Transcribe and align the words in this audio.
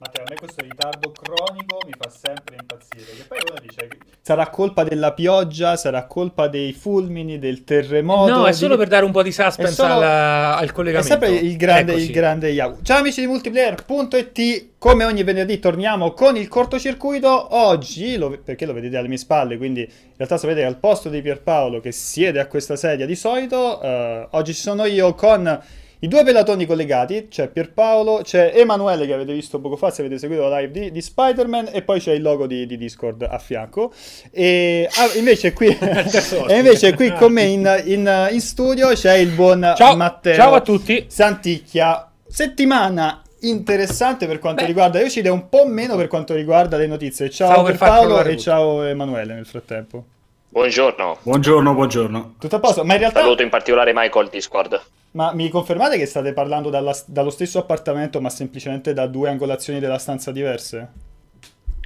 Matteo, 0.00 0.22
a 0.22 0.26
me 0.30 0.36
questo 0.36 0.62
ritardo 0.62 1.10
cronico 1.10 1.78
mi 1.84 1.92
fa 1.98 2.08
sempre 2.08 2.54
impazzire. 2.60 3.16
Che 3.16 3.24
poi 3.26 3.38
uno 3.50 3.58
dice 3.60 3.88
che 3.88 3.98
sarà 4.20 4.48
colpa 4.48 4.84
della 4.84 5.12
pioggia, 5.12 5.76
sarà 5.76 6.06
colpa 6.06 6.46
dei 6.46 6.72
fulmini, 6.72 7.40
del 7.40 7.64
terremoto. 7.64 8.32
No, 8.32 8.46
è 8.46 8.50
di- 8.50 8.56
solo 8.56 8.76
per 8.76 8.86
dare 8.86 9.04
un 9.04 9.10
po' 9.10 9.24
di 9.24 9.32
suspense 9.32 9.72
È 9.72 9.74
solo- 9.74 9.94
alla- 9.94 10.56
al 10.56 10.68
È 10.68 10.72
collegamento. 10.72 11.08
sempre 11.18 11.34
il 11.34 11.56
grande, 11.56 11.90
Eccoci. 11.92 12.06
il 12.06 12.12
grande 12.12 12.48
Yahoo. 12.50 12.78
Ciao 12.82 12.98
amici 12.98 13.20
di 13.22 13.26
multiplayer.it, 13.26 14.68
come 14.78 15.02
ogni 15.04 15.24
venerdì 15.24 15.58
torniamo 15.58 16.12
con 16.12 16.36
il 16.36 16.46
cortocircuito. 16.46 17.56
Oggi, 17.56 18.16
lo- 18.16 18.38
perché 18.44 18.66
lo 18.66 18.72
vedete 18.74 18.96
alle 18.98 19.08
mie 19.08 19.16
spalle, 19.18 19.56
quindi 19.56 19.80
in 19.80 19.88
realtà 20.16 20.36
sapete 20.38 20.60
che 20.60 20.66
al 20.66 20.76
posto 20.78 21.08
di 21.08 21.20
Pierpaolo 21.20 21.80
che 21.80 21.90
siede 21.90 22.38
a 22.38 22.46
questa 22.46 22.76
sedia 22.76 23.04
di 23.04 23.16
solito, 23.16 23.82
eh, 23.82 24.28
oggi 24.30 24.54
ci 24.54 24.60
sono 24.60 24.84
io 24.84 25.12
con 25.14 25.60
i 26.00 26.08
due 26.08 26.22
pelatoni 26.22 26.64
collegati, 26.64 27.26
c'è 27.28 27.48
Pierpaolo, 27.48 28.20
c'è 28.22 28.52
Emanuele 28.54 29.04
che 29.04 29.14
avete 29.14 29.32
visto 29.32 29.60
poco 29.60 29.76
fa 29.76 29.90
se 29.90 30.02
avete 30.02 30.18
seguito 30.18 30.48
la 30.48 30.60
live 30.60 30.70
di, 30.70 30.90
di 30.92 31.00
Spider-Man 31.02 31.70
e 31.72 31.82
poi 31.82 31.98
c'è 31.98 32.12
il 32.12 32.22
logo 32.22 32.46
di, 32.46 32.66
di 32.66 32.76
Discord 32.76 33.26
a 33.28 33.38
fianco. 33.38 33.92
E 34.30 34.88
ah, 34.92 35.18
invece 35.18 35.52
qui, 35.52 35.66
e 35.76 36.56
invece 36.56 36.94
qui 36.94 37.12
con 37.14 37.32
me 37.32 37.42
in, 37.44 37.82
in- 37.86 38.28
in 38.30 38.40
studio 38.40 38.88
c'è 38.90 39.14
il 39.14 39.30
buon 39.30 39.72
Ciao, 39.76 39.96
Matteo. 39.96 40.34
ciao 40.34 40.54
a 40.54 40.60
tutti. 40.60 41.06
Santicchia, 41.08 42.08
settimana 42.26 43.22
interessante 43.40 44.26
per 44.26 44.38
quanto 44.38 44.62
Beh. 44.62 44.68
riguarda 44.68 45.00
Eucide, 45.00 45.28
un 45.28 45.48
po' 45.48 45.66
meno 45.66 45.96
per 45.96 46.06
quanto 46.06 46.34
riguarda 46.34 46.76
le 46.76 46.86
notizie. 46.86 47.28
Ciao 47.30 47.62
Paolo 47.76 48.20
e 48.20 48.22
tutto. 48.30 48.36
ciao 48.36 48.82
Emanuele 48.84 49.34
nel 49.34 49.46
frattempo. 49.46 50.04
Buongiorno, 50.50 51.18
Buongiorno, 51.22 51.74
buongiorno. 51.74 52.34
Tutto 52.38 52.56
a 52.56 52.60
posto? 52.60 52.84
Ma 52.84 52.94
in 52.94 53.00
realtà, 53.00 53.20
saluto 53.20 53.42
in 53.42 53.50
particolare 53.50 53.92
Michael 53.94 54.28
Discord. 54.28 54.80
ma 55.12 55.32
mi 55.34 55.48
confermate 55.50 55.98
che 55.98 56.06
state 56.06 56.32
parlando 56.32 56.70
dalla- 56.70 56.96
dallo 57.06 57.30
stesso 57.30 57.58
appartamento, 57.58 58.20
ma 58.20 58.30
semplicemente 58.30 58.92
da 58.94 59.06
due 59.06 59.28
angolazioni 59.28 59.78
della 59.78 59.98
stanza 59.98 60.32
diverse? 60.32 60.92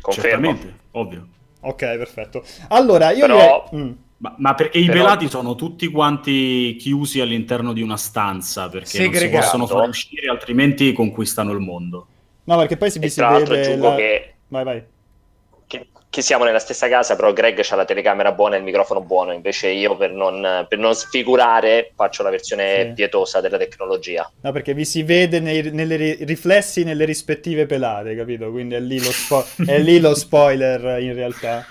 Confermo. 0.01 0.47
Certamente, 0.47 0.79
ovvio. 0.93 1.27
Ok, 1.61 1.79
perfetto. 1.97 2.45
Allora, 2.69 3.11
io 3.11 3.27
Però- 3.27 3.69
direi... 3.71 3.85
Mm. 3.85 3.93
Ma, 4.19 4.35
ma 4.39 4.55
perché 4.55 4.79
i 4.79 4.85
Però- 4.87 4.99
pelati 4.99 5.29
sono 5.29 5.57
tutti 5.57 5.89
quanti 5.89 6.77
chiusi 6.79 7.21
all'interno 7.21 7.73
di 7.73 7.83
una 7.83 7.97
stanza 7.97 8.69
perché 8.69 8.99
non 9.03 9.09
si 9.13 9.19
Segregato. 9.19 9.45
possono 9.45 9.67
far 9.67 9.89
uscire, 9.89 10.29
altrimenti 10.31 10.93
conquistano 10.93 11.51
il 11.51 11.59
mondo. 11.59 12.07
No, 12.45 12.57
perché 12.59 12.77
poi 12.77 12.91
si, 12.93 13.01
E 13.01 13.09
si 13.09 13.17
tra 13.17 13.31
l'altro 13.31 13.55
vede... 13.55 13.67
aggiungo 13.67 13.89
la- 13.89 13.95
che, 13.97 14.35
Vai, 14.47 14.65
vai. 14.65 14.83
Che- 16.13 16.21
siamo 16.21 16.45
nella 16.45 16.59
stessa 16.59 16.89
casa, 16.91 17.17
però 17.17 17.33
Greg 17.33 17.59
ha 17.71 17.75
la 17.75 17.87
telecamera 17.87 18.33
buona 18.33 18.57
e 18.57 18.59
il 18.59 18.65
microfono 18.65 19.01
buono, 19.01 19.33
invece 19.33 19.69
io 19.69 19.97
per 19.97 20.11
non, 20.13 20.67
per 20.69 20.79
non 20.79 20.95
sfigurare 20.95 21.93
faccio 21.97 22.23
la 22.23 22.29
versione 22.29 22.85
Sì. 22.89 22.93
pietosa 22.93 23.41
della 23.41 23.57
tecnologia. 23.57 24.31
No, 24.43 24.53
perché 24.53 24.75
vi 24.75 24.85
si 24.85 25.03
vede 25.03 25.41
nei 25.41 25.71
nelle 25.71 25.97
ri- 25.97 26.19
riflessi 26.25 26.85
nelle 26.85 27.07
rispettive 27.07 27.65
pelate, 27.65 28.15
capito? 28.15 28.51
Quindi 28.51 28.75
è 28.75 28.81
lì 28.81 28.99
lo, 29.03 29.11
spo- 29.11 29.45
è 29.67 29.79
lì 29.79 29.99
lo 30.01 30.15
spoiler 30.15 31.01
in 31.01 31.15
realtà. 31.15 31.65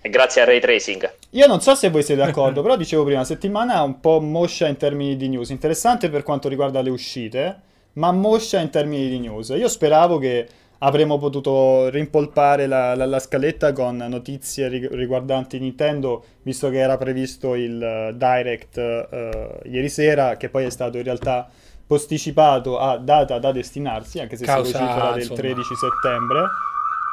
E 0.00 0.08
grazie 0.08 0.42
al 0.42 0.46
ray 0.46 0.60
tracing. 0.60 1.12
Io 1.30 1.46
non 1.48 1.60
so 1.60 1.74
se 1.74 1.90
voi 1.90 2.04
siete 2.04 2.24
d'accordo, 2.24 2.62
però 2.62 2.76
dicevo 2.76 3.02
prima, 3.04 3.24
settimana 3.24 3.82
un 3.82 3.98
po' 3.98 4.20
moscia 4.20 4.68
in 4.68 4.76
termini 4.76 5.16
di 5.16 5.28
news. 5.28 5.48
Interessante 5.50 6.08
per 6.08 6.22
quanto 6.22 6.48
riguarda 6.48 6.80
le 6.82 6.90
uscite, 6.90 7.60
ma 7.94 8.12
moscia 8.12 8.60
in 8.60 8.70
termini 8.70 9.08
di 9.08 9.18
news. 9.18 9.48
Io 9.50 9.68
speravo 9.68 10.18
che 10.18 10.46
avremmo 10.84 11.16
potuto 11.18 11.88
rimpolpare 11.90 12.66
la, 12.66 12.94
la- 12.96 13.06
la 13.06 13.18
scaletta 13.20 13.72
con 13.72 13.96
notizie 13.96 14.68
rig- 14.68 14.92
riguardanti 14.92 15.58
Nintendo, 15.58 16.24
visto 16.42 16.68
che 16.70 16.78
era 16.78 16.96
previsto 16.96 17.54
il 17.54 17.80
eh, 17.82 18.14
Direct 18.16 18.76
eh, 18.78 19.60
ieri 19.64 19.88
sera, 19.88 20.36
che 20.36 20.48
poi 20.48 20.64
è 20.64 20.70
stato 20.70 20.96
in 20.96 21.04
realtà 21.04 21.48
posticipato 21.86 22.78
a 22.78 22.96
data 22.96 23.38
da 23.38 23.52
destinarsi, 23.52 24.18
anche 24.20 24.36
se 24.36 24.44
Causa, 24.44 24.78
si 24.78 24.82
vocifera 24.84 25.10
del 25.12 25.20
insomma. 25.20 25.38
13 25.40 25.68
settembre. 25.74 26.40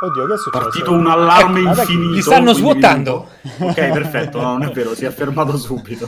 Oddio, 0.01 0.25
che 0.27 0.33
è 0.33 0.37
successo? 0.37 0.63
Partito 0.63 0.91
un 0.93 1.07
allarme 1.07 1.59
Ecco, 1.59 1.73
che 1.73 1.79
infinito. 1.81 2.13
li 2.13 2.21
stanno 2.21 2.53
svuotando. 2.53 3.27
Ok, 3.59 3.73
perfetto, 3.91 4.39
no, 4.39 4.53
non 4.53 4.63
è 4.63 4.71
vero, 4.71 4.95
si 4.95 5.03
è 5.05 5.09
fermato 5.11 5.57
subito. 5.57 6.07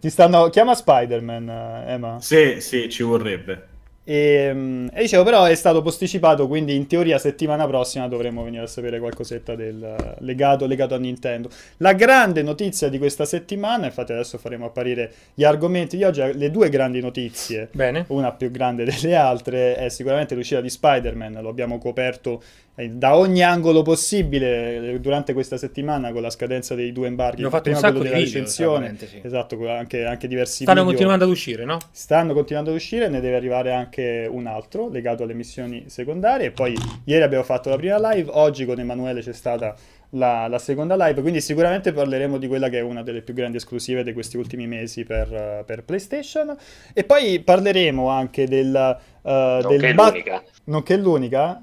Ti 0.00 0.10
stanno... 0.10 0.48
Chiama 0.50 0.74
Spider-Man, 0.74 1.48
eh, 1.48 1.92
Emma. 1.92 2.20
sì, 2.20 2.60
sì, 2.60 2.88
ci 2.90 3.02
vorrebbe. 3.02 3.68
E, 4.10 4.50
mm, 4.54 4.86
e 4.94 5.02
dicevo, 5.02 5.22
però 5.22 5.44
è 5.44 5.54
stato 5.54 5.82
posticipato, 5.82 6.48
quindi 6.48 6.74
in 6.74 6.86
teoria 6.86 7.18
settimana 7.18 7.66
prossima 7.66 8.08
dovremo 8.08 8.42
venire 8.42 8.62
a 8.62 8.66
sapere 8.66 8.98
qualcosetta 8.98 9.54
del, 9.54 10.16
legato, 10.20 10.64
legato 10.64 10.94
a 10.94 10.98
Nintendo. 10.98 11.50
La 11.76 11.92
grande 11.92 12.40
notizia 12.42 12.88
di 12.88 12.96
questa 12.96 13.26
settimana, 13.26 13.84
infatti 13.84 14.12
adesso 14.12 14.38
faremo 14.38 14.64
apparire 14.64 15.12
gli 15.34 15.44
argomenti 15.44 15.98
di 15.98 16.04
oggi, 16.04 16.22
le 16.22 16.50
due 16.50 16.70
grandi 16.70 17.02
notizie, 17.02 17.68
Bene. 17.70 18.06
una 18.08 18.32
più 18.32 18.50
grande 18.50 18.84
delle 18.88 19.14
altre, 19.14 19.76
è 19.76 19.90
sicuramente 19.90 20.34
l'uscita 20.34 20.62
di 20.62 20.70
Spider-Man, 20.70 21.40
lo 21.42 21.50
abbiamo 21.50 21.76
coperto 21.76 22.42
da 22.86 23.16
ogni 23.16 23.42
angolo 23.42 23.82
possibile 23.82 24.92
eh, 24.92 25.00
durante 25.00 25.32
questa 25.32 25.56
settimana 25.56 26.12
con 26.12 26.22
la 26.22 26.30
scadenza 26.30 26.76
dei 26.76 26.92
due 26.92 27.08
embarghi, 27.08 27.42
Abbiamo 27.42 27.50
fatto 27.50 27.68
un 27.70 27.74
prima 27.74 27.88
sacco 27.88 28.02
di 28.02 28.08
della 28.08 28.16
video, 28.22 28.32
recensione, 28.32 28.86
esattamente, 28.86 29.06
sì. 29.08 29.20
esatto, 29.24 29.68
anche, 29.68 30.04
anche 30.04 30.28
diversi 30.28 30.62
Stanno 30.62 30.80
video 30.80 30.90
continuando 30.90 31.24
ad 31.24 31.30
uscire, 31.30 31.64
no? 31.64 31.78
stanno 31.90 32.34
continuando 32.34 32.70
ad 32.70 32.76
uscire, 32.76 33.08
ne 33.08 33.20
deve 33.20 33.34
arrivare 33.34 33.72
anche 33.72 34.28
un 34.30 34.46
altro 34.46 34.88
legato 34.88 35.24
alle 35.24 35.34
missioni 35.34 35.84
secondarie. 35.88 36.46
E 36.46 36.50
poi 36.52 36.76
ieri 37.04 37.22
abbiamo 37.24 37.42
fatto 37.42 37.68
la 37.68 37.76
prima 37.76 38.12
live, 38.12 38.30
oggi 38.32 38.64
con 38.64 38.78
Emanuele 38.78 39.22
c'è 39.22 39.32
stata 39.32 39.74
la, 40.10 40.46
la 40.46 40.58
seconda 40.58 40.94
live, 40.96 41.20
quindi 41.20 41.40
sicuramente 41.40 41.92
parleremo 41.92 42.38
di 42.38 42.46
quella 42.46 42.68
che 42.68 42.78
è 42.78 42.82
una 42.82 43.02
delle 43.02 43.22
più 43.22 43.34
grandi 43.34 43.56
esclusive 43.56 44.04
di 44.04 44.12
questi 44.12 44.36
ultimi 44.36 44.66
mesi 44.68 45.04
per, 45.04 45.64
per 45.66 45.82
PlayStation. 45.82 46.56
E 46.92 47.02
poi 47.04 47.40
parleremo 47.40 48.08
anche 48.08 48.46
del... 48.46 48.74
eh, 49.22 49.58
Nonché 49.62 49.76
del 49.78 49.94
bat- 49.94 50.12
l'unica. 50.12 50.42
Nonché 50.64 50.96
l'unica? 50.96 51.62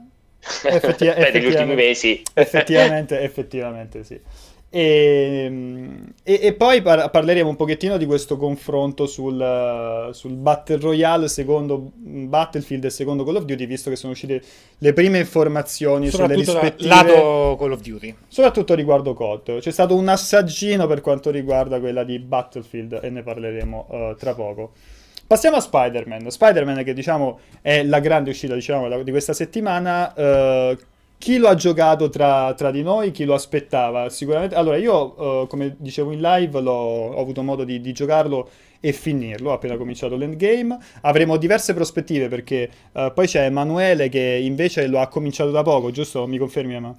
Effetti- 0.64 1.06
Beh, 1.06 1.32
degli 1.32 1.46
ultimi 1.46 1.74
effettivamente. 1.74 1.76
mesi. 1.76 2.22
Effettivamente, 2.34 3.20
effettivamente 3.22 4.04
sì. 4.04 4.20
E, 4.68 5.50
e- 6.22 6.40
e 6.42 6.54
poi 6.54 6.82
par- 6.82 7.10
parleremo 7.10 7.48
un 7.48 7.56
pochettino 7.56 7.96
di 7.96 8.06
questo 8.06 8.36
confronto 8.36 9.06
sul, 9.06 9.40
uh, 9.40 10.12
sul 10.12 10.34
Battle 10.34 10.80
Royale 10.80 11.30
secondo 11.30 11.92
Battlefield 11.96 12.84
e 12.84 12.90
secondo 12.90 13.24
Call 13.24 13.38
of 13.38 13.46
Duty, 13.46 13.66
visto 13.68 13.90
che 13.90 13.96
sono 13.96 14.12
uscite 14.12 14.42
le 14.78 14.92
prime 14.92 15.20
informazioni 15.20 16.10
sulle 16.10 16.36
rispettive... 16.36 16.90
lato 16.90 17.56
Call 17.58 17.72
of 17.72 17.80
Duty. 17.82 18.14
Soprattutto 18.28 18.74
riguardo 18.74 19.14
COD. 19.14 19.60
C'è 19.60 19.72
stato 19.72 19.96
un 19.96 20.10
assaggino 20.10 20.88
per 20.88 21.00
quanto 21.00 21.30
riguarda 21.32 21.80
quella 21.80 22.04
di 22.04 22.20
Battlefield 22.20 23.00
e 23.02 23.10
ne 23.10 23.24
parleremo 23.24 23.88
eh, 23.90 24.16
tra 24.20 24.34
poco. 24.34 24.74
Passiamo 25.36 25.58
a 25.58 25.60
Spider-Man. 25.60 26.32
Spider-Man 26.32 26.82
che 26.86 26.94
diciamo 26.94 27.42
è 27.62 27.84
la 27.84 28.00
grande 28.00 28.30
uscita 28.30 28.54
diciamo, 28.54 29.04
di 29.04 29.12
questa 29.12 29.34
settimana. 29.34 30.14
eh, 30.14 30.78
chi 31.18 31.36
lo 31.36 31.50
ha 31.50 31.56
giocato 31.56 32.08
tra, 32.08 32.54
tra 32.54 32.72
di 32.72 32.82
noi? 32.82 33.12
Chi 33.12 33.26
lo 33.26 33.34
aspettava? 33.34 34.10
Sicuramente. 34.10 34.56
Allora, 34.56 34.78
io, 34.78 35.44
eh, 35.44 35.48
come 35.48 35.76
dicevo 35.78 36.14
in 36.14 36.22
live, 36.22 36.58
ho 36.58 37.20
avuto 37.20 37.44
modo 37.44 37.66
di, 37.66 37.82
di 37.82 37.92
giocarlo 37.92 38.50
e 38.80 38.94
finirlo. 38.94 39.52
Appena 39.52 39.76
cominciato 39.76 40.16
l'endgame. 40.16 40.78
Avremo 41.02 41.36
diverse 41.36 41.74
prospettive 41.74 42.30
perché 42.30 42.70
eh, 42.94 43.12
poi 43.14 43.28
c'è 43.28 43.44
Emanuele 43.44 44.08
che 44.08 44.40
invece 44.42 44.88
lo 44.88 45.02
ha 45.02 45.10
cominciato 45.10 45.52
da 45.52 45.64
poco, 45.64 45.92
giusto? 45.92 46.26
Mi 46.28 46.38
confermi, 46.38 46.76
Emma? 46.76 46.96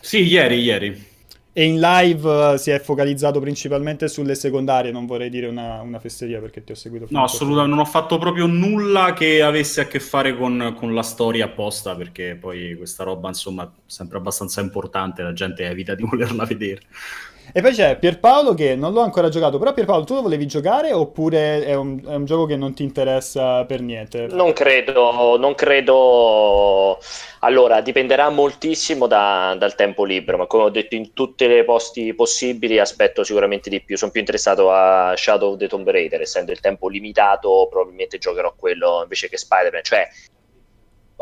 Sì, 0.00 0.24
ieri, 0.24 0.60
ieri. 0.60 1.16
E 1.58 1.64
in 1.64 1.80
live 1.80 2.52
eh, 2.52 2.56
si 2.56 2.70
è 2.70 2.78
focalizzato 2.78 3.40
principalmente 3.40 4.06
sulle 4.06 4.36
secondarie, 4.36 4.92
non 4.92 5.06
vorrei 5.06 5.28
dire 5.28 5.48
una, 5.48 5.80
una 5.80 5.98
fesseria 5.98 6.38
perché 6.38 6.62
ti 6.62 6.70
ho 6.70 6.76
seguito 6.76 7.08
No, 7.10 7.24
assolutamente, 7.24 7.70
non 7.70 7.80
ho 7.80 7.84
fatto 7.84 8.16
proprio 8.16 8.46
nulla 8.46 9.12
che 9.12 9.42
avesse 9.42 9.80
a 9.80 9.86
che 9.88 9.98
fare 9.98 10.36
con, 10.36 10.76
con 10.78 10.94
la 10.94 11.02
storia 11.02 11.46
apposta, 11.46 11.96
perché 11.96 12.36
poi 12.38 12.76
questa 12.76 13.02
roba, 13.02 13.26
insomma, 13.26 13.64
è 13.64 13.68
sempre 13.86 14.18
abbastanza 14.18 14.60
importante, 14.60 15.22
la 15.22 15.32
gente 15.32 15.64
evita 15.64 15.96
di 15.96 16.04
volerla 16.08 16.44
vedere. 16.44 16.82
E 17.50 17.62
poi 17.62 17.72
c'è 17.72 17.96
Pierpaolo 17.96 18.52
che 18.52 18.76
non 18.76 18.92
l'ho 18.92 19.00
ancora 19.00 19.30
giocato, 19.30 19.58
però 19.58 19.72
Pierpaolo 19.72 20.04
tu 20.04 20.14
lo 20.14 20.22
volevi 20.22 20.46
giocare 20.46 20.92
oppure 20.92 21.64
è 21.64 21.74
un, 21.74 21.98
è 22.06 22.14
un 22.14 22.26
gioco 22.26 22.44
che 22.44 22.56
non 22.56 22.74
ti 22.74 22.82
interessa 22.82 23.64
per 23.64 23.80
niente? 23.80 24.26
Non 24.26 24.52
credo, 24.52 25.38
non 25.38 25.54
credo. 25.54 26.98
Allora, 27.40 27.80
dipenderà 27.80 28.28
moltissimo 28.28 29.06
da- 29.06 29.54
dal 29.58 29.74
tempo 29.74 30.04
libero, 30.04 30.36
ma 30.36 30.46
come 30.46 30.64
ho 30.64 30.68
detto 30.68 30.94
in 30.94 31.14
tutti 31.14 31.44
i 31.44 31.64
posti 31.64 32.12
possibili 32.14 32.78
aspetto 32.78 33.24
sicuramente 33.24 33.70
di 33.70 33.80
più. 33.80 33.96
Sono 33.96 34.10
più 34.10 34.20
interessato 34.20 34.70
a 34.70 35.14
Shadow 35.16 35.52
of 35.52 35.58
the 35.58 35.68
Tomb 35.68 35.88
Raider, 35.88 36.20
essendo 36.20 36.52
il 36.52 36.60
tempo 36.60 36.88
limitato, 36.88 37.66
probabilmente 37.70 38.18
giocherò 38.18 38.52
quello 38.56 39.00
invece 39.02 39.28
che 39.30 39.38
Spider-Man. 39.38 39.82
Cioè, 39.82 40.08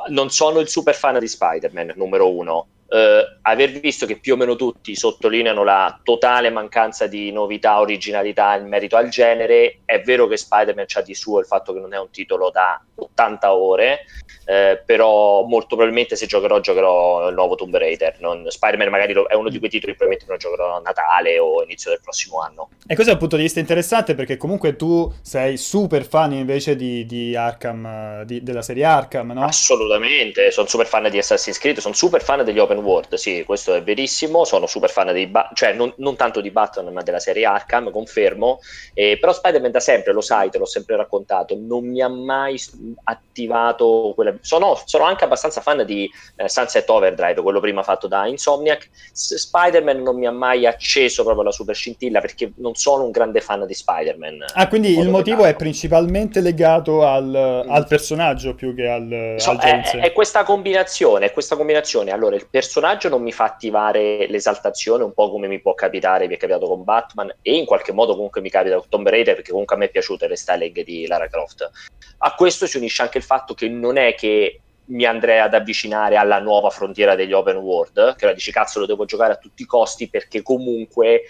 non 0.08 0.30
sono 0.30 0.58
il 0.58 0.68
super 0.68 0.94
fan 0.94 1.18
di 1.18 1.28
Spider-Man, 1.28 1.92
numero 1.94 2.30
uno. 2.34 2.66
Eh, 2.88 3.38
aver 3.42 3.70
visto 3.80 4.06
che 4.06 4.18
più 4.18 4.34
o 4.34 4.36
meno 4.36 4.56
tutti 4.56 4.94
sottolineano 4.94 5.64
la 5.64 5.98
totale 6.02 6.50
mancanza 6.50 7.06
di 7.06 7.32
novità, 7.32 7.80
originalità 7.80 8.54
in 8.56 8.68
merito 8.68 8.96
al 8.96 9.08
genere, 9.08 9.80
è 9.84 10.00
vero 10.00 10.26
che 10.26 10.36
Spider-Man 10.36 10.84
c'ha 10.86 11.02
di 11.02 11.14
suo 11.14 11.40
il 11.40 11.46
fatto 11.46 11.72
che 11.72 11.80
non 11.80 11.92
è 11.92 11.98
un 11.98 12.10
titolo 12.10 12.50
da 12.50 12.80
80 12.94 13.54
ore, 13.54 14.04
eh, 14.44 14.80
però 14.84 15.42
molto 15.42 15.74
probabilmente 15.74 16.14
se 16.14 16.26
giocherò 16.26 16.60
giocherò 16.60 17.28
il 17.28 17.34
nuovo 17.34 17.56
Tomb 17.56 17.76
Raider. 17.76 18.16
Non, 18.20 18.48
Spider-Man 18.48 18.88
magari 18.88 19.12
lo, 19.12 19.26
è 19.26 19.34
uno 19.34 19.48
di 19.48 19.58
quei 19.58 19.70
titoli 19.70 19.92
che 19.92 19.98
probabilmente 19.98 20.30
non 20.30 20.38
giocherò 20.38 20.76
a 20.76 20.80
Natale 20.80 21.38
o 21.38 21.62
inizio 21.62 21.90
del 21.90 22.00
prossimo 22.00 22.40
anno. 22.40 22.68
E 22.86 22.94
questo 22.94 23.10
è 23.10 23.14
un 23.14 23.20
punto 23.20 23.36
di 23.36 23.42
vista 23.42 23.58
interessante 23.58 24.14
perché 24.14 24.36
comunque 24.36 24.76
tu 24.76 25.12
sei 25.22 25.56
super 25.56 26.04
fan 26.04 26.32
invece 26.32 26.76
di, 26.76 27.04
di 27.04 27.34
Arkham, 27.34 28.22
di, 28.22 28.42
della 28.42 28.62
serie 28.62 28.84
Arkham, 28.84 29.32
no? 29.32 29.44
Assolutamente, 29.44 30.50
sono 30.52 30.68
super 30.68 30.86
fan 30.86 31.10
di 31.10 31.18
Assassin's 31.18 31.58
Creed, 31.58 31.78
sono 31.78 31.94
super 31.94 32.22
fan 32.22 32.44
degli 32.44 32.58
open 32.58 32.75
world, 32.78 33.14
sì, 33.14 33.44
questo 33.44 33.74
è 33.74 33.82
verissimo, 33.82 34.44
sono 34.44 34.66
super 34.66 34.90
fan 34.90 35.12
dei, 35.12 35.26
ba- 35.26 35.50
cioè 35.54 35.72
non, 35.72 35.92
non, 35.98 36.16
tanto 36.16 36.40
di 36.40 36.50
Batman 36.50 36.92
ma 36.92 37.02
della 37.02 37.18
serie 37.18 37.44
Arkham, 37.44 37.90
confermo, 37.90 38.60
eh, 38.94 39.18
però 39.20 39.32
Spider-Man 39.32 39.70
da 39.70 39.80
sempre, 39.80 40.12
lo 40.12 40.20
sai, 40.20 40.50
te 40.50 40.58
l'ho 40.58 40.66
sempre 40.66 40.96
raccontato, 40.96 41.56
non 41.58 41.88
mi 41.88 42.00
ha 42.02 42.08
mai 42.08 42.60
attivato 43.04 44.12
quella 44.14 44.34
sono, 44.40 44.80
sono, 44.84 45.04
anche 45.04 45.24
abbastanza 45.24 45.60
fan 45.60 45.84
di 45.84 46.10
eh, 46.36 46.48
Sunset 46.48 46.88
Overdrive, 46.88 47.42
quello 47.42 47.60
prima 47.60 47.82
fatto 47.82 48.06
da 48.06 48.26
Insomniac. 48.26 48.88
S- 49.12 49.34
Spider-Man 49.34 50.02
non 50.02 50.16
mi 50.16 50.26
ha 50.26 50.32
mai 50.32 50.66
acceso 50.66 51.22
proprio 51.22 51.44
la 51.44 51.52
super 51.52 51.74
scintilla 51.74 52.20
perché 52.20 52.52
non 52.56 52.74
sono 52.74 53.04
un 53.04 53.10
grande 53.10 53.40
fan 53.40 53.66
di 53.66 53.74
Spider-Man. 53.74 54.44
Ah, 54.54 54.68
quindi 54.68 54.98
il 54.98 55.08
motivo 55.08 55.44
è 55.44 55.54
principalmente 55.54 56.40
legato 56.40 57.06
al, 57.06 57.64
mm. 57.66 57.70
al, 57.70 57.86
personaggio 57.86 58.54
più 58.54 58.74
che 58.74 58.88
al, 58.88 59.34
so, 59.38 59.50
al 59.50 59.58
è, 59.58 59.90
è, 60.00 60.12
questa 60.12 60.44
combinazione, 60.44 61.26
è 61.26 61.32
questa 61.32 61.56
combinazione. 61.56 62.10
Allora, 62.10 62.36
il 62.36 62.46
personaggio 62.48 62.65
non 63.08 63.22
mi 63.22 63.32
fa 63.32 63.44
attivare 63.44 64.26
l'esaltazione, 64.28 65.04
un 65.04 65.12
po' 65.12 65.30
come 65.30 65.48
mi 65.48 65.60
può 65.60 65.74
capitare, 65.74 66.26
mi 66.26 66.34
è 66.34 66.38
capitato 66.38 66.66
con 66.66 66.84
Batman, 66.84 67.34
e 67.42 67.56
in 67.56 67.64
qualche 67.64 67.92
modo 67.92 68.14
comunque 68.14 68.40
mi 68.40 68.50
capita 68.50 68.76
con 68.76 68.88
Tomb 68.88 69.08
Raider, 69.08 69.34
perché 69.34 69.50
comunque 69.50 69.76
a 69.76 69.78
me 69.78 69.86
è 69.86 69.90
piaciuto 69.90 70.24
il 70.24 70.30
restyling 70.30 70.82
di 70.82 71.06
Lara 71.06 71.28
Croft. 71.28 71.70
A 72.18 72.34
questo 72.34 72.66
si 72.66 72.76
unisce 72.76 73.02
anche 73.02 73.18
il 73.18 73.24
fatto 73.24 73.54
che 73.54 73.68
non 73.68 73.96
è 73.96 74.14
che 74.14 74.60
mi 74.86 75.04
andrei 75.04 75.40
ad 75.40 75.54
avvicinare 75.54 76.16
alla 76.16 76.38
nuova 76.38 76.70
frontiera 76.70 77.14
degli 77.14 77.32
open 77.32 77.56
world, 77.56 78.14
che 78.16 78.24
ora 78.24 78.34
dici 78.34 78.52
cazzo 78.52 78.80
lo 78.80 78.86
devo 78.86 79.04
giocare 79.04 79.32
a 79.32 79.36
tutti 79.36 79.62
i 79.62 79.66
costi 79.66 80.08
perché 80.08 80.42
comunque 80.42 81.22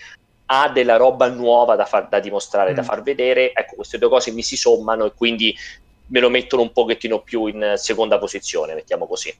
ha 0.47 0.69
della 0.69 0.97
roba 0.97 1.29
nuova 1.29 1.75
da, 1.75 1.87
far, 1.87 2.09
da 2.09 2.21
dimostrare, 2.21 2.73
mm. 2.73 2.75
da 2.75 2.82
far 2.82 3.03
vedere. 3.03 3.53
Ecco, 3.53 3.77
queste 3.77 3.99
due 3.99 4.09
cose 4.09 4.31
mi 4.31 4.43
si 4.43 4.56
sommano 4.56 5.06
e 5.06 5.12
quindi 5.15 5.56
me 6.09 6.21
lo 6.21 6.29
mettono 6.29 6.62
un 6.62 6.73
pochettino 6.73 7.21
più 7.21 7.47
in 7.47 7.75
seconda 7.77 8.19
posizione, 8.19 8.75
mettiamo 8.75 9.06
così. 9.06 9.35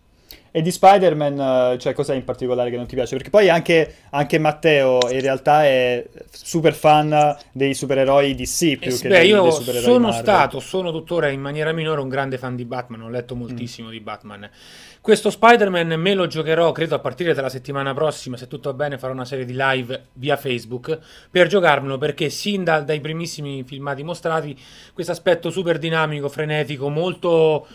E 0.56 0.62
di 0.62 0.70
Spider-Man, 0.70 1.74
eh, 1.74 1.78
cioè 1.78 1.92
cos'è 1.92 2.14
in 2.14 2.24
particolare 2.24 2.70
che 2.70 2.78
non 2.78 2.86
ti 2.86 2.94
piace? 2.94 3.14
Perché 3.14 3.28
poi 3.28 3.50
anche, 3.50 3.96
anche 4.08 4.38
Matteo 4.38 5.00
in 5.10 5.20
realtà 5.20 5.66
è 5.66 6.02
super 6.30 6.72
fan 6.72 7.36
dei 7.52 7.74
supereroi 7.74 8.34
DC 8.34 8.78
più 8.78 8.90
eh, 8.90 8.96
che 8.98 9.08
beh, 9.08 9.18
dei, 9.18 9.28
io 9.28 9.42
dei 9.42 9.52
supereroi 9.52 9.82
sono 9.82 10.06
Marvel. 10.06 10.22
stato, 10.22 10.60
sono 10.60 10.92
tuttora 10.92 11.28
in 11.28 11.42
maniera 11.42 11.72
minore 11.72 12.00
un 12.00 12.08
grande 12.08 12.38
fan 12.38 12.56
di 12.56 12.64
Batman, 12.64 13.02
ho 13.02 13.10
letto 13.10 13.34
moltissimo 13.34 13.88
mm. 13.88 13.90
di 13.90 14.00
Batman. 14.00 14.50
Questo 15.02 15.28
Spider-Man 15.28 15.88
me 16.00 16.14
lo 16.14 16.26
giocherò, 16.26 16.72
credo, 16.72 16.94
a 16.94 17.00
partire 17.00 17.34
dalla 17.34 17.50
settimana 17.50 17.92
prossima, 17.92 18.38
se 18.38 18.46
tutto 18.46 18.70
va 18.70 18.76
bene 18.76 18.96
farò 18.96 19.12
una 19.12 19.26
serie 19.26 19.44
di 19.44 19.54
live 19.54 20.06
via 20.14 20.38
Facebook 20.38 20.98
per 21.30 21.48
giocarmelo 21.48 21.98
perché 21.98 22.30
sin 22.30 22.64
da, 22.64 22.80
dai 22.80 23.02
primissimi 23.02 23.62
filmati 23.62 24.02
mostrati 24.02 24.58
questo 24.94 25.12
aspetto 25.12 25.50
super 25.50 25.76
dinamico, 25.76 26.30
frenetico, 26.30 26.88
molto 26.88 27.66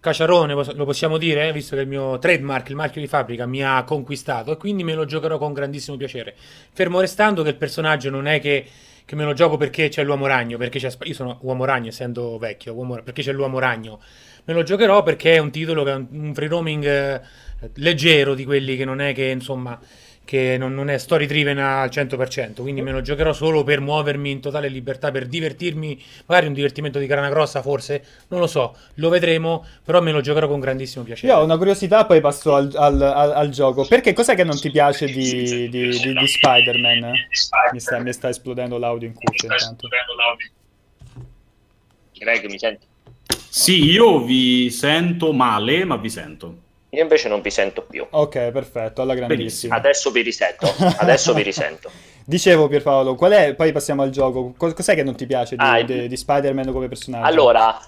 Caciarone, 0.00 0.54
lo 0.54 0.84
possiamo 0.84 1.18
dire, 1.18 1.52
visto 1.52 1.74
che 1.74 1.82
il 1.82 1.88
mio 1.88 2.20
trademark, 2.20 2.68
il 2.68 2.76
marchio 2.76 3.00
di 3.00 3.08
fabbrica, 3.08 3.46
mi 3.46 3.64
ha 3.64 3.82
conquistato 3.82 4.52
e 4.52 4.56
quindi 4.56 4.84
me 4.84 4.94
lo 4.94 5.04
giocherò 5.04 5.38
con 5.38 5.52
grandissimo 5.52 5.96
piacere. 5.96 6.36
Fermo 6.72 7.00
restando 7.00 7.42
che 7.42 7.48
il 7.48 7.56
personaggio 7.56 8.08
non 8.08 8.26
è 8.26 8.40
che, 8.40 8.64
che 9.04 9.16
me 9.16 9.24
lo 9.24 9.32
gioco 9.32 9.56
perché 9.56 9.88
c'è 9.88 10.04
l'uomo 10.04 10.26
ragno, 10.26 10.56
perché 10.56 10.78
c'è, 10.78 10.90
io 11.02 11.14
sono 11.14 11.38
uomo 11.42 11.64
ragno 11.64 11.88
essendo 11.88 12.38
vecchio, 12.38 12.74
uomo, 12.74 13.02
perché 13.02 13.22
c'è 13.22 13.32
l'uomo 13.32 13.58
ragno. 13.58 14.00
Me 14.44 14.54
lo 14.54 14.62
giocherò 14.62 15.02
perché 15.02 15.34
è 15.34 15.38
un 15.38 15.50
titolo 15.50 15.82
che 15.82 15.90
è 15.90 15.94
un, 15.94 16.06
un 16.12 16.32
free 16.32 16.48
roaming 16.48 16.84
eh, 16.84 17.20
leggero 17.74 18.34
di 18.34 18.44
quelli 18.44 18.76
che 18.76 18.84
non 18.84 19.00
è 19.00 19.12
che 19.12 19.24
insomma 19.24 19.78
che 20.28 20.58
non, 20.58 20.74
non, 20.74 20.90
è 20.90 20.98
story 20.98 21.24
driven 21.24 21.56
al 21.56 21.88
100%, 21.88 22.60
quindi 22.60 22.82
me 22.82 22.90
lo 22.90 23.00
giocherò 23.00 23.32
solo 23.32 23.64
per 23.64 23.80
muovermi 23.80 24.30
in 24.30 24.40
totale 24.42 24.68
libertà, 24.68 25.10
per 25.10 25.26
divertirmi, 25.26 25.98
magari 26.26 26.48
un 26.48 26.52
divertimento 26.52 26.98
di 26.98 27.06
grana 27.06 27.30
grossa 27.30 27.62
forse, 27.62 28.04
non 28.28 28.38
lo 28.38 28.46
so, 28.46 28.76
lo 28.96 29.08
vedremo, 29.08 29.64
però 29.82 30.02
me 30.02 30.12
lo 30.12 30.20
giocherò 30.20 30.46
con 30.46 30.60
grandissimo 30.60 31.02
piacere. 31.02 31.32
Io 31.32 31.38
ho 31.38 31.44
una 31.44 31.56
curiosità, 31.56 32.04
poi 32.04 32.20
passo 32.20 32.54
al, 32.54 32.70
al, 32.76 33.00
al, 33.00 33.32
al 33.32 33.48
gioco, 33.48 33.86
perché 33.86 34.12
cos'è 34.12 34.34
che 34.34 34.44
non 34.44 34.60
ti 34.60 34.70
piace 34.70 35.06
di, 35.06 35.42
di, 35.42 35.68
di, 35.70 36.12
di 36.12 36.26
Spider-Man? 36.26 37.10
Mi 37.72 37.80
sta, 37.80 37.98
mi 37.98 38.12
sta, 38.12 38.28
esplodendo 38.28 38.76
l'audio 38.76 39.08
in 39.08 39.14
cuffia 39.14 39.48
intanto. 39.50 39.88
Greg, 42.12 42.50
mi 42.50 42.58
senti? 42.58 42.84
Sì, 43.48 43.82
io 43.84 44.22
vi 44.22 44.68
sento 44.68 45.32
male, 45.32 45.86
ma 45.86 45.96
vi 45.96 46.10
sento. 46.10 46.66
Io 46.90 47.02
invece 47.02 47.28
non 47.28 47.40
vi 47.40 47.50
sento 47.50 47.82
più. 47.82 48.06
Ok, 48.08 48.50
perfetto, 48.50 49.02
alla 49.02 49.14
grandissima. 49.14 49.76
Adesso 49.76 50.10
vi 50.10 50.22
risento. 50.22 50.72
Adesso 50.98 51.34
vi 51.34 51.42
risento. 51.42 51.90
Dicevo 52.24 52.68
Pierpaolo, 52.68 53.14
qual 53.14 53.32
è, 53.32 53.54
poi 53.54 53.72
passiamo 53.72 54.02
al 54.02 54.10
gioco, 54.10 54.54
cos'è 54.56 54.94
che 54.94 55.02
non 55.02 55.16
ti 55.16 55.26
piace 55.26 55.56
di, 55.56 55.64
ah, 55.64 55.82
di, 55.82 56.08
di 56.08 56.16
Spider-Man 56.16 56.72
come 56.72 56.88
personaggio? 56.88 57.26
Allora, 57.26 57.78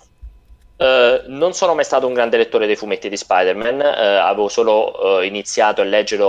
Uh, 0.81 1.25
non 1.27 1.53
sono 1.53 1.75
mai 1.75 1.85
stato 1.85 2.07
un 2.07 2.15
grande 2.15 2.39
lettore 2.39 2.67
dei 2.67 2.75
fumetti 2.75 3.11
di 3.11 3.17
Spider-Man, 3.19 3.81
uh, 3.81 4.25
avevo 4.25 4.49
solo 4.49 5.19
uh, 5.19 5.21
iniziato 5.21 5.83
a 5.83 5.85
leggere 5.85 6.25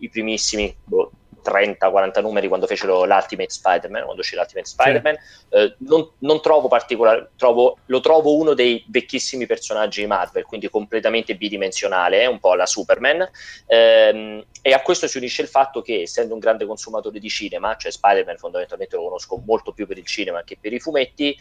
i 0.00 0.08
primissimi 0.08 0.74
boh, 0.82 1.12
30-40 1.44 2.20
numeri 2.20 2.48
quando 2.48 2.66
fecero 2.66 3.04
l'Ultimate 3.04 3.50
Spider-Man, 3.50 4.04
quando 4.04 4.20
uscì 4.20 4.36
l'Ultimate 4.36 4.68
Spider-Man, 4.68 5.16
sì. 5.16 5.56
eh, 5.56 5.74
non, 5.78 6.08
non, 6.18 6.40
trovo 6.40 6.68
particolare, 6.68 7.30
trovo, 7.36 7.78
lo 7.86 8.00
trovo 8.00 8.36
uno 8.36 8.54
dei 8.54 8.84
vecchissimi 8.88 9.46
personaggi 9.46 10.00
di 10.00 10.06
Marvel, 10.06 10.44
quindi 10.44 10.68
completamente 10.68 11.34
bidimensionale, 11.34 12.26
un 12.26 12.38
po' 12.38 12.54
la 12.54 12.66
Superman, 12.66 13.28
ehm, 13.66 14.44
e 14.62 14.72
a 14.72 14.80
questo 14.82 15.06
si 15.06 15.18
unisce 15.18 15.42
il 15.42 15.48
fatto 15.48 15.82
che 15.82 16.02
essendo 16.02 16.34
un 16.34 16.40
grande 16.40 16.66
consumatore 16.66 17.18
di 17.18 17.28
cinema, 17.28 17.76
cioè 17.76 17.90
Spider-Man 17.90 18.36
fondamentalmente 18.36 18.96
lo 18.96 19.04
conosco 19.04 19.42
molto 19.44 19.72
più 19.72 19.86
per 19.86 19.98
il 19.98 20.06
cinema 20.06 20.42
che 20.44 20.56
per 20.60 20.72
i 20.72 20.80
fumetti, 20.80 21.36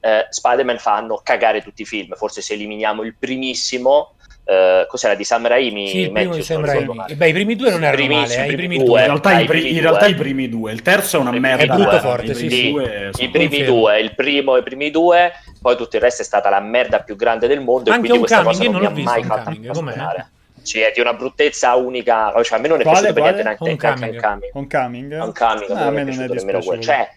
eh, 0.00 0.26
Spider-Man 0.28 0.78
fanno 0.78 1.20
cagare 1.22 1.62
tutti 1.62 1.82
i 1.82 1.86
film, 1.86 2.14
forse 2.14 2.40
se 2.40 2.54
eliminiamo 2.54 3.02
il 3.02 3.16
primissimo, 3.16 4.15
Uh, 4.46 4.86
cos'era 4.86 5.16
di 5.16 5.24
Sam 5.24 5.48
Raimi? 5.48 5.88
Sì, 5.88 5.98
il 6.02 6.12
primo 6.12 6.36
di 6.36 6.42
Sam 6.44 6.64
Raimi. 6.64 7.14
Beh, 7.16 7.28
i 7.28 7.32
primi 7.32 7.56
due 7.56 7.70
non 7.70 7.82
erano 7.82 7.96
primi, 7.96 8.14
male, 8.14 8.46
eh, 8.46 8.52
i 8.52 8.54
primi 8.54 8.78
due. 8.78 9.00
In 9.00 9.06
realtà, 9.06 9.40
i, 9.40 9.44
primi 9.44 9.72
in 9.72 9.80
realtà 9.80 10.06
i 10.06 10.14
primi 10.14 10.48
due. 10.48 10.72
Il 10.72 10.82
terzo 10.82 11.16
è 11.16 11.20
una 11.20 11.32
merda. 11.32 11.64
È 11.64 11.66
brutto 11.66 11.98
forte, 11.98 12.30
I 12.30 12.34
primi, 12.34 12.50
sì, 12.50 12.70
due, 12.70 13.10
I 13.18 13.28
primi 13.28 13.64
due, 13.64 13.98
il 13.98 14.14
primo 14.14 14.54
e 14.54 14.60
i 14.60 14.62
primi 14.62 14.90
due, 14.92 15.32
poi 15.60 15.76
tutto 15.76 15.96
il 15.96 16.02
resto 16.02 16.22
è 16.22 16.24
stata 16.24 16.48
la 16.48 16.60
merda 16.60 17.00
più 17.00 17.16
grande 17.16 17.48
del 17.48 17.60
mondo 17.60 17.90
Anche 17.90 18.06
e 18.06 18.08
quindi 18.08 18.18
questa 18.18 18.44
coming, 18.44 18.56
cosa 18.56 18.70
non 18.70 18.92
mi 18.92 19.00
ha 19.00 19.04
mai 19.04 19.24
fatto 19.24 19.56
com'è? 19.72 20.26
Sì, 20.62 20.78
è 20.78 20.92
di 20.94 21.00
una 21.00 21.14
bruttezza 21.14 21.74
unica, 21.74 22.32
cioè 22.44 22.58
a 22.58 22.60
me 22.60 22.68
non 22.68 22.80
è 22.80 22.82
quale, 22.84 23.12
piaciuto 23.12 23.32
per 23.32 23.44
niente 23.44 23.64
Homecoming. 23.64 24.22
Homecoming. 24.22 24.50
Homecoming? 24.52 25.12
Homecoming, 25.12 25.70
ah, 25.70 25.86
a 25.86 25.90
me 25.90 26.04
non 26.04 26.22
è 26.22 26.28
nemmeno 26.28 26.60
quello. 26.60 26.82
Cioè, 26.82 27.12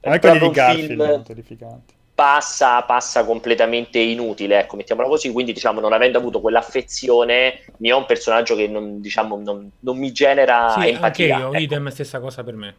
è 0.00 0.18
quelli 0.18 0.38
di 0.38 0.50
Garfield, 0.50 1.22
terrificanti 1.22 1.94
passa, 2.14 2.82
passa, 2.82 3.24
completamente 3.24 3.98
inutile, 3.98 4.60
ecco, 4.60 4.76
mettiamola 4.76 5.08
così, 5.08 5.30
quindi 5.32 5.52
diciamo 5.52 5.80
non 5.80 5.92
avendo 5.92 6.18
avuto 6.18 6.40
quell'affezione 6.40 7.64
mi 7.78 7.88
è 7.88 7.94
un 7.94 8.06
personaggio 8.06 8.54
che 8.54 8.68
non, 8.68 9.00
diciamo, 9.00 9.38
non, 9.38 9.70
non 9.80 9.98
mi 9.98 10.12
genera 10.12 10.76
sì, 10.78 10.88
empatia. 10.88 11.06
Anche 11.06 11.24
io, 11.24 11.52
ecco. 11.52 11.62
idem, 11.62 11.88
stessa 11.88 12.20
cosa 12.20 12.44
per 12.44 12.54
me. 12.54 12.74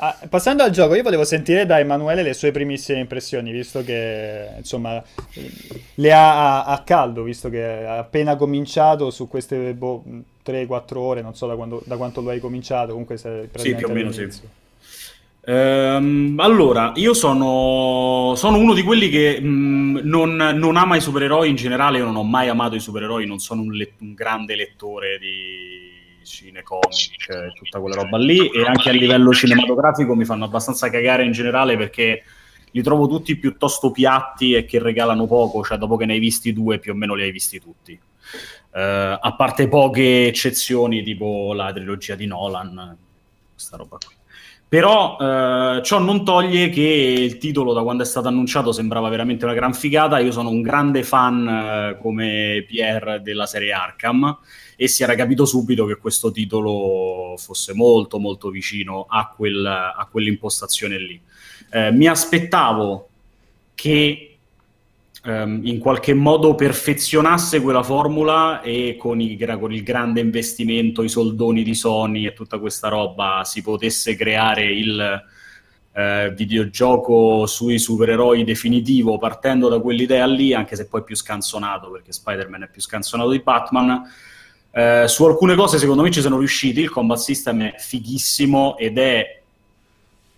Ah, 0.00 0.16
passando 0.28 0.62
al 0.62 0.70
gioco, 0.70 0.94
io 0.94 1.02
volevo 1.02 1.24
sentire 1.24 1.66
da 1.66 1.80
Emanuele 1.80 2.22
le 2.22 2.32
sue 2.32 2.52
primissime 2.52 3.00
impressioni, 3.00 3.50
visto 3.50 3.82
che 3.82 4.48
insomma 4.56 5.02
le 5.94 6.12
ha 6.12 6.64
a, 6.64 6.72
a 6.72 6.82
caldo, 6.84 7.24
visto 7.24 7.48
che 7.48 7.64
ha 7.64 7.98
appena 7.98 8.36
cominciato 8.36 9.10
su 9.10 9.26
queste 9.26 9.74
boh, 9.74 10.04
3-4 10.46 10.96
ore, 10.98 11.20
non 11.20 11.34
so 11.34 11.48
da, 11.48 11.56
quando, 11.56 11.82
da, 11.84 11.96
quanto 11.96 12.20
lo 12.20 12.30
hai 12.30 12.38
cominciato, 12.38 12.90
comunque 12.90 13.16
sei 13.16 13.48
Sì, 13.56 13.74
più 13.74 13.88
o 13.88 13.92
meno 13.92 14.12
sì. 14.12 14.28
Ehm, 15.48 16.34
allora, 16.40 16.92
io 16.96 17.14
sono, 17.14 18.34
sono, 18.36 18.58
uno 18.58 18.74
di 18.74 18.82
quelli 18.82 19.08
che 19.08 19.40
mh, 19.40 19.46
mm, 19.46 19.96
non, 20.02 20.34
non, 20.34 20.76
ama 20.76 20.96
i 20.96 21.00
supereroi 21.00 21.48
in 21.48 21.56
generale, 21.56 21.96
io 21.96 22.04
non 22.04 22.16
ho 22.16 22.22
mai 22.22 22.48
amato 22.48 22.74
i 22.74 22.80
supereroi, 22.80 23.26
non 23.26 23.38
sono 23.38 23.62
un, 23.62 23.72
le- 23.72 23.94
un 24.00 24.12
grande 24.12 24.54
lettore 24.54 25.18
di 25.18 25.96
cinecomic 26.22 27.30
e 27.30 27.52
tutta 27.54 27.80
quella 27.80 28.02
roba 28.02 28.18
lì 28.18 28.50
e 28.50 28.66
anche 28.66 28.90
a 28.90 28.92
livello 28.92 29.32
cinematografico 29.32 30.14
mi 30.14 30.26
fanno 30.26 30.44
abbastanza 30.44 30.90
cagare 30.90 31.24
in 31.24 31.32
generale 31.32 31.78
perché 31.78 32.22
li 32.72 32.82
trovo 32.82 33.08
tutti 33.08 33.34
piuttosto 33.36 33.90
piatti 33.90 34.52
e 34.52 34.66
che 34.66 34.78
regalano 34.78 35.26
poco, 35.26 35.64
cioè 35.64 35.78
dopo 35.78 35.96
che 35.96 36.04
ne 36.04 36.12
hai 36.12 36.18
visti 36.18 36.52
due 36.52 36.78
più 36.78 36.92
o 36.92 36.94
meno 36.94 37.14
li 37.14 37.22
hai 37.22 37.32
visti 37.32 37.58
tutti. 37.58 37.98
Uh, 38.70 39.16
a 39.18 39.34
parte 39.34 39.66
poche 39.66 40.26
eccezioni 40.26 41.02
tipo 41.02 41.54
la 41.54 41.72
trilogia 41.72 42.14
di 42.16 42.26
Nolan, 42.26 42.94
questa 43.54 43.78
roba 43.78 43.96
qui. 43.96 44.17
Però 44.68 45.16
eh, 45.18 45.82
ciò 45.82 45.98
non 45.98 46.24
toglie 46.24 46.68
che 46.68 46.82
il 46.82 47.38
titolo 47.38 47.72
da 47.72 47.82
quando 47.82 48.02
è 48.02 48.06
stato 48.06 48.28
annunciato 48.28 48.70
sembrava 48.70 49.08
veramente 49.08 49.46
una 49.46 49.54
gran 49.54 49.72
figata. 49.72 50.18
Io 50.18 50.30
sono 50.30 50.50
un 50.50 50.60
grande 50.60 51.02
fan 51.04 51.48
eh, 51.48 51.98
come 52.00 52.64
Pierre 52.66 53.22
della 53.22 53.46
serie 53.46 53.72
Arkham 53.72 54.38
e 54.76 54.86
si 54.86 55.02
era 55.02 55.14
capito 55.14 55.46
subito 55.46 55.86
che 55.86 55.96
questo 55.96 56.30
titolo 56.30 57.34
fosse 57.38 57.72
molto 57.72 58.18
molto 58.18 58.50
vicino 58.50 59.06
a, 59.08 59.32
quel, 59.34 59.64
a 59.64 60.06
quell'impostazione 60.10 60.98
lì. 60.98 61.20
Eh, 61.70 61.90
mi 61.90 62.06
aspettavo 62.06 63.08
che 63.74 64.27
ehm, 65.24 65.60
in 65.64 65.78
qualche 65.78 66.14
modo 66.14 66.54
perfezionasse 66.54 67.60
quella 67.60 67.82
formula 67.82 68.60
e 68.62 68.96
con, 68.98 69.20
i, 69.20 69.36
con, 69.36 69.72
il 69.72 69.82
grande 69.82 70.20
investimento, 70.20 71.02
i 71.02 71.08
soldoni 71.08 71.62
di 71.62 71.74
Sony 71.74 72.26
e 72.26 72.32
tutta 72.32 72.58
questa 72.58 72.88
roba 72.88 73.42
si 73.44 73.62
potesse 73.62 74.14
creare 74.16 74.64
il 74.64 75.22
eh, 75.92 76.32
videogioco 76.34 77.46
sui 77.46 77.78
supereroi 77.78 78.44
definitivo 78.44 79.18
partendo 79.18 79.68
da 79.68 79.80
quell'idea 79.80 80.26
lì, 80.26 80.54
anche 80.54 80.76
se 80.76 80.86
poi 80.86 81.02
più 81.02 81.16
scanzonato 81.16 81.90
perché 81.90 82.12
Spider-Man 82.12 82.62
è 82.64 82.68
più 82.70 82.80
scanzonato 82.80 83.30
di 83.30 83.40
Batman. 83.40 84.02
Eh, 84.70 85.04
su 85.08 85.24
alcune 85.24 85.56
cose 85.56 85.78
secondo 85.78 86.02
me 86.02 86.10
ci 86.10 86.20
sono 86.20 86.38
riusciti, 86.38 86.80
il 86.80 86.90
combat 86.90 87.18
system 87.18 87.62
è 87.62 87.74
fighissimo 87.78 88.76
ed 88.76 88.98
è 88.98 89.37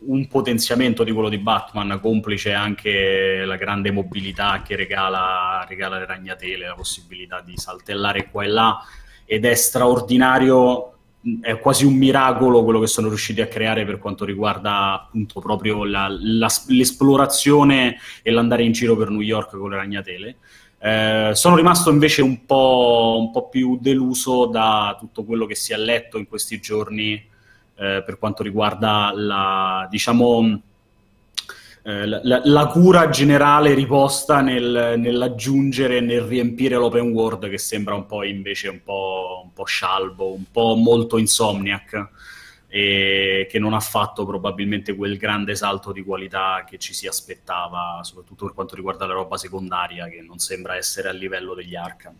un 0.02 0.26
potenziamento 0.28 1.04
di 1.04 1.12
quello 1.12 1.28
di 1.28 1.38
Batman, 1.38 1.98
complice 2.00 2.52
anche 2.52 3.44
la 3.44 3.56
grande 3.56 3.90
mobilità 3.90 4.62
che 4.62 4.76
regala, 4.76 5.64
regala 5.68 5.98
le 5.98 6.06
ragnatele, 6.06 6.66
la 6.66 6.74
possibilità 6.74 7.40
di 7.40 7.56
saltellare 7.56 8.30
qua 8.30 8.44
e 8.44 8.48
là, 8.48 8.78
ed 9.26 9.44
è 9.44 9.54
straordinario, 9.54 10.92
è 11.42 11.58
quasi 11.58 11.84
un 11.84 11.94
miracolo 11.94 12.64
quello 12.64 12.80
che 12.80 12.86
sono 12.86 13.08
riusciti 13.08 13.42
a 13.42 13.46
creare 13.46 13.84
per 13.84 13.98
quanto 13.98 14.24
riguarda 14.24 14.94
appunto 14.94 15.40
proprio 15.40 15.84
la, 15.84 16.08
la, 16.08 16.48
l'esplorazione 16.68 17.98
e 18.22 18.30
l'andare 18.30 18.64
in 18.64 18.72
giro 18.72 18.96
per 18.96 19.10
New 19.10 19.20
York 19.20 19.56
con 19.56 19.70
le 19.70 19.76
ragnatele. 19.76 20.36
Eh, 20.82 21.32
sono 21.34 21.56
rimasto 21.56 21.90
invece 21.90 22.22
un 22.22 22.46
po', 22.46 23.16
un 23.18 23.30
po' 23.30 23.50
più 23.50 23.78
deluso 23.78 24.46
da 24.46 24.96
tutto 24.98 25.24
quello 25.24 25.44
che 25.44 25.54
si 25.54 25.74
è 25.74 25.76
letto 25.76 26.16
in 26.16 26.26
questi 26.26 26.58
giorni 26.58 27.22
eh, 27.80 28.02
per 28.04 28.18
quanto 28.18 28.42
riguarda 28.42 29.10
la, 29.14 29.86
diciamo, 29.88 30.60
eh, 31.82 32.06
la, 32.06 32.42
la, 32.44 32.66
cura 32.66 33.08
generale 33.08 33.72
riposta 33.72 34.42
nel, 34.42 34.96
nell'aggiungere 34.98 36.00
nel 36.00 36.20
riempire 36.20 36.76
l'open 36.76 37.10
world 37.10 37.48
che 37.48 37.56
sembra 37.56 37.94
un 37.94 38.04
po' 38.04 38.22
invece 38.22 38.68
un 38.68 38.82
po', 38.84 39.40
un 39.44 39.52
po 39.54 39.64
scialbo, 39.64 40.30
un 40.30 40.44
po' 40.52 40.74
molto 40.74 41.16
insomniac 41.16 42.08
e 42.68 43.46
che 43.50 43.58
non 43.58 43.72
ha 43.72 43.80
fatto 43.80 44.26
probabilmente 44.26 44.94
quel 44.94 45.16
grande 45.16 45.54
salto 45.54 45.90
di 45.90 46.04
qualità 46.04 46.64
che 46.68 46.76
ci 46.76 46.92
si 46.92 47.06
aspettava, 47.06 48.00
soprattutto 48.02 48.44
per 48.44 48.54
quanto 48.54 48.74
riguarda 48.74 49.06
la 49.06 49.14
roba 49.14 49.38
secondaria 49.38 50.06
che 50.06 50.20
non 50.20 50.38
sembra 50.38 50.76
essere 50.76 51.08
a 51.08 51.12
livello 51.12 51.54
degli 51.54 51.74
Arkham. 51.74 52.14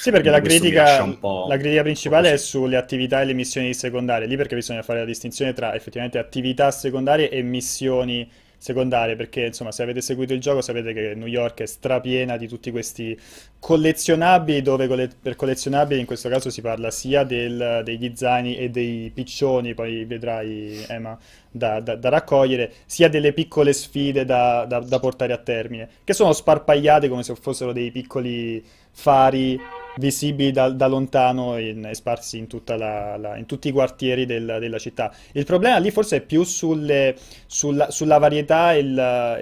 Sì, 0.00 0.10
perché 0.10 0.30
la 0.30 0.40
critica, 0.40 1.04
la 1.04 1.58
critica, 1.58 1.82
principale 1.82 2.32
è 2.32 2.38
sulle 2.38 2.78
attività 2.78 3.20
e 3.20 3.26
le 3.26 3.34
missioni 3.34 3.74
secondarie, 3.74 4.26
lì 4.26 4.34
perché 4.34 4.54
bisogna 4.54 4.82
fare 4.82 5.00
la 5.00 5.04
distinzione 5.04 5.52
tra 5.52 5.74
effettivamente 5.74 6.16
attività 6.16 6.70
secondarie 6.70 7.28
e 7.28 7.42
missioni 7.42 8.26
secondarie, 8.56 9.14
perché 9.14 9.44
insomma 9.44 9.72
se 9.72 9.82
avete 9.82 10.00
seguito 10.00 10.32
il 10.32 10.40
gioco 10.40 10.62
sapete 10.62 10.94
che 10.94 11.14
New 11.14 11.26
York 11.26 11.60
è 11.60 11.66
strapiena 11.66 12.38
di 12.38 12.48
tutti 12.48 12.70
questi 12.70 13.18
collezionabili, 13.58 14.62
dove 14.62 14.86
coll- 14.86 15.10
per 15.20 15.36
collezionabili 15.36 16.00
in 16.00 16.06
questo 16.06 16.30
caso 16.30 16.48
si 16.48 16.62
parla 16.62 16.90
sia 16.90 17.22
del, 17.22 17.82
degli 17.84 18.12
zaini 18.14 18.56
e 18.56 18.70
dei 18.70 19.10
piccioni, 19.12 19.74
poi 19.74 20.06
vedrai 20.06 20.82
Emma, 20.88 21.18
da, 21.50 21.78
da, 21.80 21.94
da 21.96 22.08
raccogliere, 22.08 22.72
sia 22.86 23.10
delle 23.10 23.34
piccole 23.34 23.74
sfide 23.74 24.24
da, 24.24 24.64
da 24.64 24.98
portare 24.98 25.34
a 25.34 25.38
termine, 25.38 25.88
che 26.04 26.14
sono 26.14 26.32
sparpagliate 26.32 27.06
come 27.10 27.22
se 27.22 27.34
fossero 27.34 27.72
dei 27.72 27.90
piccoli 27.90 28.64
fari 28.92 29.60
visibili 29.96 30.52
da, 30.52 30.68
da 30.70 30.86
lontano 30.86 31.58
in, 31.58 31.84
e 31.84 31.94
sparsi 31.94 32.38
in, 32.38 32.46
la, 32.76 33.16
la, 33.16 33.36
in, 33.36 33.46
tutti 33.46 33.68
i 33.68 33.72
quartieri 33.72 34.26
del, 34.26 34.56
della 34.60 34.78
città. 34.78 35.12
Il 35.32 35.44
problema 35.44 35.78
lì 35.78 35.90
forse 35.90 36.16
è 36.16 36.20
più 36.20 36.42
sulle, 36.44 37.16
sulla, 37.46 37.90
sulla, 37.90 38.18
varietà 38.18 38.74
e 38.74 38.82
la, 38.82 39.38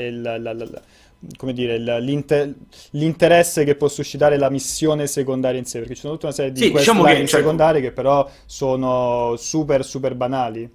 dire, 1.53 2.01
l'inter- 2.01 2.55
l'interesse 2.91 3.65
che 3.65 3.75
può 3.75 3.89
suscitare 3.89 4.39
la 4.39 4.51
missione 4.51 5.07
secondaria 5.07 5.59
in 5.59 5.65
sé, 5.67 5.81
perché 5.81 5.95
ci 5.95 6.01
sono 6.01 6.15
tutta 6.15 6.27
una 6.27 6.35
serie 6.35 6.53
di 6.53 6.61
sì, 6.61 6.73
diciamo 6.73 7.03
che, 7.03 7.17
cioè... 7.27 7.41
secondarie 7.41 7.81
che 7.81 7.93
però 7.93 8.29
sono 8.47 9.35
super 9.37 9.85
super 9.85 10.15
banali. 10.15 10.71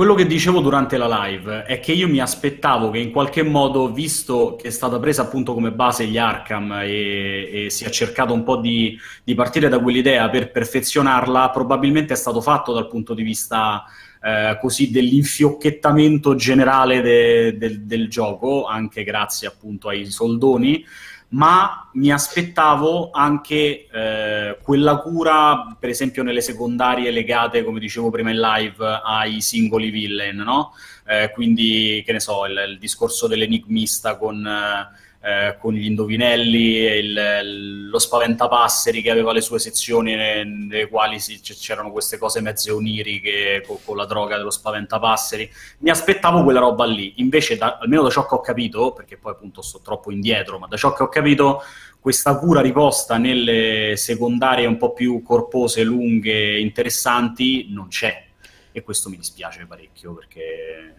Quello 0.00 0.14
che 0.14 0.26
dicevo 0.26 0.60
durante 0.60 0.96
la 0.96 1.26
live 1.26 1.64
è 1.64 1.78
che 1.78 1.92
io 1.92 2.08
mi 2.08 2.20
aspettavo 2.20 2.88
che 2.88 2.96
in 2.96 3.10
qualche 3.10 3.42
modo, 3.42 3.92
visto 3.92 4.56
che 4.56 4.68
è 4.68 4.70
stata 4.70 4.98
presa 4.98 5.20
appunto 5.20 5.52
come 5.52 5.72
base 5.72 6.06
gli 6.06 6.16
Arkham 6.16 6.72
e, 6.84 7.66
e 7.66 7.68
si 7.68 7.84
è 7.84 7.90
cercato 7.90 8.32
un 8.32 8.42
po' 8.42 8.56
di, 8.56 8.98
di, 9.22 9.34
partire 9.34 9.68
da 9.68 9.78
quell'idea 9.78 10.30
per 10.30 10.52
perfezionarla, 10.52 11.50
probabilmente 11.50 12.14
è 12.14 12.16
stato 12.16 12.40
fatto 12.40 12.72
dal 12.72 12.88
punto 12.88 13.12
di 13.12 13.22
vista 13.22 13.84
eh, 14.22 14.56
così 14.58 14.90
dell'infiocchettamento 14.90 16.34
generale 16.34 17.02
de, 17.02 17.58
de, 17.58 17.84
del 17.84 18.08
gioco, 18.08 18.64
anche 18.64 19.04
grazie 19.04 19.48
appunto 19.48 19.88
ai 19.88 20.06
soldoni 20.06 20.82
ma 21.30 21.88
mi 21.92 22.10
aspettavo 22.10 23.10
anche 23.12 23.86
eh, 23.88 24.58
quella 24.62 24.96
cura, 24.96 25.76
per 25.78 25.88
esempio 25.90 26.22
nelle 26.22 26.40
secondarie 26.40 27.10
legate, 27.10 27.62
come 27.64 27.80
dicevo 27.80 28.10
prima 28.10 28.30
in 28.30 28.40
live, 28.40 29.00
ai 29.04 29.40
singoli 29.40 29.90
villain, 29.90 30.36
no? 30.36 30.72
Eh, 31.06 31.30
quindi, 31.32 32.02
che 32.04 32.12
ne 32.12 32.20
so, 32.20 32.46
il, 32.46 32.70
il 32.70 32.78
discorso 32.78 33.26
dell'enigmista 33.26 34.16
con... 34.16 34.46
Eh, 34.46 35.08
eh, 35.22 35.56
con 35.58 35.74
gli 35.74 35.84
indovinelli, 35.84 36.76
il, 36.78 37.88
lo 37.90 37.98
spaventapasseri 37.98 39.02
che 39.02 39.10
aveva 39.10 39.32
le 39.32 39.42
sue 39.42 39.58
sezioni 39.58 40.14
nelle 40.14 40.88
quali 40.88 41.20
si, 41.20 41.40
c'erano 41.40 41.90
queste 41.90 42.16
cose 42.16 42.40
mezze 42.40 42.70
oniriche 42.70 43.62
con, 43.66 43.76
con, 43.84 43.96
la 43.98 44.06
droga 44.06 44.38
dello 44.38 44.50
spaventapasseri. 44.50 45.50
Mi 45.80 45.90
aspettavo 45.90 46.42
quella 46.42 46.60
roba 46.60 46.86
lì, 46.86 47.14
invece 47.16 47.58
da, 47.58 47.78
almeno 47.78 48.02
da 48.02 48.10
ciò 48.10 48.26
che 48.26 48.34
ho 48.34 48.40
capito, 48.40 48.92
perché 48.92 49.18
poi 49.18 49.32
appunto 49.32 49.60
sto 49.60 49.80
troppo 49.82 50.10
indietro, 50.10 50.58
ma 50.58 50.66
da 50.66 50.78
ciò 50.78 50.94
che 50.94 51.02
ho 51.02 51.08
capito 51.08 51.62
questa 52.00 52.38
cura 52.38 52.62
riposta 52.62 53.18
nelle 53.18 53.92
secondarie 53.96 54.66
un 54.66 54.78
po' 54.78 54.94
più 54.94 55.22
corpose, 55.22 55.82
lunghe, 55.82 56.58
interessanti 56.58 57.66
non 57.70 57.88
c'è. 57.88 58.26
E 58.72 58.82
questo 58.82 59.10
mi 59.10 59.18
dispiace 59.18 59.66
parecchio 59.66 60.14
perché 60.14 60.94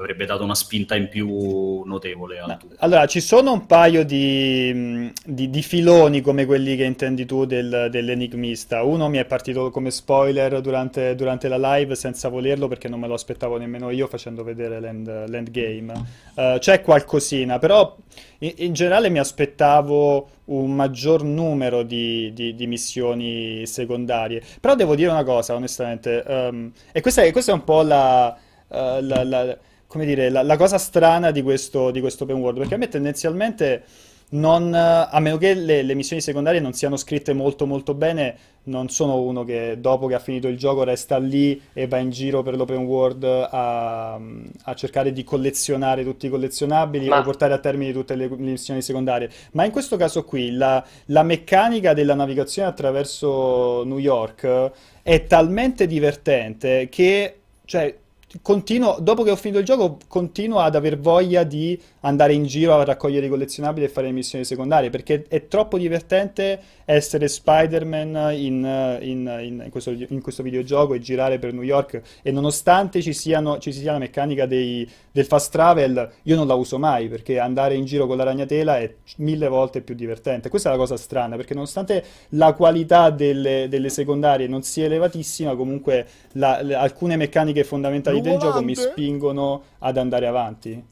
avrebbe 0.00 0.24
dato 0.24 0.42
una 0.42 0.54
spinta 0.54 0.96
in 0.96 1.08
più 1.08 1.82
notevole 1.84 2.38
al 2.38 2.56
tutto. 2.58 2.74
Allora, 2.78 3.06
ci 3.06 3.20
sono 3.20 3.52
un 3.52 3.66
paio 3.66 4.04
di, 4.04 5.12
di, 5.24 5.50
di 5.50 5.62
filoni 5.62 6.20
come 6.22 6.46
quelli 6.46 6.74
che 6.76 6.84
intendi 6.84 7.26
tu 7.26 7.44
del, 7.44 7.88
dell'enigmista. 7.90 8.82
Uno 8.82 9.08
mi 9.08 9.18
è 9.18 9.24
partito 9.26 9.70
come 9.70 9.90
spoiler 9.90 10.60
durante, 10.60 11.14
durante, 11.14 11.48
la 11.48 11.76
live 11.76 11.94
senza 11.94 12.28
volerlo 12.28 12.66
perché 12.68 12.88
non 12.88 13.00
me 13.00 13.06
lo 13.06 13.14
aspettavo 13.14 13.58
nemmeno 13.58 13.90
io 13.90 14.06
facendo 14.06 14.42
vedere 14.42 14.80
l'end, 14.80 15.28
l'endgame. 15.28 15.92
Uh, 16.34 16.58
c'è 16.58 16.80
qualcosina, 16.80 17.58
però 17.58 17.94
in, 18.38 18.52
in, 18.56 18.72
generale 18.72 19.10
mi 19.10 19.18
aspettavo 19.18 20.28
un 20.46 20.74
maggior 20.74 21.22
numero 21.22 21.82
di, 21.82 22.32
di, 22.32 22.54
di, 22.54 22.66
missioni 22.66 23.66
secondarie. 23.66 24.42
Però 24.60 24.74
devo 24.74 24.94
dire 24.94 25.10
una 25.10 25.24
cosa, 25.24 25.54
onestamente, 25.54 26.24
um, 26.26 26.72
e 26.90 27.00
questa 27.02 27.22
è, 27.22 27.30
questa 27.32 27.52
è 27.52 27.54
un 27.54 27.64
po' 27.64 27.82
la... 27.82 28.36
Uh, 28.68 29.00
la, 29.00 29.24
la 29.24 29.58
come 29.90 30.06
dire, 30.06 30.30
la, 30.30 30.42
la 30.42 30.56
cosa 30.56 30.78
strana 30.78 31.32
di 31.32 31.42
questo, 31.42 31.90
di 31.90 32.00
questo, 32.00 32.22
open 32.22 32.36
world, 32.36 32.58
perché 32.58 32.74
a 32.74 32.76
me 32.76 32.86
tendenzialmente 32.86 33.82
non, 34.30 34.72
a 34.72 35.18
meno 35.18 35.36
che 35.36 35.52
le, 35.54 35.82
le, 35.82 35.94
missioni 35.94 36.22
secondarie 36.22 36.60
non 36.60 36.72
siano 36.74 36.96
scritte 36.96 37.32
molto 37.32 37.66
molto 37.66 37.94
bene, 37.94 38.36
non 38.64 38.88
sono 38.88 39.20
uno 39.20 39.42
che 39.42 39.78
dopo 39.80 40.06
che 40.06 40.14
ha 40.14 40.20
finito 40.20 40.46
il 40.46 40.56
gioco 40.56 40.84
resta 40.84 41.18
lì 41.18 41.60
e 41.72 41.88
va 41.88 41.98
in 41.98 42.10
giro 42.10 42.44
per 42.44 42.54
l'open 42.54 42.84
world 42.84 43.24
a, 43.24 44.14
a 44.14 44.74
cercare 44.76 45.10
di 45.10 45.24
collezionare 45.24 46.04
tutti 46.04 46.26
i 46.26 46.30
collezionabili 46.30 47.08
Ma... 47.08 47.18
o 47.18 47.22
portare 47.22 47.52
a 47.52 47.58
termine 47.58 47.92
tutte 47.92 48.14
le, 48.14 48.28
le, 48.28 48.36
missioni 48.36 48.82
secondarie. 48.82 49.28
Ma 49.54 49.64
in 49.64 49.72
questo 49.72 49.96
caso 49.96 50.22
qui 50.22 50.52
la, 50.52 50.86
la 51.06 51.24
meccanica 51.24 51.94
della 51.94 52.14
navigazione 52.14 52.68
attraverso 52.68 53.82
New 53.82 53.98
York 53.98 54.70
è 55.02 55.24
talmente 55.24 55.88
divertente 55.88 56.88
che... 56.88 57.34
Cioè, 57.64 57.99
continuo, 58.42 58.98
dopo 59.00 59.22
che 59.24 59.30
ho 59.30 59.36
finito 59.36 59.58
il 59.58 59.64
gioco, 59.64 59.98
continuo 60.06 60.60
ad 60.60 60.76
aver 60.76 60.98
voglia 60.98 61.42
di 61.42 61.78
andare 62.00 62.32
in 62.32 62.44
giro 62.44 62.74
a 62.74 62.84
raccogliere 62.84 63.26
i 63.26 63.28
collezionabili 63.28 63.86
e 63.86 63.88
fare 63.88 64.06
le 64.06 64.12
missioni 64.12 64.44
secondarie 64.44 64.88
perché 64.88 65.24
è 65.28 65.48
troppo 65.48 65.76
divertente 65.78 66.60
essere 66.84 67.28
Spider-Man 67.28 68.32
in, 68.36 68.98
in, 69.00 69.60
in, 69.64 69.68
questo, 69.70 69.90
in, 69.90 70.20
questo, 70.20 70.42
videogioco 70.42 70.94
e 70.94 71.00
girare 71.00 71.38
per 71.38 71.52
New 71.52 71.62
York 71.62 72.00
e 72.22 72.30
nonostante 72.30 73.02
ci, 73.02 73.12
siano, 73.12 73.58
ci 73.58 73.72
sia 73.72 73.92
la 73.92 73.98
meccanica 73.98 74.46
dei, 74.46 74.88
del 75.12 75.24
fast 75.24 75.50
travel 75.50 76.10
io 76.22 76.36
non 76.36 76.46
la 76.46 76.54
uso 76.54 76.78
mai 76.78 77.08
perché 77.08 77.38
andare 77.38 77.74
in 77.74 77.84
giro 77.84 78.06
con 78.06 78.16
la 78.16 78.24
ragnatela 78.24 78.78
è 78.78 78.94
mille 79.16 79.48
volte 79.48 79.80
più 79.80 79.94
divertente 79.94 80.48
questa 80.48 80.68
è 80.68 80.72
la 80.72 80.78
cosa 80.78 80.96
strana 80.96 81.36
perché 81.36 81.54
nonostante 81.54 82.04
la 82.30 82.52
qualità 82.52 83.10
delle, 83.10 83.66
delle 83.68 83.88
secondarie 83.88 84.46
non 84.46 84.62
sia 84.62 84.84
elevatissima 84.84 85.54
comunque 85.56 86.06
la, 86.32 86.60
le, 86.62 86.74
alcune 86.74 87.16
meccaniche 87.16 87.64
fondamentali 87.64 88.20
del 88.20 88.38
gioco 88.38 88.62
mi 88.62 88.74
spingono 88.74 89.62
ad 89.78 89.96
andare 89.96 90.26
avanti. 90.26 90.82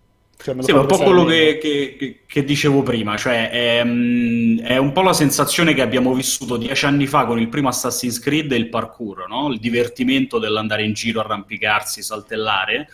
Cioè, 0.41 0.55
sì, 0.61 0.73
ma 0.73 0.83
un 0.83 0.87
po' 0.87 0.99
quello 0.99 1.25
che, 1.25 1.59
che, 1.61 2.21
che, 2.25 2.45
dicevo 2.45 2.85
prima, 2.85 3.17
cioè 3.17 3.51
è, 3.51 3.83
mm, 3.85 4.61
è, 4.61 4.77
un 4.77 4.93
po' 4.93 5.03
la 5.03 5.13
sensazione 5.13 5.75
che 5.75 5.83
abbiamo 5.83 6.15
vissuto 6.15 6.57
dieci 6.57 6.87
anni 6.87 7.09
fa 7.09 7.25
con 7.25 7.41
il 7.41 7.49
primo 7.49 7.67
Assassin's 7.67 8.21
Creed 8.21 8.53
e 8.53 8.57
il 8.57 8.69
parkour, 8.69 9.29
no? 9.29 9.51
il 9.51 9.59
divertimento 9.59 10.39
dell'andare 10.39 10.85
in 10.85 10.93
giro, 10.93 11.19
arrampicarsi, 11.19 12.03
saltellare, 12.03 12.89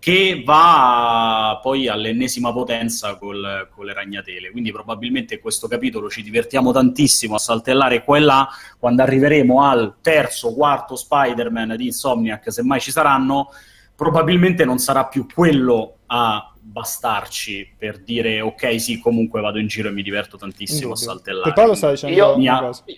che 0.00 0.42
va 0.44 1.58
poi 1.62 1.88
all'ennesima 1.88 2.52
potenza 2.52 3.16
col, 3.16 3.68
con 3.74 3.84
le 3.84 3.92
ragnatele. 3.92 4.50
Quindi 4.50 4.70
probabilmente 4.70 5.34
in 5.34 5.40
questo 5.40 5.66
capitolo 5.66 6.08
ci 6.08 6.22
divertiamo 6.22 6.72
tantissimo 6.72 7.34
a 7.34 7.38
saltellare 7.38 8.04
qua 8.04 8.16
e 8.16 8.20
là, 8.20 8.48
quando 8.78 9.02
arriveremo 9.02 9.62
al 9.62 9.96
terzo, 10.00 10.54
quarto 10.54 10.94
Spider-Man 10.94 11.74
di 11.76 11.86
Insomniac, 11.86 12.52
se 12.52 12.62
mai 12.62 12.80
ci 12.80 12.92
saranno, 12.92 13.50
probabilmente 13.96 14.64
non 14.64 14.78
sarà 14.78 15.06
più 15.06 15.26
quello 15.32 15.96
a 16.06 16.52
bastarci 16.60 17.74
per 17.76 17.98
dire 18.00 18.40
ok 18.42 18.78
sì 18.80 18.98
comunque 19.00 19.40
vado 19.40 19.58
in 19.58 19.66
giro 19.66 19.88
e 19.88 19.92
mi 19.92 20.02
diverto 20.02 20.36
tantissimo 20.36 20.92
a 20.92 20.96
saltellare. 20.96 21.50
E 21.50 21.52
Paolo 21.52 21.74
sta 21.74 21.90
dicendo 21.90 22.14
io, 22.14 22.36
una 22.36 22.60
cosa. 22.60 22.84
Eh, 22.86 22.96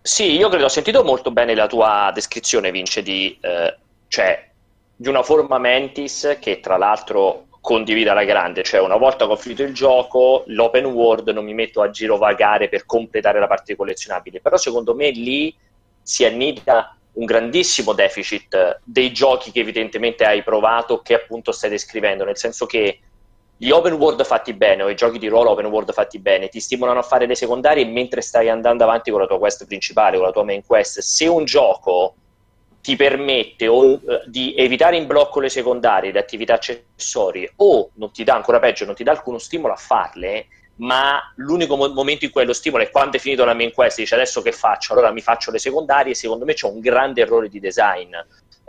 sì, 0.00 0.36
io 0.36 0.48
credo, 0.48 0.64
ho 0.64 0.68
sentito 0.68 1.04
molto 1.04 1.30
bene 1.30 1.54
la 1.54 1.66
tua 1.66 2.10
descrizione, 2.12 2.70
Vince, 2.70 3.02
di, 3.02 3.36
eh, 3.40 3.76
cioè, 4.08 4.47
di 5.00 5.08
una 5.08 5.22
forma 5.22 5.58
mentis 5.58 6.38
che 6.40 6.58
tra 6.58 6.76
l'altro 6.76 7.46
condivida 7.60 8.14
la 8.14 8.24
grande, 8.24 8.64
cioè 8.64 8.80
una 8.80 8.96
volta 8.96 9.26
che 9.26 9.32
ho 9.32 9.36
finito 9.36 9.62
il 9.62 9.72
gioco, 9.72 10.42
l'open 10.46 10.86
world 10.86 11.28
non 11.28 11.44
mi 11.44 11.54
metto 11.54 11.82
a 11.82 11.90
girovagare 11.90 12.68
per 12.68 12.84
completare 12.84 13.38
la 13.38 13.46
parte 13.46 13.76
collezionabile, 13.76 14.40
però 14.40 14.56
secondo 14.56 14.96
me 14.96 15.10
lì 15.10 15.54
si 16.02 16.24
annida 16.24 16.96
un 17.12 17.24
grandissimo 17.26 17.92
deficit 17.92 18.80
dei 18.82 19.12
giochi 19.12 19.52
che 19.52 19.60
evidentemente 19.60 20.24
hai 20.24 20.42
provato, 20.42 21.00
che 21.00 21.14
appunto 21.14 21.52
stai 21.52 21.70
descrivendo, 21.70 22.24
nel 22.24 22.36
senso 22.36 22.66
che 22.66 22.98
gli 23.56 23.70
open 23.70 23.92
world 23.92 24.24
fatti 24.24 24.52
bene 24.52 24.82
o 24.82 24.88
i 24.88 24.96
giochi 24.96 25.18
di 25.18 25.28
ruolo 25.28 25.50
open 25.50 25.66
world 25.66 25.92
fatti 25.92 26.18
bene 26.18 26.48
ti 26.48 26.58
stimolano 26.58 26.98
a 26.98 27.02
fare 27.02 27.26
le 27.26 27.36
secondarie 27.36 27.84
mentre 27.84 28.20
stai 28.20 28.48
andando 28.48 28.82
avanti 28.82 29.12
con 29.12 29.20
la 29.20 29.26
tua 29.28 29.38
quest 29.38 29.64
principale, 29.64 30.16
con 30.16 30.26
la 30.26 30.32
tua 30.32 30.44
main 30.44 30.64
quest. 30.66 30.98
Se 30.98 31.28
un 31.28 31.44
gioco 31.44 32.14
ti 32.88 32.96
permette 32.96 33.66
o, 33.66 33.82
uh, 33.84 34.00
di 34.24 34.54
evitare 34.56 34.96
in 34.96 35.06
blocco 35.06 35.40
le 35.40 35.50
secondarie, 35.50 36.10
le 36.10 36.20
attività 36.20 36.54
accessorie, 36.54 37.52
o 37.56 37.90
non 37.96 38.10
ti 38.12 38.24
dà 38.24 38.34
ancora 38.34 38.58
peggio, 38.58 38.86
non 38.86 38.94
ti 38.94 39.04
dà 39.04 39.10
alcuno 39.10 39.36
stimolo 39.36 39.74
a 39.74 39.76
farle, 39.76 40.46
ma 40.76 41.20
l'unico 41.36 41.76
mo- 41.76 41.92
momento 41.92 42.24
in 42.24 42.30
cui 42.30 42.46
lo 42.46 42.54
stimolo 42.54 42.82
è 42.82 42.88
quando 42.88 43.18
è 43.18 43.20
finito 43.20 43.44
la 43.44 43.52
main 43.52 43.74
quest, 43.74 43.98
dice 43.98 44.14
adesso 44.14 44.40
che 44.40 44.52
faccio? 44.52 44.94
Allora 44.94 45.10
mi 45.10 45.20
faccio 45.20 45.50
le 45.50 45.58
secondarie, 45.58 46.14
secondo 46.14 46.46
me 46.46 46.54
c'è 46.54 46.66
un 46.66 46.80
grande 46.80 47.20
errore 47.20 47.50
di 47.50 47.60
design. 47.60 48.14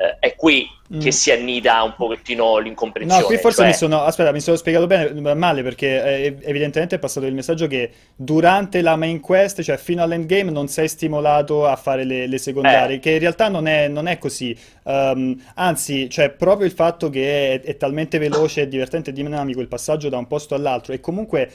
Eh, 0.01 0.15
è 0.29 0.35
qui 0.37 0.65
mm. 0.93 0.99
che 1.01 1.11
si 1.11 1.29
annida 1.29 1.83
un 1.83 1.93
pochettino 1.97 2.57
l'incomprensione. 2.59 3.21
No, 3.21 3.27
qui 3.27 3.37
forse 3.37 3.57
cioè... 3.57 3.67
mi 3.67 3.73
sono, 3.73 4.03
aspetta, 4.03 4.31
mi 4.31 4.39
sono 4.39 4.55
spiegato 4.55 4.87
bene, 4.87 5.35
male, 5.35 5.61
perché 5.61 6.01
eh, 6.01 6.37
evidentemente 6.43 6.95
è 6.95 6.99
passato 6.99 7.25
il 7.25 7.33
messaggio 7.33 7.67
che 7.67 7.91
durante 8.15 8.81
la 8.81 8.95
main 8.95 9.19
quest, 9.19 9.61
cioè 9.61 9.75
fino 9.75 10.01
all'endgame, 10.01 10.51
non 10.51 10.69
sei 10.69 10.87
stimolato 10.87 11.67
a 11.67 11.75
fare 11.75 12.05
le, 12.05 12.27
le 12.27 12.37
secondarie, 12.37 12.95
eh. 12.95 12.99
che 12.99 13.11
in 13.11 13.19
realtà 13.19 13.49
non 13.49 13.67
è, 13.67 13.89
non 13.89 14.07
è 14.07 14.17
così. 14.17 14.57
Um, 14.83 15.37
anzi, 15.55 16.09
cioè, 16.09 16.29
proprio 16.29 16.65
il 16.65 16.73
fatto 16.73 17.09
che 17.09 17.55
è, 17.55 17.61
è 17.61 17.75
talmente 17.75 18.17
veloce, 18.17 18.69
divertente 18.69 19.09
e 19.09 19.13
dinamico 19.13 19.59
il 19.59 19.67
passaggio 19.67 20.07
da 20.07 20.17
un 20.17 20.27
posto 20.27 20.55
all'altro, 20.55 20.93
e 20.93 21.01
comunque 21.01 21.51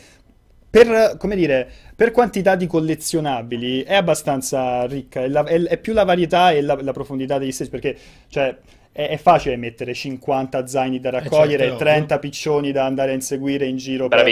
per, 0.74 1.14
come 1.18 1.36
dire, 1.36 1.70
per 1.94 2.10
quantità 2.10 2.56
di 2.56 2.66
collezionabili 2.66 3.84
è 3.84 3.94
abbastanza 3.94 4.86
ricca, 4.86 5.22
è, 5.22 5.28
la, 5.28 5.44
è, 5.44 5.62
è 5.62 5.78
più 5.78 5.92
la 5.92 6.02
varietà 6.02 6.50
e 6.50 6.62
la, 6.62 6.76
la 6.82 6.90
profondità 6.90 7.38
degli 7.38 7.52
stessi, 7.52 7.70
perché, 7.70 7.96
cioè, 8.26 8.58
è, 8.94 9.08
è, 9.08 9.16
facile 9.16 9.56
mettere 9.56 9.92
50 9.92 10.68
zaini 10.68 11.00
da 11.00 11.10
raccogliere, 11.10 11.64
eh 11.64 11.68
certo, 11.70 11.82
30 11.82 12.18
piccioni 12.20 12.70
da 12.70 12.84
andare 12.84 13.10
a 13.10 13.14
inseguire 13.14 13.66
in 13.66 13.76
giro 13.76 14.06
per, 14.06 14.22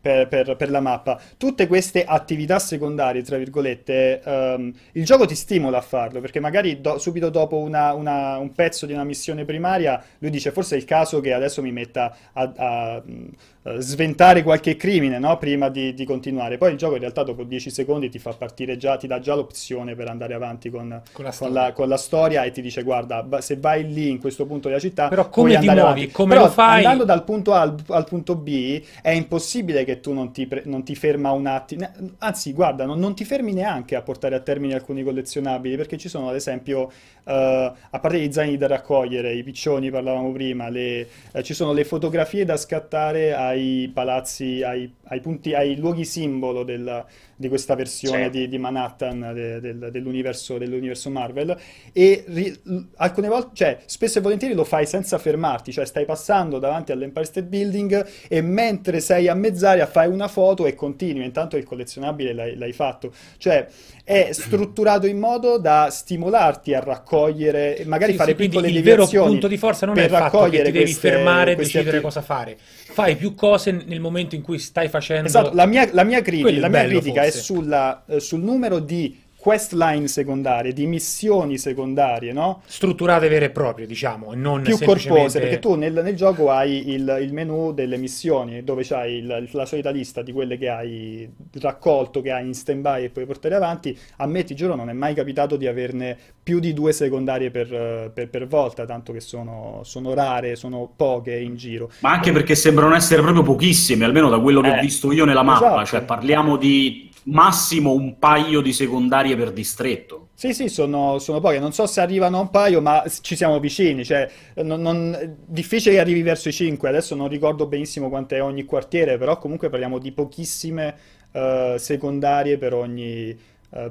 per, 0.00 0.28
per, 0.28 0.56
per, 0.56 0.70
la 0.70 0.80
mappa. 0.80 1.20
Tutte 1.36 1.66
queste 1.66 2.04
attività 2.06 2.58
secondarie, 2.58 3.22
tra 3.22 3.36
virgolette, 3.36 4.22
um, 4.24 4.72
il 4.92 5.04
gioco 5.04 5.26
ti 5.26 5.34
stimola 5.34 5.76
a 5.76 5.82
farlo, 5.82 6.22
perché 6.22 6.40
magari 6.40 6.80
do, 6.80 6.98
subito 6.98 7.28
dopo 7.28 7.58
una, 7.58 7.92
una, 7.92 8.38
un 8.38 8.50
pezzo 8.54 8.86
di 8.86 8.94
una 8.94 9.04
missione 9.04 9.44
primaria, 9.44 10.02
lui 10.20 10.30
dice 10.30 10.52
forse 10.52 10.76
è 10.76 10.78
il 10.78 10.86
caso 10.86 11.20
che 11.20 11.34
adesso 11.34 11.60
mi 11.60 11.72
metta 11.72 12.16
a, 12.32 12.52
a, 12.56 12.94
a 12.94 13.80
sventare 13.80 14.42
qualche 14.42 14.76
crimine 14.76 15.18
no? 15.18 15.36
prima 15.36 15.68
di, 15.68 15.92
di, 15.92 16.06
continuare. 16.06 16.56
Poi 16.56 16.70
il 16.70 16.78
gioco 16.78 16.94
in 16.94 17.00
realtà 17.00 17.24
dopo 17.24 17.42
10 17.42 17.68
secondi 17.68 18.08
ti 18.08 18.18
fa 18.18 18.32
partire 18.32 18.78
già, 18.78 18.96
ti 18.96 19.06
dà 19.06 19.18
già 19.18 19.34
l'opzione 19.34 19.94
per 19.94 20.08
andare 20.08 20.32
avanti 20.32 20.70
con, 20.70 21.02
con, 21.12 21.24
la, 21.24 21.34
con, 21.36 21.52
la, 21.52 21.72
con 21.72 21.88
la, 21.88 21.96
storia 21.98 22.44
e 22.44 22.50
ti 22.52 22.62
dice 22.62 22.82
guarda, 22.82 23.26
se 23.40 23.56
vai 23.56 23.92
lì 23.92 23.97
in 24.06 24.20
questo 24.20 24.46
punto 24.46 24.68
della 24.68 24.80
città, 24.80 25.08
però 25.08 25.28
come 25.28 25.58
ti 25.58 25.68
muovi, 25.68 26.10
come 26.10 26.34
però, 26.34 26.46
lo 26.46 26.50
fai? 26.50 26.78
Andando 26.78 27.04
dal 27.04 27.24
punto 27.24 27.52
A 27.52 27.60
al, 27.60 27.74
al 27.88 28.04
punto 28.04 28.36
B 28.36 28.82
è 29.02 29.10
impossibile 29.10 29.84
che 29.84 30.00
tu 30.00 30.12
non 30.12 30.32
ti, 30.32 30.46
pre- 30.46 30.62
non 30.64 30.84
ti 30.84 30.94
ferma 30.94 31.30
un 31.32 31.46
attimo, 31.46 31.88
anzi 32.18 32.52
guarda, 32.52 32.84
non, 32.84 32.98
non, 32.98 33.14
ti 33.14 33.24
fermi 33.24 33.52
neanche 33.52 33.96
a 33.96 34.02
portare 34.02 34.34
a 34.34 34.40
termine 34.40 34.74
alcuni 34.74 35.02
collezionabili, 35.02 35.76
perché 35.76 35.96
ci 35.98 36.08
sono 36.08 36.28
ad 36.28 36.34
esempio, 36.34 36.90
a 37.30 37.98
parte 38.00 38.20
gli 38.20 38.32
zaini 38.32 38.56
da 38.56 38.66
raccogliere, 38.66 39.34
i 39.34 39.42
piccioni 39.42 39.90
parlavamo 39.90 40.32
prima, 40.32 40.68
le, 40.68 41.06
uh, 41.32 41.42
ci 41.42 41.52
sono 41.52 41.72
le 41.72 41.84
fotografie 41.84 42.44
da 42.44 42.56
scattare 42.56 43.34
ai 43.34 43.90
palazzi, 43.92 44.62
ai, 44.62 44.90
ai, 45.04 45.20
punti, 45.20 45.54
ai 45.54 45.76
luoghi 45.76 46.04
simbolo 46.04 46.62
della, 46.62 47.04
di 47.36 47.48
questa 47.48 47.74
versione 47.74 48.30
di, 48.30 48.48
di, 48.48 48.58
Manhattan 48.58 49.32
de, 49.34 49.60
de, 49.60 49.90
dell'universo, 49.90 50.58
dell'universo, 50.58 51.10
Marvel. 51.10 51.56
E 51.92 52.24
ri, 52.26 52.58
alcune 52.96 53.28
volte, 53.28 53.50
cioè 53.54 53.78
spesso 53.84 54.18
e 54.18 54.22
volentieri 54.22 54.54
lo 54.54 54.64
fai 54.64 54.86
senza 54.86 55.18
fermarti, 55.18 55.70
cioè 55.70 55.84
stai 55.84 56.04
passando 56.04 56.58
davanti 56.58 56.92
all'Empire 56.92 57.26
State 57.26 57.46
Building 57.46 58.06
e 58.28 58.40
mentre 58.40 59.00
sei 59.00 59.28
a 59.28 59.34
mezz'aria 59.34 59.86
fai 59.86 60.08
una 60.08 60.28
foto 60.28 60.66
e 60.66 60.74
continui, 60.74 61.24
intanto 61.24 61.56
il 61.56 61.64
collezionabile 61.64 62.32
l'hai, 62.32 62.56
l'hai 62.56 62.72
fatto, 62.72 63.12
cioè 63.36 63.66
è 64.08 64.30
strutturato 64.32 65.06
in 65.06 65.18
modo 65.18 65.58
da 65.58 65.90
stimolarti 65.90 66.72
a 66.72 66.80
raccogliere, 66.80 67.82
magari 67.84 68.12
sì, 68.12 68.16
fare 68.16 68.30
sì, 68.30 68.36
piccole 68.36 68.70
il 68.70 68.82
vero 68.82 69.06
punto 69.06 69.46
di 69.46 69.58
forza 69.58 69.84
non 69.84 69.98
è 69.98 70.04
il 70.04 70.08
fatto 70.08 70.44
che 70.44 70.56
ti 70.56 70.62
devi 70.62 70.80
queste, 70.80 71.10
fermare 71.10 71.52
e 71.52 71.56
decidere 71.56 71.98
atti... 71.98 72.04
cosa 72.06 72.22
fare. 72.22 72.56
Fai 72.58 73.16
più 73.16 73.34
cose 73.34 73.70
nel 73.70 74.00
momento 74.00 74.34
in 74.34 74.40
cui 74.40 74.58
stai 74.58 74.88
facendo... 74.88 75.28
Esatto, 75.28 75.50
la 75.52 75.66
mia, 75.66 75.86
la 75.92 76.04
mia, 76.04 76.22
criti- 76.22 76.58
la 76.58 76.68
mia 76.68 76.86
critica 76.86 77.20
forse. 77.20 77.38
è 77.38 77.42
sulla, 77.42 78.04
eh, 78.06 78.20
sul 78.20 78.40
numero 78.40 78.78
di 78.78 79.14
questline 79.38 80.08
secondarie, 80.08 80.72
di 80.72 80.86
missioni 80.86 81.58
secondarie, 81.58 82.32
no? 82.32 82.62
Strutturate 82.66 83.28
vere 83.28 83.46
e 83.46 83.50
proprie, 83.50 83.86
diciamo, 83.86 84.34
non 84.34 84.62
più 84.62 84.76
semplicemente... 84.76 85.08
corpose, 85.08 85.40
perché 85.40 85.58
tu 85.60 85.74
nel, 85.76 85.92
nel 85.92 86.16
gioco 86.16 86.50
hai 86.50 86.90
il, 86.90 87.18
il, 87.20 87.32
menu 87.32 87.72
delle 87.72 87.96
missioni, 87.98 88.64
dove 88.64 88.82
c'hai 88.84 89.18
il, 89.18 89.48
la 89.52 89.64
solita 89.64 89.90
lista 89.90 90.22
di 90.22 90.32
quelle 90.32 90.58
che 90.58 90.68
hai 90.68 91.32
raccolto, 91.60 92.20
che 92.20 92.32
hai 92.32 92.46
in 92.46 92.54
stand-by 92.54 93.04
e 93.04 93.10
puoi 93.10 93.26
portare 93.26 93.54
avanti. 93.54 93.96
A 94.16 94.26
me, 94.26 94.42
ti 94.42 94.56
giuro, 94.56 94.74
non 94.74 94.90
è 94.90 94.92
mai 94.92 95.14
capitato 95.14 95.56
di 95.56 95.68
averne 95.68 96.16
più 96.42 96.58
di 96.58 96.72
due 96.72 96.92
secondarie 96.92 97.50
per, 97.52 98.10
per, 98.12 98.28
per 98.28 98.46
volta, 98.48 98.86
tanto 98.86 99.12
che 99.12 99.20
sono, 99.20 99.82
sono, 99.84 100.14
rare, 100.14 100.56
sono 100.56 100.90
poche 100.94 101.36
in 101.36 101.54
giro. 101.54 101.90
Ma 102.00 102.10
anche 102.10 102.32
perché 102.32 102.56
sembrano 102.56 102.96
essere 102.96 103.22
proprio 103.22 103.44
pochissime, 103.44 104.04
almeno 104.04 104.28
da 104.28 104.40
quello 104.40 104.60
che 104.60 104.68
eh, 104.74 104.78
ho 104.78 104.80
visto 104.80 105.12
io 105.12 105.24
nella 105.24 105.42
mappa, 105.44 105.66
esatto. 105.66 105.86
cioè 105.86 106.02
parliamo 106.02 106.56
di 106.56 107.08
massimo 107.24 107.92
un 107.92 108.18
paio 108.18 108.60
di 108.60 108.72
secondarie 108.72 109.36
per 109.36 109.52
distretto. 109.52 110.28
Sì, 110.34 110.54
sì, 110.54 110.68
sono, 110.68 111.18
sono 111.18 111.40
poche. 111.40 111.58
Non 111.58 111.72
so 111.72 111.86
se 111.86 112.00
arrivano 112.00 112.40
un 112.40 112.50
paio, 112.50 112.80
ma 112.80 113.02
ci 113.22 113.34
siamo 113.34 113.58
vicini. 113.58 114.04
Cioè, 114.04 114.30
non, 114.62 114.80
non, 114.80 115.36
difficile 115.44 115.96
che 115.96 116.00
arrivi 116.00 116.22
verso 116.22 116.48
i 116.48 116.52
5. 116.52 116.88
Adesso 116.88 117.14
non 117.14 117.28
ricordo 117.28 117.66
benissimo 117.66 118.08
quant'è 118.08 118.40
ogni 118.42 118.64
quartiere, 118.64 119.18
però 119.18 119.36
comunque 119.38 119.68
parliamo 119.68 119.98
di 119.98 120.12
pochissime 120.12 120.94
uh, 121.32 121.76
secondarie 121.76 122.56
per 122.56 122.72
ogni, 122.72 123.36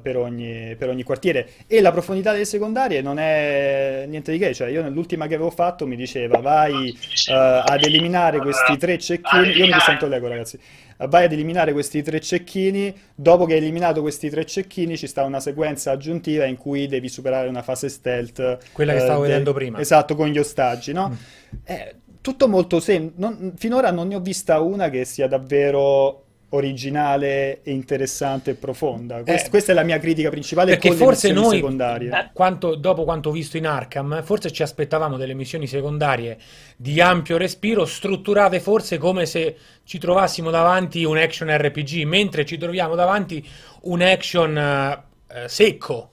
per, 0.02 0.18
ogni, 0.18 0.76
per, 0.76 0.90
ogni, 0.90 1.04
quartiere 1.04 1.50
e 1.68 1.82
la 1.82 1.92
profondità 1.92 2.32
delle 2.32 2.46
secondarie 2.46 3.02
non 3.02 3.20
è 3.20 4.06
niente 4.08 4.32
di 4.32 4.40
che, 4.40 4.54
cioè 4.54 4.70
io 4.70 4.82
nell'ultima 4.82 5.28
che 5.28 5.36
avevo 5.36 5.52
fatto 5.52 5.86
mi 5.86 5.96
diceva 5.96 6.40
vai 6.40 6.90
uh, 6.90 7.32
ad 7.32 7.84
eliminare 7.84 8.40
questi 8.40 8.78
tre 8.78 8.98
cecchini, 8.98 9.52
io 9.52 9.66
mi 9.68 9.80
sento 9.80 10.08
l'ego 10.08 10.28
ragazzi, 10.28 10.60
vai 11.06 11.26
ad 11.26 11.32
eliminare 11.32 11.74
questi 11.74 12.02
tre 12.02 12.20
cecchini, 12.20 12.94
dopo 13.14 13.46
che 13.46 13.54
hai 13.54 13.60
eliminato 13.60 14.02
questi 14.02 14.30
tre 14.30 14.46
cecchini 14.46 14.98
ci 14.98 15.08
sta 15.08 15.24
una 15.24 15.40
sequenza 15.40 15.92
aggiuntiva 15.92 16.46
in 16.46 16.58
cui 16.58 16.88
devi 16.88 17.08
superare 17.08 17.48
una 17.48 17.62
fase 17.62 17.90
stealth. 17.90 18.72
Quella 18.72 18.94
che 18.94 19.00
stavo 19.02 19.22
de- 19.22 19.28
vedendo 19.28 19.54
prima. 19.54 19.80
Esatto, 19.80 20.16
con 20.16 20.28
gli 20.28 20.40
ostaggi, 20.40 20.92
no? 20.94 21.10
Mm. 21.10 21.58
Eh, 21.64 21.96
tutto 22.22 22.48
molto 22.48 22.80
semplice, 22.80 23.54
finora 23.56 23.92
non 23.92 24.08
ne 24.08 24.16
ho 24.16 24.20
vista 24.20 24.60
una 24.60 24.90
che 24.90 25.06
sia 25.06 25.28
davvero 25.28 26.24
originale, 26.50 27.60
interessante 27.64 28.52
e 28.52 28.54
profonda. 28.56 29.22
Quest- 29.24 29.48
eh, 29.48 29.50
questa 29.50 29.72
è 29.72 29.76
la 29.76 29.84
mia 29.84 30.00
critica 30.00 30.30
principale. 30.30 30.72
Perché 30.72 30.94
forse 30.94 31.32
noi, 31.32 31.60
eh, 31.60 32.30
quanto, 32.34 32.76
dopo 32.76 33.04
quanto 33.04 33.32
visto 33.32 33.58
in 33.58 33.68
Arkham, 33.68 34.24
forse 34.24 34.52
ci 34.52 34.64
aspettavamo 34.64 35.18
delle 35.18 35.34
missioni 35.34 35.68
secondarie 35.68 36.38
di 36.78 37.02
ampio 37.02 37.38
respiro, 37.38 37.86
strutturate 37.86 38.60
forse 38.60 38.98
come 38.98 39.26
se 39.26 39.58
ci 39.84 39.98
trovassimo 39.98 40.50
davanti 40.50 41.04
un 41.04 41.18
action 41.18 41.50
RPG, 41.50 42.04
mentre 42.04 42.46
ci 42.46 42.58
troviamo 42.58 42.96
davanti 42.96 43.46
un 43.82 44.02
action 44.02 44.56
uh, 44.56 45.48
secco, 45.48 46.12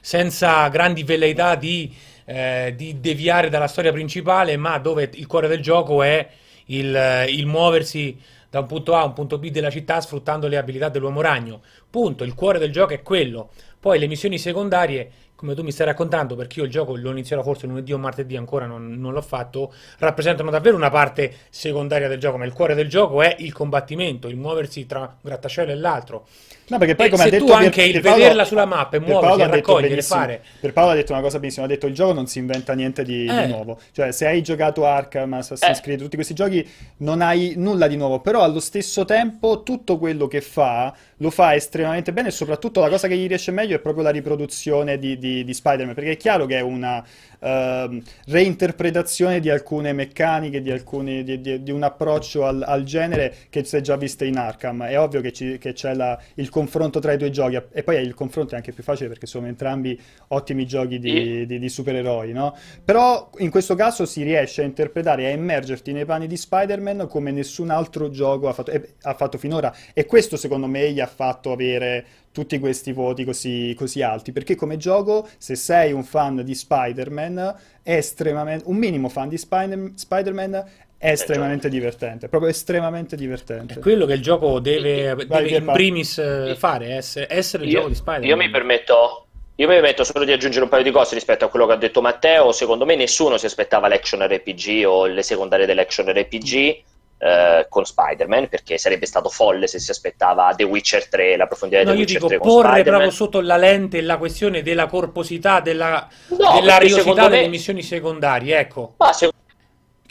senza 0.00 0.68
grandi 0.68 1.02
velleità 1.02 1.54
di 1.56 2.12
eh, 2.26 2.72
di 2.74 3.00
deviare 3.00 3.50
dalla 3.50 3.66
storia 3.66 3.92
principale, 3.92 4.56
ma 4.56 4.78
dove 4.78 5.10
il 5.12 5.26
cuore 5.26 5.48
del 5.48 5.60
gioco 5.60 6.02
è 6.02 6.26
il, 6.66 7.26
il 7.28 7.46
muoversi 7.46 8.18
da 8.54 8.60
un 8.60 8.66
punto 8.66 8.94
A 8.94 9.00
a 9.00 9.04
un 9.04 9.14
punto 9.14 9.38
B 9.38 9.50
della 9.50 9.68
città 9.68 10.00
sfruttando 10.00 10.46
le 10.46 10.56
abilità 10.56 10.88
dell'uomo 10.88 11.20
ragno. 11.20 11.60
Punto, 11.90 12.22
il 12.22 12.34
cuore 12.34 12.60
del 12.60 12.70
gioco 12.70 12.92
è 12.92 13.02
quello. 13.02 13.50
Poi 13.80 13.98
le 13.98 14.06
missioni 14.06 14.38
secondarie 14.38 15.10
come 15.34 15.56
tu 15.56 15.64
mi 15.64 15.72
stai 15.72 15.86
raccontando, 15.86 16.36
perché 16.36 16.60
io 16.60 16.64
il 16.64 16.70
gioco 16.70 16.94
lo 16.94 17.10
inizierò 17.10 17.42
forse 17.42 17.66
lunedì 17.66 17.92
o 17.92 17.98
martedì, 17.98 18.36
ancora 18.36 18.66
non, 18.66 18.92
non, 19.00 19.12
l'ho 19.12 19.20
fatto, 19.20 19.74
rappresentano 19.98 20.50
davvero 20.50 20.76
una 20.76 20.88
parte 20.88 21.34
secondaria 21.50 22.06
del 22.06 22.20
gioco, 22.20 22.38
ma 22.38 22.44
il 22.44 22.52
cuore 22.52 22.76
del 22.76 22.88
gioco 22.88 23.20
è 23.20 23.34
il 23.40 23.52
combattimento, 23.52 24.28
il 24.28 24.36
muoversi 24.36 24.86
tra 24.86 25.00
un 25.00 25.08
grattacielo 25.20 25.72
e 25.72 25.74
l'altro. 25.74 26.26
No, 26.66 26.78
perché 26.78 26.94
poi, 26.94 27.06
e 27.06 27.10
come 27.10 27.22
ha 27.24 27.28
detto 27.28 27.44
tu 27.44 27.52
anche 27.52 27.70
per, 27.70 27.86
il 27.86 27.92
per 27.92 28.02
vederla 28.02 28.28
Paolo, 28.28 28.44
sulla 28.44 28.64
mappa 28.64 28.96
e 28.96 29.00
muoversi, 29.00 29.40
e 29.40 29.46
raccogliere, 29.46 30.02
fare. 30.02 30.42
Per 30.60 30.72
Paolo 30.72 30.90
ha 30.92 30.94
detto 30.94 31.12
una 31.12 31.20
cosa 31.20 31.38
benissima, 31.38 31.66
ha 31.66 31.68
detto 31.68 31.86
il 31.86 31.94
gioco 31.94 32.12
non 32.14 32.26
si 32.26 32.38
inventa 32.38 32.72
niente 32.72 33.04
di, 33.04 33.26
Eh. 33.26 33.46
di 33.46 33.52
nuovo. 33.52 33.78
Cioè, 33.92 34.12
se 34.12 34.26
hai 34.26 34.42
giocato 34.42 34.86
Arkham, 34.86 35.34
Assassin's 35.34 35.78
Eh. 35.78 35.82
Creed, 35.82 36.00
tutti 36.00 36.14
questi 36.16 36.32
giochi, 36.34 36.66
non 36.98 37.20
hai 37.20 37.52
nulla 37.56 37.86
di 37.86 37.96
nuovo, 37.96 38.20
però 38.20 38.42
allo 38.42 38.60
stesso 38.60 39.04
tempo 39.04 39.62
tutto 39.62 39.98
quello 39.98 40.26
che 40.26 40.40
fa 40.40 40.94
lo 41.18 41.30
fa 41.30 41.54
estremamente 41.54 42.12
bene 42.12 42.28
e 42.28 42.32
soprattutto 42.32 42.80
la 42.80 42.88
cosa 42.88 43.08
che 43.08 43.16
gli 43.16 43.28
riesce 43.28 43.50
meglio 43.50 43.76
è 43.76 43.78
proprio 43.78 44.02
la 44.02 44.10
riproduzione 44.10 44.98
di, 44.98 45.16
di- 45.18 45.44
di 45.44 45.54
Spider-Man, 45.54 45.94
perché 45.94 46.12
è 46.12 46.16
chiaro 46.16 46.44
che 46.46 46.56
è 46.56 46.60
una 46.60 47.02
ehm, 47.40 48.02
reinterpretazione 48.26 49.40
di 49.40 49.50
alcune 49.50 49.92
meccaniche, 49.92 50.60
di, 50.62 50.70
alcuni, 50.70 51.22
di, 51.24 51.70
un 51.70 51.82
approccio 51.82 52.44
al, 52.46 52.62
al 52.66 52.82
genere 52.84 53.34
che 53.50 53.64
si 53.64 53.76
è 53.76 53.80
già 53.80 53.96
vista 53.96 54.24
in 54.24 54.36
Arkham. 54.36 54.84
È 54.84 54.98
ovvio 54.98 55.20
che, 55.20 55.32
ci- 55.32 55.58
che 55.58 55.72
c'è 55.72 55.94
la- 55.94 56.18
il 56.34 56.48
confronto 56.54 57.00
tra 57.00 57.12
i 57.12 57.16
due 57.16 57.30
giochi 57.30 57.60
e 57.72 57.82
poi 57.82 57.96
il 58.00 58.14
confronto 58.14 58.54
è 58.54 58.56
anche 58.56 58.70
più 58.70 58.84
facile 58.84 59.08
perché 59.08 59.26
sono 59.26 59.48
entrambi 59.48 60.00
ottimi 60.28 60.64
giochi 60.66 61.00
di, 61.00 61.44
di- 61.46 61.58
di 61.58 61.68
supereroi, 61.68 62.32
no? 62.32 62.54
Però 62.84 63.28
in 63.38 63.50
questo 63.50 63.74
caso 63.74 64.06
si 64.06 64.22
riesce 64.22 64.62
a 64.62 64.64
interpretare 64.64 65.24
e 65.24 65.26
a 65.26 65.30
immergerti 65.30 65.90
nei 65.90 66.04
panni 66.04 66.28
di 66.28 66.36
Spider-Man 66.36 67.08
come 67.08 67.32
nessun 67.32 67.70
altro 67.70 68.08
gioco 68.08 68.46
ha 68.46 68.52
fatto, 68.52 68.70
eh, 68.70 68.94
ha 69.02 69.14
fatto 69.14 69.36
finora. 69.36 69.74
E 69.92 70.06
questo 70.06 70.36
secondo 70.36 70.68
me 70.68 70.92
gli 70.92 71.00
ha 71.00 71.08
fatto 71.08 71.50
avere 71.50 72.06
tutti 72.30 72.58
questi 72.58 72.92
voti 72.92 73.24
così, 73.24 73.74
così 73.76 74.02
alti. 74.02 74.30
Perché 74.30 74.54
come 74.54 74.76
gioco 74.76 75.26
se 75.38 75.56
sei 75.56 75.92
un 75.92 76.04
fan 76.04 76.42
di 76.44 76.54
Spider-Man 76.54 77.56
è 77.82 77.94
estremamente 77.96 78.64
un 78.68 78.76
minimo 78.76 79.08
fan 79.08 79.28
di 79.28 79.38
Spider- 79.38 79.92
Spider-Man 79.94 80.64
è 81.04 81.10
estremamente 81.10 81.68
divertente 81.68 82.28
proprio 82.28 82.50
estremamente 82.50 83.14
divertente 83.16 83.74
È 83.74 83.78
quello 83.78 84.06
che 84.06 84.14
il 84.14 84.22
gioco 84.22 84.58
deve, 84.58 85.14
Vai, 85.14 85.44
deve 85.44 85.56
in 85.56 85.70
primis 85.72 86.18
eh, 86.18 86.54
fare, 86.56 86.94
essere, 86.94 87.26
essere 87.28 87.64
il 87.64 87.70
Io, 87.70 87.76
gioco 87.76 87.88
di 87.88 87.94
Spider-Man. 87.94 88.28
io 88.28 88.36
mi 88.36 88.50
permetto, 88.50 89.26
io 89.56 89.68
mi 89.68 89.74
permetto 89.74 90.02
solo 90.04 90.24
di 90.24 90.32
aggiungere 90.32 90.64
un 90.64 90.70
paio 90.70 90.82
di 90.82 90.90
cose 90.90 91.14
rispetto 91.14 91.44
a 91.44 91.48
quello 91.48 91.66
che 91.66 91.72
ha 91.74 91.76
detto 91.76 92.00
Matteo. 92.00 92.52
Secondo 92.52 92.84
me 92.86 92.96
nessuno 92.96 93.36
si 93.36 93.46
aspettava 93.46 93.86
l'action 93.88 94.26
RPG 94.26 94.84
o 94.86 95.04
le 95.06 95.22
secondarie 95.22 95.66
dell'action 95.66 96.06
RPG 96.10 96.82
eh, 97.18 97.66
con 97.68 97.84
Spider-Man, 97.84 98.48
perché 98.48 98.78
sarebbe 98.78 99.06
stato 99.06 99.28
folle 99.28 99.66
se 99.66 99.78
si 99.78 99.90
aspettava 99.90 100.52
The 100.56 100.64
Witcher 100.64 101.08
3, 101.08 101.36
la 101.36 101.46
profondità 101.46 101.80
di 101.82 101.86
No, 101.86 101.92
The 101.92 101.98
io 101.98 102.04
Witcher 102.04 102.16
dico 102.20 102.28
3 102.28 102.38
con 102.38 102.48
porre 102.48 102.62
Spider-Man. 102.68 102.92
proprio 103.00 103.10
sotto 103.10 103.40
la 103.40 103.56
lente 103.56 104.00
la 104.00 104.16
questione 104.16 104.62
della 104.62 104.86
corposità, 104.86 105.60
della, 105.60 106.08
No, 106.28 106.60
della 106.60 106.80
secondo 106.88 107.28
delle 107.28 107.42
me- 107.42 107.48
missioni 107.48 107.82
secondarie, 107.82 108.58
ecco. 108.58 108.94
Ma 108.96 109.12
se- 109.12 109.30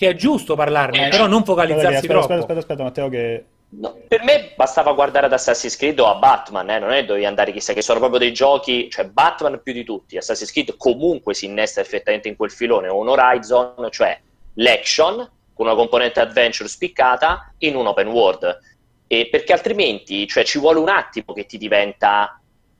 Che 0.03 0.09
è 0.09 0.15
giusto 0.15 0.55
parlarne, 0.55 1.07
Eh, 1.07 1.09
però 1.09 1.27
non 1.27 1.43
focalizzarsi 1.43 1.95
aspetta, 1.95 2.13
troppo. 2.13 2.33
aspetta, 2.33 2.39
aspetta, 2.41 2.59
aspetta, 2.59 2.83
Matteo 2.83 3.09
che 3.09 3.45
no, 3.69 3.97
per 4.07 4.23
me 4.23 4.51
bastava 4.55 4.93
guardare 4.93 5.25
ad 5.27 5.33
Assassin's 5.33 5.75
Creed 5.75 5.99
o 5.99 6.07
a 6.07 6.15
Batman, 6.15 6.69
eh, 6.69 6.79
non 6.79 6.91
è 6.91 7.05
dovevi 7.05 7.25
andare 7.25 7.51
chissà 7.51 7.73
che 7.73 7.81
sono 7.81 7.99
proprio 7.99 8.19
dei 8.19 8.33
giochi, 8.33 8.89
cioè 8.89 9.05
Batman 9.05 9.61
più 9.63 9.73
di 9.73 9.83
tutti, 9.83 10.17
Assassin's 10.17 10.51
Creed 10.51 10.75
comunque 10.77 11.33
si 11.33 11.45
innesta 11.45 11.81
effettivamente 11.81 12.27
in 12.27 12.35
quel 12.35 12.51
filone, 12.51 12.87
un 12.87 13.07
Horizon, 13.07 13.87
cioè 13.89 14.19
l'action 14.55 15.29
con 15.53 15.67
una 15.67 15.75
componente 15.75 16.19
adventure 16.19 16.67
spiccata 16.67 17.53
in 17.59 17.75
un 17.75 17.87
open 17.87 18.07
world. 18.07 18.59
E 19.07 19.27
perché 19.29 19.53
altrimenti 19.53 20.27
cioè, 20.27 20.43
ci 20.43 20.57
vuole 20.57 20.79
un 20.79 20.89
attimo 20.89 21.33
che 21.33 21.45
ti 21.45 21.57
diventa 21.57 22.39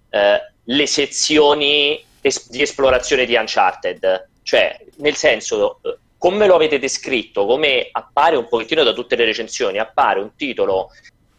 eh, 0.09 0.39
le 0.63 0.87
sezioni 0.87 2.03
es- 2.21 2.49
di 2.49 2.61
esplorazione 2.61 3.25
di 3.25 3.35
Uncharted. 3.35 4.29
Cioè, 4.41 4.83
nel 4.97 5.15
senso, 5.15 5.79
eh, 5.83 5.97
come 6.23 6.47
lo 6.47 6.55
avete 6.55 6.79
descritto, 6.79 7.45
come 7.45 7.89
appare 7.91 8.37
un 8.37 8.47
pochettino 8.47 8.83
da 8.83 8.93
tutte 8.93 9.17
le 9.17 9.25
recensioni, 9.25 9.77
appare 9.77 10.21
un 10.21 10.37
titolo 10.37 10.91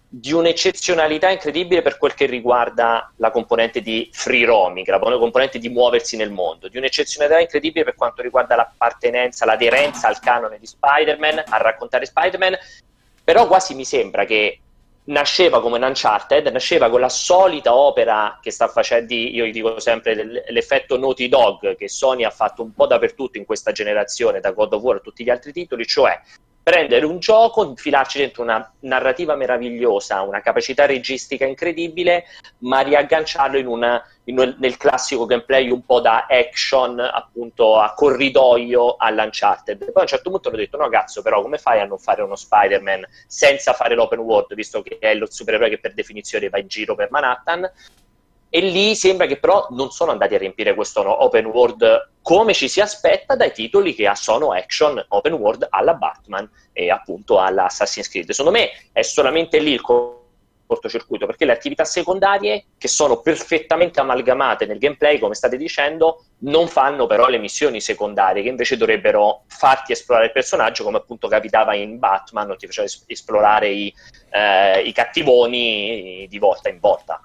di 0.07 0.35
un'eccezionalità 0.35 1.31
incredibile 1.31 1.81
per 1.81 1.97
quel 1.97 2.13
che 2.13 2.27
riguarda 2.27 3.11
la 3.17 3.31
componente 3.31 3.81
di 3.81 4.11
free 4.13 4.45
roaming, 4.45 4.87
la 4.87 4.99
componente 4.99 5.59
di 5.59 5.71
muoversi 5.71 6.19
nel 6.19 6.31
mondo, 6.31 6.69
di 6.69 6.77
un'eccezionalità 6.77 7.41
incredibile 7.41 7.83
per 7.83 7.95
quanto 7.95 8.21
riguarda 8.21 8.57
l'appartenenza, 8.57 9.47
l'aderenza 9.47 10.07
al 10.07 10.21
canone 10.21 10.59
di 10.59 10.67
Spider-Man, 10.67 11.45
a 11.49 11.57
raccontare 11.57 12.05
Spider-Man, 12.05 12.55
però 13.25 13.47
quasi 13.47 13.75
mi 13.75 13.87
sembra 13.87 14.27
che 14.27 14.59
nasceva 15.07 15.61
come 15.61 15.77
un 15.77 15.83
Uncharted, 15.83 16.47
nasceva 16.49 16.89
con 16.89 17.01
la 17.01 17.09
solita 17.09 17.75
opera 17.75 18.39
che 18.41 18.51
sta 18.51 18.69
facendo, 18.69 19.13
io 19.15 19.45
gli 19.45 19.53
dico 19.53 19.79
sempre 19.81 20.45
l'effetto 20.49 20.99
Naughty 20.99 21.29
Dog 21.29 21.77
che 21.77 21.89
Sony 21.89 22.25
ha 22.25 22.31
fatto 22.31 22.63
un 22.63 22.73
po' 22.73 22.87
dappertutto 22.87 23.37
in 23.37 23.45
questa 23.45 23.73
generazione, 23.73 24.41
da 24.41 24.53
God 24.53 24.73
of 24.73 24.83
War 24.83 24.97
a 24.97 25.01
tutti 25.01 25.25
gli 25.25 25.31
altri 25.31 25.53
titoli, 25.53 25.85
cioè 25.87 26.19
prendere 26.65 27.05
un 27.05 27.19
gioco, 27.19 27.63
infilarci 27.63 28.19
dentro 28.19 28.43
una 28.43 28.73
narrativa 28.81 29.37
meravigliosa, 29.37 30.23
una 30.23 30.41
capacità 30.41 30.87
registica 30.87 31.45
incredibile, 31.45 32.25
ma 32.61 32.81
riagganciarlo 32.81 33.59
in 33.59 33.67
una, 33.67 34.03
in 34.25 34.57
nel 34.59 34.77
classico 34.79 35.27
gameplay 35.27 35.69
un 35.69 35.85
po' 35.85 36.01
da 36.01 36.27
action, 36.27 36.99
appunto 36.99 37.79
a 37.79 37.93
corridoio 37.93 38.97
all'Uncharted. 38.97 39.79
Poi 39.79 39.93
a 39.95 40.01
un 40.01 40.07
certo 40.07 40.31
punto 40.31 40.49
hanno 40.49 40.57
detto: 40.57 40.79
no, 40.79 40.89
cazzo, 40.89 41.21
però 41.21 41.43
come 41.43 41.59
fai 41.59 41.81
a 41.81 41.85
non 41.85 41.99
fare 41.99 42.23
uno 42.23 42.35
Spider-Man 42.35 43.07
senza 43.27 43.75
fare 43.75 43.95
l'open 43.95 44.21
world, 44.21 44.55
visto 44.55 44.81
che 44.81 44.97
è 44.99 45.15
lo 45.15 45.31
supereroe 45.31 45.69
che 45.69 45.79
per 45.79 45.93
definizione 45.93 46.49
va 46.49 46.59
in 46.59 46.67
giro 46.67 46.95
per 46.95 47.11
Manhattan? 47.11 47.71
E 48.57 48.61
lì 48.61 48.95
sembra 48.95 49.27
che 49.27 49.41
però 49.41 49.67
non 49.71 49.91
sono 49.91 50.13
andati 50.13 50.37
a 50.37 50.39
riempire 50.39 50.77
questo 50.77 51.01
open 51.25 51.47
world 51.47 52.11
come 52.23 52.55
ci 52.55 52.69
si 52.69 52.81
aspetta 52.81 53.35
dai 53.35 53.51
titoli 53.51 53.97
che 53.97 54.09
sono 54.15 54.53
action 54.53 55.05
open 55.09 55.33
world 55.33 55.67
alla 55.69 55.95
Batman 55.95 56.49
e 56.73 56.89
appunto 56.89 57.41
alla 57.41 57.65
Assassin's 57.65 58.09
Creed. 58.09 58.31
Secondo 58.31 58.57
me 58.57 58.71
è 58.93 59.03
solamente 59.03 59.59
lì 59.59 59.73
il 59.73 59.81
co- 59.81 60.29
cortocircuito 60.69 61.27
perché 61.27 61.47
le 61.47 61.51
attività 61.51 61.85
secondarie 61.85 62.67
che 62.79 62.87
sono 62.87 63.21
perfettamente 63.23 63.99
amalgamate 63.99 64.67
nel 64.67 64.79
gameplay, 64.79 65.19
come 65.19 65.35
state 65.35 65.57
dicendo, 65.57 66.27
non 66.43 66.69
fanno 66.69 67.09
però 67.09 67.27
le 67.27 67.39
missioni 67.39 67.81
secondarie 67.81 68.45
che 68.45 68.51
invece 68.51 68.77
dovrebbero 68.77 69.43
farti 69.49 69.91
esplorare 69.91 70.27
il 70.27 70.33
personaggio 70.33 70.85
come 70.85 70.99
appunto 70.99 71.27
capitava 71.27 71.75
in 71.75 71.99
Batman, 71.99 72.47
non 72.47 72.57
ti 72.57 72.67
faceva 72.67 72.87
es- 72.87 73.03
esplorare 73.09 73.69
i, 73.69 73.93
eh, 74.31 74.81
i 74.83 74.93
cattivoni 74.93 76.29
di 76.29 76.39
volta 76.39 76.69
in 76.69 76.79
volta. 76.79 77.21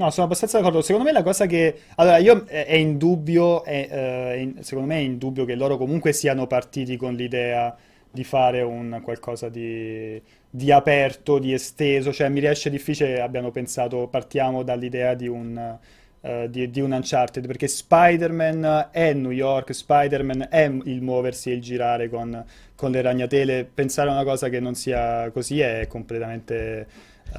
No, 0.00 0.08
sono 0.10 0.24
abbastanza 0.24 0.56
d'accordo. 0.58 0.80
Secondo 0.80 1.06
me 1.06 1.12
la 1.12 1.22
cosa 1.22 1.44
che... 1.44 1.74
Allora, 1.96 2.16
io 2.16 2.44
è, 2.46 2.64
è 2.64 2.74
indubbio, 2.74 3.62
è, 3.64 3.86
eh, 3.90 4.40
in- 4.40 4.62
secondo 4.62 4.88
me 4.88 4.96
è 4.96 5.02
indubbio 5.02 5.44
che 5.44 5.54
loro 5.54 5.76
comunque 5.76 6.14
siano 6.14 6.46
partiti 6.46 6.96
con 6.96 7.14
l'idea 7.14 7.76
di 8.10 8.24
fare 8.24 8.62
un 8.62 9.00
qualcosa 9.04 9.50
di, 9.50 10.20
di 10.48 10.72
aperto, 10.72 11.38
di 11.38 11.52
esteso. 11.52 12.14
Cioè, 12.14 12.30
mi 12.30 12.40
riesce 12.40 12.70
difficile, 12.70 13.20
abbiamo 13.20 13.50
pensato, 13.50 14.08
partiamo 14.08 14.62
dall'idea 14.62 15.12
di 15.12 15.28
un, 15.28 15.78
eh, 16.22 16.48
di, 16.48 16.70
di 16.70 16.80
un 16.80 16.92
Uncharted, 16.92 17.46
perché 17.46 17.68
Spider-Man 17.68 18.88
è 18.92 19.12
New 19.12 19.32
York, 19.32 19.74
Spider-Man 19.74 20.46
è 20.50 20.62
il 20.84 21.02
muoversi 21.02 21.50
e 21.50 21.54
il 21.54 21.60
girare 21.60 22.08
con, 22.08 22.42
con 22.74 22.90
le 22.90 23.02
ragnatele. 23.02 23.68
Pensare 23.72 24.08
a 24.08 24.12
una 24.12 24.24
cosa 24.24 24.48
che 24.48 24.60
non 24.60 24.74
sia 24.74 25.30
così 25.30 25.60
è 25.60 25.86
completamente 25.88 26.54
eh, 26.80 26.86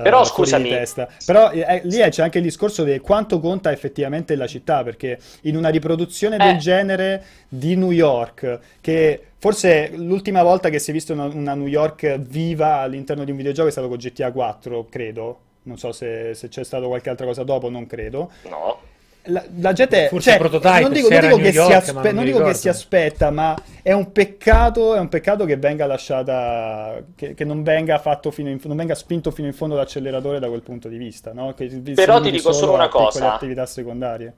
Però 0.02 0.24
fuori 0.34 0.54
di 0.58 0.64
scusami, 0.64 0.70
testa. 0.70 1.08
Però 1.26 1.52
eh, 1.52 1.60
eh, 1.68 1.82
lì 1.86 1.98
c'è 2.10 2.22
anche 2.24 2.38
il 2.38 2.44
discorso 2.44 2.84
di 2.84 3.00
quanto 3.00 3.40
conta 3.40 3.72
effettivamente 3.72 4.36
la 4.36 4.48
città, 4.48 4.84
perché 4.84 5.20
in 5.42 5.56
una 5.58 5.70
riproduzione 5.70 6.40
del 6.40 6.56
Eh. 6.56 6.58
genere 6.58 7.24
di 7.48 7.76
New 7.76 7.92
York, 7.92 8.60
che 8.82 9.22
forse 9.38 9.92
l'ultima 9.96 10.44
volta 10.44 10.70
che 10.70 10.80
si 10.80 10.92
è 10.92 10.94
visto 10.94 11.14
una, 11.14 11.26
una 11.26 11.54
New 11.54 11.68
York 11.68 12.18
viva 12.20 12.78
all'interno 12.78 13.24
di 13.24 13.32
un 13.32 13.38
videogioco 13.38 13.68
è 13.68 13.72
stato 13.72 13.88
con 13.88 13.98
GTA 13.98 14.32
4, 14.32 14.88
credo. 14.90 15.40
Non 15.64 15.78
so 15.78 15.92
se, 15.92 16.34
se 16.34 16.48
c'è 16.48 16.64
stato 16.64 16.88
qualche 16.88 17.10
altra 17.10 17.26
cosa 17.26 17.44
dopo, 17.44 17.70
non 17.70 17.86
credo. 17.86 18.32
no, 18.44 18.80
La, 19.26 19.46
la 19.60 19.72
gente, 19.74 20.08
Forse 20.08 20.32
cioè, 20.32 20.40
Prototype, 20.40 20.80
non 20.80 20.94
dico, 20.94 21.10
non 21.10 21.20
dico 21.20 21.36
che 21.38 21.52
si 21.52 21.58
York, 21.58 21.74
aspe- 21.74 21.92
ma 21.94 22.02
non 22.02 22.16
non 22.16 22.24
dico 22.26 22.44
che 22.44 22.54
si 22.56 22.70
aspetta, 22.70 23.30
ma 23.30 23.56
è 23.84 23.92
un 23.92 24.12
peccato, 24.12 24.96
è 24.96 25.00
un 25.00 25.10
peccato 25.10 25.46
che 25.46 25.58
venga 25.58 25.86
lasciata, 25.86 27.00
che, 27.16 27.36
che 27.36 27.46
non 27.46 27.62
venga 27.62 28.00
fatto 28.00 28.32
fino 28.32 28.50
in, 28.50 28.60
non 28.64 28.78
venga 28.78 28.96
spinto 28.96 29.30
fino 29.30 29.48
in 29.48 29.54
fondo 29.54 29.76
l'acceleratore 29.76 30.40
da 30.40 30.48
quel 30.48 30.64
punto 30.64 30.88
di 30.88 30.98
vista, 30.98 31.34
no? 31.34 31.54
Che 31.54 31.70
si 31.70 31.80
Però 31.82 32.20
ti 32.20 32.32
dico 32.32 32.52
solo 32.52 32.74
una 32.74 32.88
cosa. 32.88 33.34
attività 33.36 33.66
secondarie. 33.68 34.34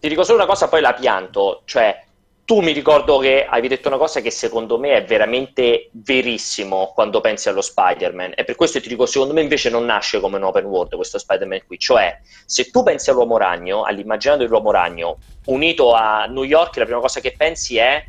Ti 0.00 0.08
dico 0.08 0.24
solo 0.24 0.38
una 0.38 0.46
cosa, 0.46 0.66
poi 0.66 0.80
la 0.80 0.92
pianto, 0.92 1.62
cioè 1.64 1.96
tu 2.44 2.60
mi 2.60 2.72
ricordo 2.72 3.18
che 3.18 3.46
avevi 3.46 3.68
detto 3.68 3.88
una 3.88 3.96
cosa 3.96 4.20
che 4.20 4.30
secondo 4.30 4.78
me 4.78 4.96
è 4.96 5.04
veramente 5.04 5.88
verissimo 5.92 6.92
quando 6.94 7.20
pensi 7.20 7.48
allo 7.48 7.62
Spider-Man. 7.62 8.34
E 8.36 8.44
per 8.44 8.54
questo 8.54 8.80
ti 8.80 8.88
dico, 8.88 9.06
secondo 9.06 9.32
me 9.32 9.40
invece 9.40 9.70
non 9.70 9.86
nasce 9.86 10.20
come 10.20 10.36
un 10.36 10.42
open 10.42 10.66
world 10.66 10.94
questo 10.94 11.18
Spider-Man 11.18 11.62
qui, 11.66 11.78
cioè 11.78 12.18
se 12.44 12.70
tu 12.70 12.82
pensi 12.82 13.08
all'uomo 13.08 13.38
ragno, 13.38 13.84
all'immaginario 13.84 14.44
dell'uomo 14.44 14.70
ragno 14.70 15.18
unito 15.46 15.94
a 15.94 16.26
New 16.26 16.42
York, 16.42 16.76
la 16.76 16.84
prima 16.84 17.00
cosa 17.00 17.20
che 17.20 17.34
pensi 17.36 17.78
è 17.78 18.04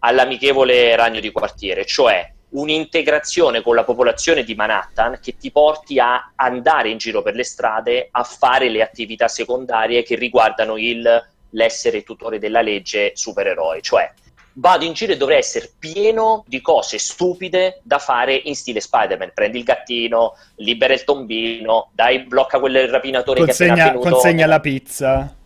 all'amichevole 0.00 0.94
ragno 0.94 1.18
di 1.18 1.32
quartiere, 1.32 1.84
cioè 1.84 2.30
un'integrazione 2.50 3.62
con 3.62 3.74
la 3.74 3.82
popolazione 3.82 4.44
di 4.44 4.54
Manhattan 4.54 5.18
che 5.20 5.36
ti 5.36 5.50
porti 5.50 5.98
a 5.98 6.30
andare 6.36 6.90
in 6.90 6.98
giro 6.98 7.22
per 7.22 7.34
le 7.34 7.42
strade 7.42 8.08
a 8.12 8.22
fare 8.22 8.68
le 8.68 8.82
attività 8.82 9.26
secondarie 9.26 10.04
che 10.04 10.14
riguardano 10.14 10.76
il 10.76 11.32
l'essere 11.54 12.02
tutore 12.02 12.38
della 12.38 12.60
legge 12.60 13.12
supereroi, 13.14 13.82
cioè 13.82 14.12
vado 14.54 14.84
in 14.84 14.92
giro 14.92 15.12
e 15.12 15.16
dovrei 15.16 15.38
essere 15.38 15.70
pieno 15.78 16.44
di 16.46 16.60
cose 16.60 16.98
stupide 16.98 17.80
da 17.82 17.98
fare 17.98 18.34
in 18.34 18.54
stile 18.54 18.80
Spider-Man. 18.80 19.32
Prendi 19.34 19.58
il 19.58 19.64
gattino, 19.64 20.36
libera 20.56 20.94
il 20.94 21.04
tombino, 21.04 21.90
dai, 21.92 22.20
blocca 22.20 22.60
quel 22.60 22.88
rapinatore 22.88 23.40
consegna, 23.40 23.74
che 23.74 23.80
è 23.80 23.82
appena 23.82 23.98
venuto. 23.98 24.10
Consegna 24.10 24.46
la 24.46 24.60
pizza. 24.60 25.36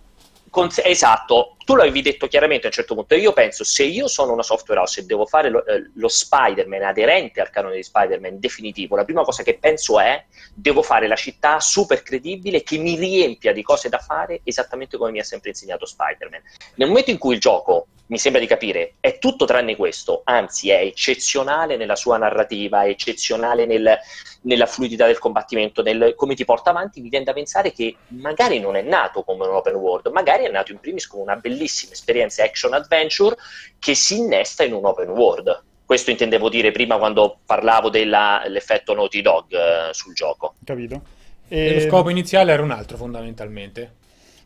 Cons- 0.51 0.83
esatto, 0.85 1.57
tu 1.69 1.77
l'avevi 1.77 2.01
detto 2.01 2.29
chiaramente 2.29 2.65
a 2.65 2.69
un 2.69 2.73
certo 2.73 2.95
punto. 2.95 3.15
Io 3.15 3.35
penso, 3.35 3.63
se 3.63 3.83
io 3.83 4.09
sono 4.09 4.33
una 4.33 4.43
software 4.43 4.81
house 4.81 5.01
e 5.01 5.05
devo 5.05 5.27
fare 5.27 5.51
lo, 5.51 5.67
eh, 5.67 5.91
lo, 5.97 6.09
Spider-Man 6.09 6.83
aderente 6.83 7.43
al 7.43 7.51
canone 7.51 7.77
di 7.77 7.83
Spider-Man 7.83 8.41
definitivo, 8.41 8.97
la 8.97 9.05
prima 9.05 9.23
cosa 9.23 9.43
che 9.43 9.59
penso 9.59 10.01
è 10.01 10.25
devo 10.55 10.81
fare 10.81 11.07
la 11.07 11.15
città 11.15 11.61
super 11.61 12.03
credibile 12.03 12.63
che 12.63 12.79
mi 12.79 12.97
riempia 12.97 13.53
di 13.53 13.61
cose 13.63 13.91
da 13.91 13.99
fare 13.99 14.41
esattamente 14.45 14.97
come 14.97 15.11
mi 15.11 15.19
ha 15.19 15.25
sempre 15.25 15.51
insegnato 15.51 15.85
Spider-Man. 15.85 16.41
Nel 16.77 16.89
momento 16.89 17.11
in 17.11 17.19
cui 17.19 17.35
il 17.35 17.41
gioco 17.41 17.89
mi 18.07 18.17
sembra 18.17 18.41
di 18.41 18.47
capire, 18.47 18.95
è 19.01 19.19
tutto 19.19 19.45
tranne 19.45 19.77
questo, 19.77 20.23
anzi 20.25 20.71
è 20.71 20.81
eccezionale 20.81 21.77
nella 21.77 21.97
sua 21.97 22.17
narrativa, 22.17 22.85
è 22.85 22.89
eccezionale 22.89 23.67
nel, 23.67 23.99
nella 24.43 24.65
fluidità 24.65 25.05
del 25.05 25.19
combattimento, 25.19 25.83
nel 25.83 26.15
come 26.17 26.35
ti 26.35 26.47
porta 26.47 26.71
avanti, 26.71 27.03
mi 27.03 27.11
viene 27.11 27.27
da 27.27 27.35
pensare 27.35 27.71
che 27.71 27.97
magari 28.09 28.61
non 28.61 28.77
è 28.77 28.81
nato 28.81 29.23
come 29.23 29.47
un 29.47 29.55
open 29.55 29.75
world, 29.75 30.07
magari 30.07 30.45
è 30.45 30.51
nato 30.51 30.73
in 30.73 30.81
primis 30.81 31.07
come 31.07 31.25
una 31.25 31.37
bellissima 31.37 31.58
esperienza 31.65 32.45
action 32.45 32.75
adventure 32.75 33.37
che 33.79 33.95
si 33.95 34.19
innesta 34.19 34.65
in 34.65 34.73
un 34.73 34.85
open 34.85 35.09
world. 35.09 35.63
Questo 35.85 36.11
intendevo 36.11 36.49
dire 36.49 36.71
prima 36.71 36.99
quando 36.99 37.39
parlavo 37.47 37.89
dell'effetto 37.89 38.95
Naughty 38.95 39.23
Dog 39.23 39.53
eh, 39.53 39.93
sul 39.93 40.15
gioco. 40.15 40.55
Capito? 40.65 41.01
E... 41.49 41.75
Lo 41.75 41.81
scopo 41.89 42.11
iniziale 42.11 42.53
era 42.53 42.63
un 42.63 42.71
altro 42.71 42.97
fondamentalmente. 42.97 43.95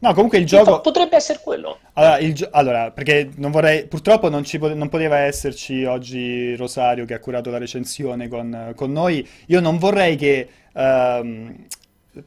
No, 0.03 0.15
comunque 0.15 0.39
il 0.39 0.47
gioco... 0.47 0.81
Potrebbe 0.81 1.15
essere 1.15 1.39
quello. 1.43 1.79
Allora, 1.93 2.33
gio... 2.33 2.49
allora 2.51 2.91
perché 2.91 3.31
non 3.37 3.53
vorrei... 3.53 3.87
Purtroppo 3.87 4.29
non, 4.29 4.45
ci 4.45 4.59
pot... 4.59 4.73
non, 4.73 4.89
poteva 4.89 5.19
esserci 5.19 5.85
oggi 5.85 6.57
Rosario 6.57 7.05
che 7.05 7.15
ha 7.15 7.21
curato 7.21 7.51
la 7.51 7.59
recensione 7.59 8.27
con, 8.27 8.73
con 8.75 8.91
noi. 8.91 9.27
Io 9.47 9.61
non 9.61 9.79
vorrei 9.79 10.17
che... 10.17 10.49
Um, 10.73 11.67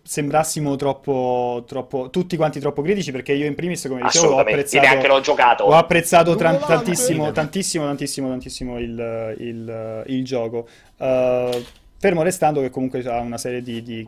sembrassimo 0.02 0.76
troppo, 0.76 1.63
troppo, 1.67 2.10
tutti 2.10 2.36
quanti 2.36 2.60
troppo 2.60 2.82
critici 2.82 3.12
perché 3.12 3.34
io 3.34 3.45
in 3.45 3.54
primis 3.54 3.86
come 3.88 4.02
dicevo 4.02 4.36
ho 4.36 4.39
apprezzato, 4.39 4.88
anche 4.88 5.08
l'ho 5.08 5.19
giocato. 5.19 5.63
ho 5.63 5.74
apprezzato 5.74 6.36
tra- 6.36 6.56
tantissimo, 6.56 7.32
tantissimo 7.32 7.86
tantissimo 7.86 8.30
tantissimo 8.30 8.80
il, 8.80 9.36
il, 9.39 10.04
il 10.08 10.26
gioco. 10.26 10.67
Uh, 10.98 11.63
fermo 12.00 12.24
restando 12.24 12.62
che 12.62 12.69
comunque 12.69 13.04
ha 13.08 13.19
una 13.19 13.38
serie 13.38 13.62
di, 13.62 13.84
di 13.84 14.08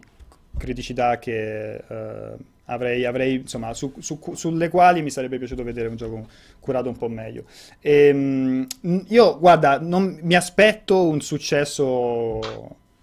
criticità 0.57 1.19
che 1.19 1.79
uh, 1.87 2.43
avrei, 2.65 3.05
avrei 3.05 3.35
insomma, 3.35 3.73
su, 3.73 3.93
su, 3.99 4.19
sulle 4.33 4.69
quali 4.69 5.01
mi 5.01 5.09
sarebbe 5.09 5.37
piaciuto 5.37 5.63
vedere 5.63 5.87
un 5.87 5.95
gioco 5.95 6.27
curato 6.59 6.89
un 6.89 6.97
po' 6.97 7.07
meglio. 7.07 7.43
E, 7.79 8.09
um, 8.11 8.67
io, 9.07 9.37
guarda, 9.39 9.79
non, 9.79 10.19
mi 10.21 10.35
aspetto 10.35 11.07
un 11.07 11.21
successo 11.21 12.39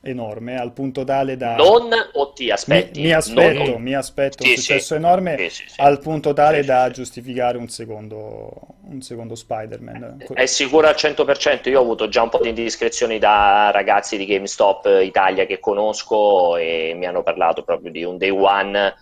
enorme 0.05 0.59
al 0.59 0.73
punto 0.73 1.05
tale 1.05 1.37
da 1.37 1.57
non 1.57 1.89
o 2.13 2.33
ti 2.33 2.51
aspetti? 2.51 3.01
Mi, 3.01 3.07
mi 3.07 3.13
aspetto, 3.13 3.71
non... 3.71 3.83
mi 3.83 3.95
aspetto 3.95 4.45
sì, 4.45 4.51
un 4.51 4.57
successo 4.57 4.87
sì. 4.87 4.95
enorme 4.95 5.49
sì, 5.49 5.65
al 5.77 5.99
punto 5.99 6.33
tale 6.33 6.65
da 6.65 6.91
giustificare 6.91 7.59
un 7.59 7.69
secondo, 7.69 8.51
un 8.89 9.01
secondo 9.01 9.35
Spider-Man. 9.35 10.25
È 10.33 10.47
sicuro 10.47 10.87
al 10.87 10.95
100% 10.97 11.69
io 11.69 11.79
ho 11.79 11.83
avuto 11.83 12.09
già 12.09 12.23
un 12.23 12.29
po' 12.29 12.39
di 12.41 12.49
indiscrezioni 12.51 13.19
da 13.19 13.71
ragazzi 13.73 14.17
di 14.17 14.27
GameStop 14.27 15.01
Italia 15.03 15.47
che 15.47 15.59
conosco 15.59 16.57
e 16.57 16.95
mi 16.97 17.07
hanno 17.07 17.23
parlato 17.23 17.63
proprio 17.63 17.91
di 17.91 18.05
un 18.05 18.19
day 18.19 18.31
one 18.31 18.87
eh, 18.87 18.95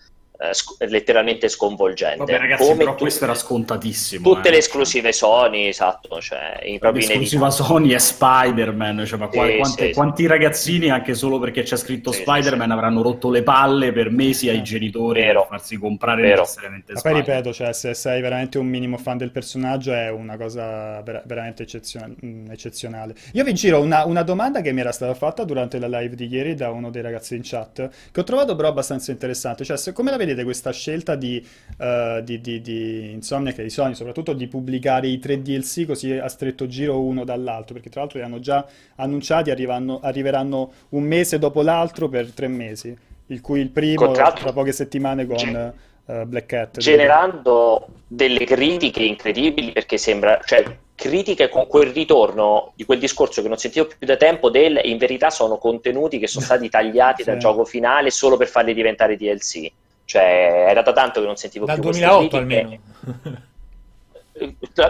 sc- 0.50 0.82
letteralmente 0.88 1.48
sconvolgente. 1.48 2.18
Vabbè, 2.18 2.38
ragazzi, 2.38 2.64
Come 2.64 2.76
però 2.76 2.94
tu- 2.94 3.02
questo 3.02 3.24
era 3.24 3.34
scontatissimo. 3.34 4.34
Tutte 4.34 4.48
eh. 4.48 4.50
le 4.52 4.58
esclusive 4.58 5.12
Sony, 5.12 5.68
esatto. 5.68 6.20
Cioè, 6.20 6.78
L'esclusiva 6.80 7.50
Sony 7.50 7.90
è 7.90 7.98
Spider-Man. 7.98 9.04
Cioè, 9.06 9.18
ma 9.18 9.28
sì, 9.30 9.56
quante, 9.56 9.86
sì, 9.88 9.92
quanti 9.92 10.22
sì. 10.22 10.28
ragazzini, 10.28 10.90
anche 10.90 11.14
solo 11.14 11.38
perché 11.38 11.62
c'è 11.62 11.76
scritto 11.76 12.12
Spider-Man, 12.12 12.70
avranno 12.70 13.02
rotto 13.02 13.30
le 13.30 13.42
palle 13.42 13.92
per 13.92 14.10
mesi 14.10 14.48
ai 14.48 14.62
genitori 14.62 15.20
Vero. 15.20 15.40
per 15.40 15.48
farsi 15.50 15.76
comprare 15.78 16.22
Vero. 16.22 16.40
necessariamente 16.40 16.92
ma 16.92 17.00
poi 17.00 17.14
ripeto, 17.14 17.52
cioè, 17.52 17.72
se 17.72 17.94
sei 17.94 18.20
veramente 18.20 18.58
un 18.58 18.66
minimo 18.66 18.96
fan 18.96 19.16
del 19.16 19.30
personaggio, 19.30 19.92
è 19.92 20.10
una 20.10 20.36
cosa 20.36 21.00
ver- 21.02 21.22
veramente 21.26 21.62
eccezionale, 21.62 22.14
mm, 22.24 22.50
eccezionale. 22.50 23.14
Io 23.32 23.44
vi 23.44 23.54
giro 23.54 23.80
una, 23.80 24.04
una 24.04 24.22
domanda 24.22 24.60
che 24.60 24.72
mi 24.72 24.80
era 24.80 24.92
stata 24.92 25.14
fatta 25.14 25.44
durante 25.44 25.78
la 25.78 25.86
live 26.00 26.14
di 26.14 26.26
ieri 26.26 26.54
da 26.54 26.70
uno 26.70 26.90
dei 26.90 27.02
ragazzi 27.02 27.34
in 27.34 27.42
chat, 27.44 27.88
che 28.10 28.20
ho 28.20 28.24
trovato 28.24 28.54
però 28.54 28.68
abbastanza 28.68 29.10
interessante. 29.10 29.64
Cioè, 29.64 29.76
se, 29.76 29.92
come 29.92 30.10
la 30.10 30.16
vedete? 30.16 30.31
Vedete 30.32 30.44
questa 30.44 30.72
scelta 30.72 31.14
di, 31.14 31.44
uh, 31.78 32.20
di, 32.22 32.40
di, 32.40 32.60
di 32.60 33.10
Insomniac 33.12 33.58
e 33.58 33.62
di 33.62 33.70
Sony, 33.70 33.94
soprattutto 33.94 34.32
di 34.32 34.46
pubblicare 34.48 35.06
i 35.06 35.18
tre 35.18 35.40
DLC 35.40 35.86
così 35.86 36.12
a 36.12 36.28
stretto 36.28 36.66
giro 36.66 37.00
uno 37.00 37.24
dall'altro, 37.24 37.74
perché 37.74 37.90
tra 37.90 38.00
l'altro 38.00 38.18
li 38.18 38.24
hanno 38.24 38.40
già 38.40 38.66
annunciati, 38.96 39.50
arriveranno 39.50 40.72
un 40.90 41.02
mese 41.02 41.38
dopo 41.38 41.62
l'altro 41.62 42.08
per 42.08 42.32
tre 42.32 42.48
mesi, 42.48 42.96
il 43.26 43.40
cui 43.40 43.60
il 43.60 43.70
primo 43.70 44.10
tra 44.10 44.52
poche 44.52 44.72
settimane 44.72 45.26
con... 45.26 45.74
Uh, 46.04 46.26
Black 46.26 46.46
Cat 46.46 46.78
generando 46.78 47.86
delle 48.08 48.44
critiche 48.44 49.04
incredibili 49.04 49.70
perché 49.70 49.98
sembra 49.98 50.40
cioè 50.44 50.64
critiche 50.96 51.48
con 51.48 51.68
quel 51.68 51.92
ritorno 51.92 52.72
di 52.74 52.84
quel 52.84 52.98
discorso 52.98 53.40
che 53.40 53.46
non 53.46 53.56
sentivo 53.56 53.86
più 53.86 54.04
da 54.04 54.16
tempo 54.16 54.50
del 54.50 54.80
in 54.82 54.98
verità 54.98 55.30
sono 55.30 55.58
contenuti 55.58 56.18
che 56.18 56.26
sono 56.26 56.44
stati 56.44 56.68
tagliati 56.68 57.22
sì. 57.22 57.30
dal 57.30 57.38
gioco 57.38 57.64
finale 57.64 58.10
solo 58.10 58.36
per 58.36 58.48
farli 58.48 58.74
diventare 58.74 59.16
DLC 59.16 59.70
cioè, 60.04 60.66
era 60.68 60.82
da 60.82 60.92
tanto 60.92 61.20
che 61.20 61.26
non 61.26 61.36
sentivo 61.36 61.64
Dal 61.64 61.80
più 61.80 61.90
2008 61.90 62.36
almeno. 62.36 62.78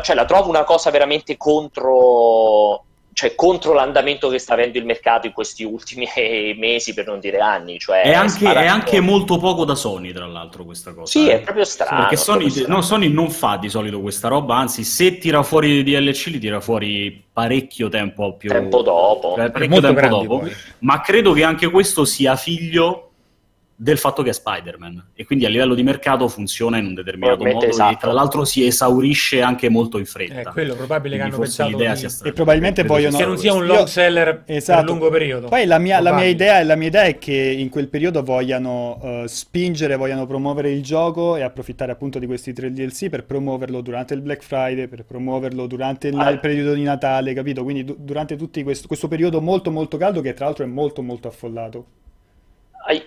cioè, 0.03 0.15
la 0.17 0.25
trovo 0.25 0.49
una 0.49 0.65
cosa 0.65 0.91
veramente 0.91 1.37
contro, 1.37 2.85
cioè, 3.13 3.35
contro 3.35 3.73
l'andamento 3.73 4.29
che 4.29 4.39
sta 4.39 4.55
avendo 4.55 4.79
il 4.79 4.85
mercato 4.85 5.27
in 5.27 5.33
questi 5.33 5.65
ultimi 5.65 6.07
mesi, 6.57 6.95
per 6.95 7.07
non 7.07 7.21
dire 7.21 7.39
anni. 7.39 7.79
Cioè, 7.79 8.03
è, 8.03 8.15
anche, 8.15 8.53
è, 8.53 8.67
anche, 8.67 9.01
molto 9.01 9.39
poco 9.39 9.65
da 9.65 9.75
Sony, 9.75 10.13
tra 10.13 10.27
l'altro, 10.27 10.65
questa 10.65 10.93
cosa. 10.95 11.11
Sì, 11.11 11.29
eh. 11.29 11.35
è 11.35 11.41
proprio 11.41 11.65
strano. 11.65 12.01
Perché 12.01 12.17
Sony, 12.17 12.51
strano. 12.51 12.75
No, 12.75 12.83
Sony, 12.83 13.09
non 13.09 13.31
fa 13.31 13.57
di 13.59 13.69
solito 13.69 14.01
questa 14.01 14.29
roba, 14.29 14.57
anzi, 14.57 14.83
se 14.83 15.19
tira 15.19 15.43
fuori 15.43 15.71
i 15.79 15.83
DLC, 15.85 16.27
li 16.27 16.39
tira 16.39 16.61
fuori 16.61 17.25
parecchio 17.33 17.89
tempo 17.89 18.35
più... 18.37 18.49
Tempo 18.49 18.83
dopo. 18.83 19.35
Parecchio 19.35 19.81
tempo 19.81 20.07
dopo. 20.09 20.39
Poi. 20.41 20.53
Ma 20.81 21.01
credo 21.01 21.33
che 21.33 21.45
anche 21.45 21.71
questo 21.71 22.05
sia 22.05 22.35
figlio 22.37 23.12
del 23.83 23.99
fatto 23.99 24.23
che 24.23 24.31
è 24.31 24.33
Spider-Man 24.33 25.09
e 25.13 25.25
quindi 25.25 25.45
a 25.45 25.49
livello 25.49 25.75
di 25.75 25.83
mercato 25.83 26.29
funziona 26.29 26.79
in 26.79 26.87
un 26.87 26.95
determinato 26.95 27.45
modo 27.45 27.67
esatto. 27.67 27.93
e 27.93 27.97
tra 27.97 28.13
l'altro 28.13 28.45
si 28.45 28.65
esaurisce 28.65 29.43
anche 29.43 29.69
molto 29.69 29.99
in 29.99 30.07
fretta. 30.07 30.39
È 30.39 30.45
quello 30.45 30.77
probabile 30.77 31.17
che 31.17 31.23
hanno 31.23 31.37
pensato 31.37 31.77
di... 31.77 31.97
sia 31.97 32.09
e 32.23 32.33
probabilmente 32.33 32.85
vogliono 32.85 33.17
che 33.17 33.27
non 33.27 33.37
sia 33.37 33.53
un 33.53 33.67
long 33.67 33.89
seller 33.89 34.45
Io... 34.47 34.55
esatto. 34.55 34.81
per 34.83 34.89
lungo 34.89 35.11
periodo. 35.11 35.49
Poi 35.49 35.67
la 35.67 35.79
mia, 35.79 35.99
la, 35.99 36.13
mia 36.15 36.27
idea, 36.27 36.63
la 36.63 36.77
mia, 36.77 36.87
idea, 36.87 37.03
è 37.03 37.19
che 37.19 37.35
in 37.35 37.71
quel 37.71 37.89
periodo 37.89 38.23
vogliano 38.23 39.01
uh, 39.03 39.27
spingere, 39.27 39.97
vogliano 39.97 40.27
promuovere 40.27 40.71
il 40.71 40.81
gioco 40.85 41.35
e 41.35 41.43
approfittare 41.43 41.91
appunto 41.91 42.21
di 42.21 42.27
questi 42.27 42.53
tre 42.53 42.71
DLC 42.71 43.09
per 43.09 43.25
promuoverlo 43.25 43.81
durante 43.81 44.15
il 44.15 44.21
Black 44.21 44.45
Friday, 44.45 44.87
per 44.87 45.05
promuoverlo 45.05 45.67
durante 45.67 46.07
il, 46.07 46.19
ah. 46.21 46.31
il 46.31 46.39
periodo 46.39 46.75
di 46.75 46.85
Natale, 46.85 47.35
capito? 47.35 47.65
Quindi 47.65 47.83
du- 47.83 47.97
durante 47.99 48.37
tutto 48.37 48.63
questo, 48.63 48.87
questo 48.87 49.09
periodo 49.09 49.41
molto 49.41 49.73
molto 49.73 49.97
caldo 49.97 50.21
che 50.21 50.35
tra 50.35 50.45
l'altro 50.45 50.63
è 50.63 50.69
molto 50.69 51.03
molto 51.03 51.27
affollato. 51.27 51.87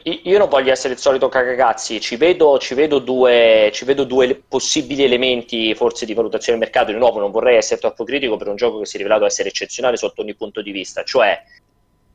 Io 0.03 0.37
non 0.37 0.47
voglio 0.47 0.71
essere 0.71 0.93
il 0.93 0.99
solito 0.99 1.27
cagagazzi, 1.27 1.99
ci 1.99 2.15
vedo, 2.15 2.57
ci, 2.59 2.73
vedo 2.75 2.99
due, 2.99 3.69
ci 3.73 3.83
vedo 3.83 4.05
due 4.05 4.41
possibili 4.47 5.03
elementi 5.03 5.75
forse 5.75 6.05
di 6.05 6.13
valutazione 6.13 6.57
del 6.57 6.67
mercato. 6.67 6.91
Di 6.91 6.97
nuovo, 6.97 7.19
non 7.19 7.31
vorrei 7.31 7.57
essere 7.57 7.79
troppo 7.79 8.05
critico 8.05 8.37
per 8.37 8.47
un 8.47 8.55
gioco 8.55 8.79
che 8.79 8.85
si 8.85 8.95
è 8.95 8.99
rivelato 8.99 9.25
essere 9.25 9.49
eccezionale 9.49 9.97
sotto 9.97 10.21
ogni 10.21 10.35
punto 10.35 10.61
di 10.61 10.71
vista. 10.71 11.03
Cioè, 11.03 11.43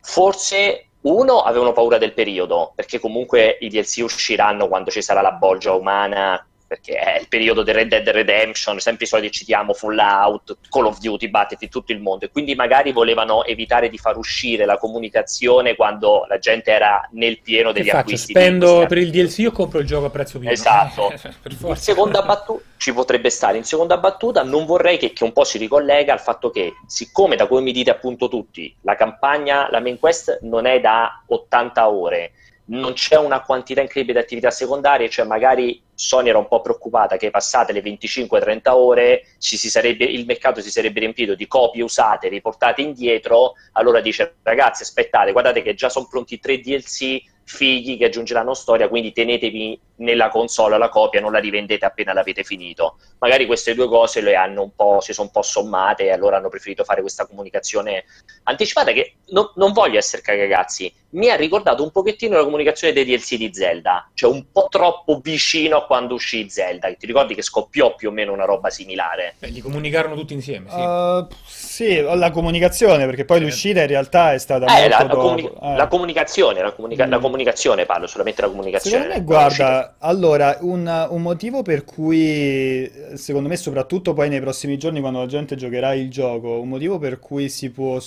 forse 0.00 0.86
uno 1.02 1.42
avevano 1.42 1.72
paura 1.72 1.98
del 1.98 2.14
periodo, 2.14 2.72
perché 2.74 2.98
comunque 2.98 3.58
i 3.60 3.68
DLC 3.68 3.98
usciranno 4.02 4.68
quando 4.68 4.90
ci 4.90 5.02
sarà 5.02 5.20
la 5.20 5.32
bolgia 5.32 5.72
umana 5.74 6.44
perché 6.70 6.94
è 6.94 7.18
il 7.18 7.26
periodo 7.26 7.64
del 7.64 7.74
Red 7.74 7.88
Dead 7.88 8.08
Redemption, 8.08 8.78
sempre 8.78 9.04
i 9.04 9.08
soliti 9.08 9.38
citiamo 9.38 9.72
Fallout, 9.72 10.56
Call 10.68 10.84
of 10.84 11.00
Duty, 11.00 11.28
Battlefield, 11.28 11.72
tutto 11.72 11.90
il 11.90 11.98
mondo, 11.98 12.26
e 12.26 12.30
quindi 12.30 12.54
magari 12.54 12.92
volevano 12.92 13.42
evitare 13.44 13.88
di 13.88 13.98
far 13.98 14.16
uscire 14.16 14.64
la 14.66 14.78
comunicazione 14.78 15.74
quando 15.74 16.26
la 16.28 16.38
gente 16.38 16.70
era 16.70 17.08
nel 17.14 17.40
pieno 17.40 17.72
degli 17.72 17.86
che 17.86 17.90
faccio? 17.90 18.02
acquisti. 18.02 18.30
Spendo 18.30 18.84
per 18.86 18.98
il 18.98 19.10
DLC 19.10 19.46
o 19.48 19.50
compro 19.50 19.80
il 19.80 19.86
gioco 19.86 20.04
a 20.04 20.10
prezzo 20.10 20.38
pieno? 20.38 20.54
Esatto. 20.54 21.12
in 21.66 21.74
seconda 21.74 22.22
battuta 22.22 22.62
ci 22.76 22.92
potrebbe 22.92 23.30
stare, 23.30 23.56
in 23.56 23.64
seconda 23.64 23.98
battuta 23.98 24.44
non 24.44 24.64
vorrei 24.64 24.96
che, 24.96 25.12
che 25.12 25.24
un 25.24 25.32
po' 25.32 25.42
si 25.42 25.58
ricollega 25.58 26.12
al 26.12 26.20
fatto 26.20 26.50
che, 26.50 26.74
siccome 26.86 27.34
da 27.34 27.48
come 27.48 27.62
mi 27.62 27.72
dite 27.72 27.90
appunto 27.90 28.28
tutti, 28.28 28.72
la 28.82 28.94
campagna, 28.94 29.68
la 29.72 29.80
main 29.80 29.98
quest 29.98 30.38
non 30.42 30.66
è 30.66 30.78
da 30.78 31.20
80 31.26 31.90
ore, 31.90 32.30
non 32.70 32.92
c'è 32.92 33.16
una 33.16 33.42
quantità 33.42 33.80
incredibile 33.80 34.20
di 34.20 34.24
attività 34.24 34.50
secondarie, 34.50 35.08
cioè 35.08 35.26
magari 35.26 35.82
Sony 35.94 36.28
era 36.28 36.38
un 36.38 36.46
po' 36.46 36.60
preoccupata 36.60 37.16
che 37.16 37.30
passate 37.30 37.72
le 37.72 37.82
25-30 37.82 38.60
ore 38.70 39.26
sarebbe, 39.38 40.04
il 40.04 40.24
mercato 40.24 40.60
si 40.60 40.70
sarebbe 40.70 41.00
riempito 41.00 41.34
di 41.34 41.46
copie 41.46 41.82
usate, 41.82 42.28
riportate 42.28 42.82
indietro, 42.82 43.54
allora 43.72 44.00
dice 44.00 44.36
ragazzi 44.42 44.82
aspettate, 44.82 45.32
guardate 45.32 45.62
che 45.62 45.74
già 45.74 45.88
sono 45.88 46.06
pronti 46.08 46.38
tre 46.38 46.58
DLC 46.58 47.22
figli 47.44 47.98
che 47.98 48.04
aggiungeranno 48.04 48.54
storia, 48.54 48.88
quindi 48.88 49.12
tenetevi 49.12 49.80
nella 50.00 50.28
console 50.28 50.78
la 50.78 50.88
copia, 50.88 51.20
non 51.20 51.32
la 51.32 51.38
rivendete 51.38 51.84
appena 51.84 52.12
l'avete 52.12 52.44
finito. 52.44 52.96
Magari 53.18 53.46
queste 53.46 53.74
due 53.74 53.88
cose 53.88 54.20
le 54.20 54.34
hanno 54.34 54.62
un 54.62 54.74
po', 54.74 55.00
si 55.00 55.12
sono 55.12 55.26
un 55.26 55.32
po' 55.32 55.42
sommate 55.42 56.04
e 56.04 56.10
allora 56.10 56.36
hanno 56.36 56.48
preferito 56.48 56.84
fare 56.84 57.00
questa 57.00 57.26
comunicazione 57.26 58.04
anticipata 58.44 58.92
che 58.92 59.16
no, 59.28 59.52
non 59.56 59.72
voglio 59.72 59.98
essere 59.98 60.22
cagagazzi, 60.22 60.92
mi 61.10 61.28
ha 61.28 61.34
ricordato 61.34 61.82
un 61.82 61.90
pochettino 61.90 62.36
la 62.36 62.44
comunicazione 62.44 62.92
dei 62.92 63.04
DLC 63.04 63.36
di 63.36 63.50
Zelda, 63.52 64.08
cioè 64.14 64.30
un 64.30 64.44
po' 64.52 64.68
troppo 64.70 65.20
vicino 65.22 65.76
a 65.76 65.84
quando 65.84 66.14
uscì 66.14 66.48
Zelda, 66.48 66.92
ti 66.94 67.06
ricordi 67.06 67.34
che 67.34 67.42
scoppiò 67.42 67.94
più 67.94 68.10
o 68.10 68.12
meno 68.12 68.32
una 68.32 68.44
roba 68.44 68.70
similare? 68.70 69.34
Beh, 69.38 69.48
li 69.48 69.60
comunicarono 69.60 70.14
tutti 70.14 70.34
insieme, 70.34 70.70
sì. 70.70 70.76
Uh, 70.76 71.26
sì, 71.44 72.00
la 72.00 72.30
comunicazione, 72.30 73.06
perché 73.06 73.24
poi 73.24 73.38
sì. 73.38 73.44
l'uscita 73.44 73.80
in 73.80 73.88
realtà 73.88 74.34
è 74.34 74.38
stata 74.38 74.66
eh, 74.66 74.88
molto 74.88 74.96
la, 74.96 75.02
dopo. 75.04 75.20
comuni- 75.20 75.44
eh. 75.46 75.76
la 75.76 75.86
comunicazione, 75.88 76.62
la, 76.62 76.72
comunica- 76.72 77.06
mm. 77.06 77.10
la 77.10 77.18
comunicazione 77.18 77.86
parlo, 77.86 78.06
solamente 78.06 78.42
la 78.42 78.48
comunicazione. 78.48 78.96
Secondo 78.96 79.18
me, 79.18 79.24
guarda, 79.24 79.89
allora, 79.98 80.58
un, 80.60 81.06
un, 81.10 81.22
motivo 81.22 81.62
per 81.62 81.84
cui, 81.84 82.90
secondo 83.14 83.48
me, 83.48 83.56
soprattutto 83.56 84.12
poi 84.12 84.28
nei 84.28 84.40
prossimi 84.40 84.78
giorni, 84.78 85.00
quando 85.00 85.20
la 85.20 85.26
gente 85.26 85.56
giocherà 85.56 85.94
il 85.94 86.10
gioco, 86.10 86.60
un 86.60 86.68
motivo 86.68 86.98
per 86.98 87.18
cui 87.18 87.48
si 87.48 87.70
può 87.70 88.00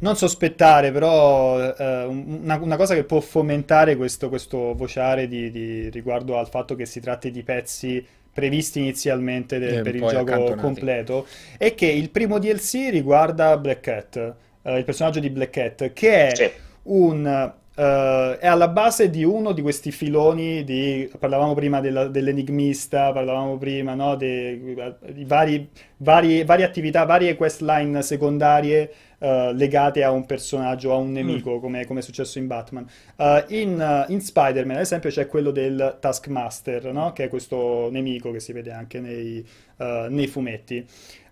non 0.00 0.16
sospettare, 0.16 0.92
però 0.92 1.60
eh, 1.60 2.04
una, 2.04 2.56
una, 2.56 2.76
cosa 2.76 2.94
che 2.94 3.04
può 3.04 3.20
fomentare 3.20 3.96
questo, 3.96 4.28
questo 4.28 4.74
vociare 4.74 5.28
di, 5.28 5.50
di, 5.50 5.88
riguardo 5.88 6.36
al 6.36 6.48
fatto 6.48 6.74
che 6.74 6.84
si 6.86 7.00
tratti 7.00 7.30
di 7.30 7.42
pezzi 7.42 8.04
previsti 8.32 8.80
inizialmente 8.80 9.58
de, 9.58 9.80
per 9.80 9.94
il 9.94 10.04
gioco 10.04 10.56
completo 10.56 11.24
è 11.56 11.74
che 11.74 11.86
il 11.86 12.10
primo 12.10 12.40
DLC 12.40 12.88
riguarda 12.90 13.56
Black 13.56 13.80
Cat, 13.80 14.34
eh, 14.62 14.76
il 14.76 14.84
personaggio 14.84 15.20
di 15.20 15.30
Black 15.30 15.50
Cat, 15.50 15.92
che 15.92 16.28
è 16.28 16.34
sì. 16.34 16.50
un 16.84 17.52
Uh, 17.76 18.38
è 18.38 18.46
alla 18.46 18.68
base 18.68 19.10
di 19.10 19.24
uno 19.24 19.50
di 19.50 19.60
questi 19.60 19.90
filoni 19.90 20.62
di, 20.62 21.10
parlavamo 21.18 21.54
prima 21.54 21.80
della, 21.80 22.06
dell'enigmista, 22.06 23.10
parlavamo 23.10 23.58
prima 23.58 23.94
no, 23.94 24.14
di, 24.14 24.76
di 25.10 25.24
vari, 25.24 25.68
vari, 25.96 26.44
varie 26.44 26.64
attività, 26.64 27.04
varie 27.04 27.34
questline 27.34 28.00
secondarie 28.02 28.92
uh, 29.18 29.50
legate 29.54 30.04
a 30.04 30.12
un 30.12 30.24
personaggio, 30.24 30.92
a 30.92 30.96
un 30.98 31.10
nemico, 31.10 31.56
mm. 31.56 31.60
come, 31.60 31.84
come, 31.84 31.98
è 31.98 32.02
successo 32.04 32.38
in 32.38 32.46
Batman. 32.46 32.86
Uh, 33.16 33.42
in, 33.48 34.04
in, 34.06 34.20
Spider-Man, 34.20 34.76
ad 34.76 34.82
esempio, 34.82 35.10
c'è 35.10 35.26
quello 35.26 35.50
del 35.50 35.96
Taskmaster, 35.98 36.92
no? 36.92 37.12
che 37.12 37.24
è 37.24 37.28
questo 37.28 37.88
nemico 37.90 38.30
che 38.30 38.38
si 38.38 38.52
vede 38.52 38.70
anche 38.70 39.00
nei, 39.00 39.44
nei 39.76 40.28
fumetti. 40.28 40.86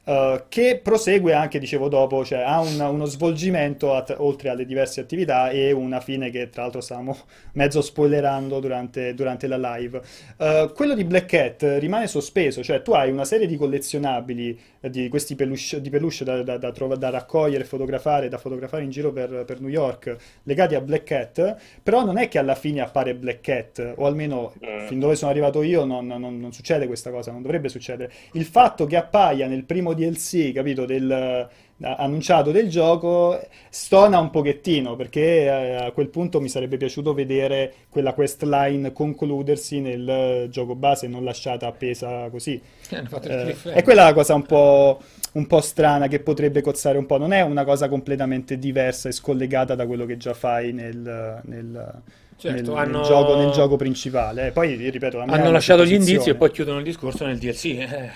Uh, 0.05 0.43
che 0.49 0.81
prosegue 0.83 1.33
anche, 1.33 1.61
dicevo 1.61 1.89
dopo, 1.89 2.25
cioè 2.25 2.41
ha 2.41 2.59
un, 2.59 2.81
uno 2.81 3.05
svolgimento 3.05 3.95
at- 3.95 4.17
oltre 4.19 4.49
alle 4.49 4.67
diverse 4.67 5.01
attività 5.01 5.51
e 5.51 5.71
una 5.71 6.01
fine 6.01 6.29
che 6.31 6.51
tra 6.51 6.63
l'altro 6.63 6.81
stavamo 6.81 7.17
mezzo 7.55 7.81
spoilerando 7.81 8.59
durante, 8.59 9.15
durante 9.15 9.47
la 9.47 9.77
live. 9.77 10.01
Uh, 10.39 10.73
quello 10.73 10.95
di 10.95 11.05
Black 11.05 11.27
Cat 11.27 11.77
rimane 11.79 12.09
sospeso, 12.09 12.65
cioè 12.65 12.83
tu 12.83 12.95
hai 12.95 13.13
una 13.13 13.25
serie 13.25 13.47
di 13.47 13.57
collezionabili 13.57 14.59
eh, 14.81 14.91
di 14.91 15.09
questi 15.09 15.37
peluche, 15.37 15.81
di 15.81 15.89
peluche 15.89 16.25
da, 16.25 16.43
da, 16.43 16.59
da, 16.59 16.73
trova, 16.73 16.97
da, 16.97 17.11
raccogliere, 17.11 17.63
fotografare, 17.63 18.29
da 18.29 18.39
fotografare 18.39 18.83
in 18.83 18.91
giro 18.91 19.13
per, 19.13 19.45
per, 19.47 19.61
New 19.61 19.71
York 19.71 20.17
legati 20.43 20.75
a 20.75 20.81
Black 20.81 21.05
Cat, 21.05 21.57
però 21.81 22.05
non 22.05 22.19
è 22.19 22.27
che 22.27 22.39
alla 22.39 22.57
fine 22.57 22.81
appare 22.81 23.15
Black 23.15 23.41
Cat, 23.41 23.95
o 23.95 24.07
almeno 24.07 24.53
fin 24.89 24.99
dove 24.99 25.15
sono 25.15 25.31
arrivato 25.31 25.63
io 25.63 25.85
non, 25.85 26.09
non, 26.09 26.41
non 26.41 26.53
succede 26.53 26.89
questa 26.89 27.11
cosa, 27.11 27.31
non 27.31 27.43
dovrebbe 27.43 27.69
succedere. 27.69 28.11
Il 28.33 28.45
fatto 28.45 28.85
che 28.87 28.97
appaia 28.97 29.47
nel 29.47 29.63
primo 29.63 29.92
DLC, 29.95 30.53
capito, 30.53 30.85
del, 30.85 31.49
annunciato 31.83 32.51
del 32.51 32.69
gioco 32.69 33.41
stona 33.69 34.19
un 34.19 34.31
pochettino 34.31 34.95
perché 34.97 35.43
eh, 35.45 35.75
a 35.87 35.91
quel 35.91 36.09
punto 36.09 36.41
mi 36.41 36.49
sarebbe 36.49 36.77
piaciuto 36.77 37.13
vedere 37.13 37.73
quella 37.89 38.13
quest 38.13 38.43
line 38.43 38.93
concludersi 38.93 39.81
nel 39.81 40.49
gioco 40.51 40.75
base 40.75 41.09
non 41.09 41.25
lasciata 41.25 41.67
appesa 41.67 42.29
così 42.31 42.61
eh, 42.91 43.57
è 43.73 43.83
quella 43.83 44.05
la 44.05 44.13
cosa 44.13 44.35
un 44.35 44.45
po', 44.45 45.01
un 45.33 45.47
po' 45.47 45.61
strana 45.61 46.07
che 46.07 46.21
potrebbe 46.21 46.61
cozzare 46.61 46.99
un 46.99 47.07
po' 47.07 47.19
non 47.19 47.33
è 47.33 47.41
una 47.41 47.65
cosa 47.65 47.89
completamente 47.89 48.59
diversa 48.59 49.09
e 49.09 49.13
scollegata 49.13 49.75
da 49.75 49.87
quello 49.87 50.07
che 50.07 50.17
già 50.17 50.35
fai 50.35 50.73
nel, 50.73 51.41
nel 51.45 52.03
Certo, 52.35 52.73
nel, 52.73 52.81
hanno... 52.81 52.99
nel, 52.99 53.07
gioco, 53.07 53.37
nel, 53.37 53.51
gioco, 53.53 53.77
principale. 53.77 54.51
Poi, 54.51 54.75
ripeto, 54.91 55.21
hanno 55.21 55.53
lasciato 55.53 55.85
gli 55.85 55.93
indizi 55.93 56.31
e 56.31 56.35
poi 56.35 56.51
chiudono 56.51 56.79
il 56.79 56.85
discorso 56.85 57.25
nel 57.25 57.39
DLC. 57.39 57.65
Eh. 57.67 58.11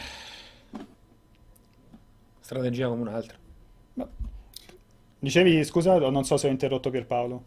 Strategia 2.47 2.87
come 2.87 3.01
un'altra. 3.01 3.37
Dicevi, 5.19 5.65
scusa, 5.65 5.99
non 5.99 6.23
so 6.23 6.37
se 6.37 6.47
ho 6.47 6.51
interrotto 6.51 6.91
Pierpaolo. 6.91 7.43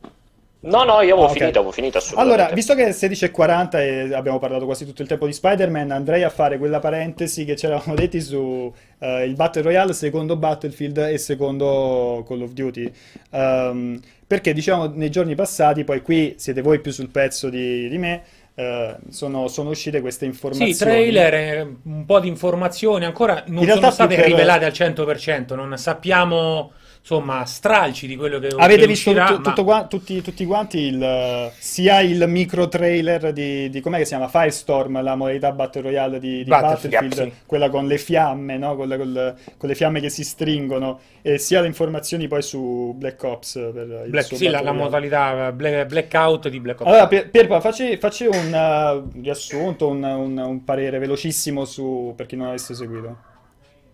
No, 0.61 0.83
no, 0.83 0.99
io 0.99 1.13
avevo 1.13 1.23
ah, 1.23 1.27
finito, 1.29 1.45
okay. 1.45 1.55
avevo 1.55 1.71
finito 1.71 1.97
assolutamente. 1.99 2.41
Allora, 2.41 2.53
visto 2.53 2.75
che 2.75 2.85
è 2.85 2.89
16.40 2.89 3.77
e 3.77 4.13
abbiamo 4.13 4.39
parlato 4.39 4.65
quasi 4.65 4.85
tutto 4.85 5.01
il 5.01 5.07
tempo 5.07 5.25
di 5.25 5.31
Spider-Man, 5.31 5.91
andrei 5.91 6.23
a 6.23 6.29
fare 6.29 6.57
quella 6.57 6.79
parentesi 6.79 7.45
che 7.45 7.53
c'eravamo 7.53 7.95
detti 7.95 8.19
su 8.19 8.37
uh, 8.37 9.05
il 9.23 9.35
Battle 9.35 9.61
Royale, 9.61 9.93
secondo 9.93 10.35
Battlefield 10.35 10.97
e 10.97 11.17
secondo 11.17 12.25
Call 12.27 12.41
of 12.41 12.51
Duty. 12.51 12.91
Um, 13.29 14.01
perché, 14.27 14.51
diciamo, 14.51 14.91
nei 14.93 15.09
giorni 15.09 15.33
passati, 15.33 15.85
poi 15.85 16.01
qui 16.01 16.35
siete 16.37 16.61
voi 16.61 16.81
più 16.81 16.91
sul 16.91 17.07
pezzo 17.07 17.49
di, 17.49 17.87
di 17.87 17.97
me, 17.97 18.21
Uh, 18.59 19.09
sono, 19.09 19.47
sono, 19.47 19.69
uscite 19.69 20.01
queste 20.01 20.25
informazioni. 20.25 20.73
Sì, 20.73 20.79
trailer, 20.79 21.65
un 21.83 22.03
po' 22.03 22.19
di 22.19 22.27
informazioni, 22.27 23.05
ancora 23.05 23.45
non 23.47 23.65
sono 23.65 23.89
state 23.89 24.17
per... 24.17 24.25
rivelate 24.25 24.65
al 24.65 24.73
100%, 24.73 25.55
non 25.55 25.77
sappiamo 25.77 26.73
insomma 27.01 27.45
stralci 27.45 28.07
di 28.07 28.15
quello 28.15 28.39
che 28.39 28.49
avete 28.55 28.81
che 28.81 28.87
visto 28.87 29.09
uscirà, 29.09 29.27
tutto, 29.27 29.41
tutto 29.49 29.63
qua, 29.63 29.85
tutti, 29.85 30.21
tutti, 30.21 30.45
quanti 30.45 30.79
il, 30.79 31.51
sia 31.57 32.01
il 32.01 32.23
micro 32.27 32.67
trailer 32.67 33.31
di, 33.33 33.69
di 33.69 33.79
com'è 33.79 33.97
che 33.97 34.03
si 34.03 34.09
chiama 34.09 34.27
Firestorm 34.27 35.01
la 35.01 35.15
modalità 35.15 35.51
Battle 35.51 35.81
Royale 35.81 36.19
di, 36.19 36.43
di 36.43 36.49
Battlefield, 36.49 36.93
Battlefield 36.93 37.31
sì. 37.31 37.41
quella 37.45 37.69
con 37.69 37.87
le 37.87 37.97
fiamme 37.97 38.57
no? 38.57 38.75
con, 38.75 38.87
le, 38.87 38.97
con, 38.97 39.35
con, 39.57 39.69
le, 39.69 39.75
fiamme 39.75 39.99
che 40.01 40.09
si 40.09 40.23
stringono 40.23 40.99
e 41.21 41.37
sia 41.39 41.61
le 41.61 41.67
informazioni 41.67 42.27
poi 42.27 42.41
su 42.41 42.93
Black 42.95 43.23
Ops 43.23 43.53
per 43.73 44.03
il 44.05 44.09
Black, 44.09 44.35
sì, 44.35 44.47
la, 44.47 44.61
la, 44.61 44.73
modalità 44.73 45.51
black, 45.51 45.85
blackout 45.87 46.49
di 46.49 46.59
Black 46.59 46.81
Ops 46.81 46.89
allora 46.89 47.07
Pierpa 47.07 47.59
facci, 47.59 47.97
facci 47.97 48.25
un 48.25 48.53
uh, 48.53 49.19
riassunto 49.21 49.87
un, 49.87 50.03
un, 50.03 50.37
un 50.37 50.63
parere 50.63 50.99
velocissimo 50.99 51.65
su 51.65 52.13
per 52.15 52.25
chi 52.25 52.35
non 52.35 52.47
avesse 52.47 52.75
seguito 52.75 53.37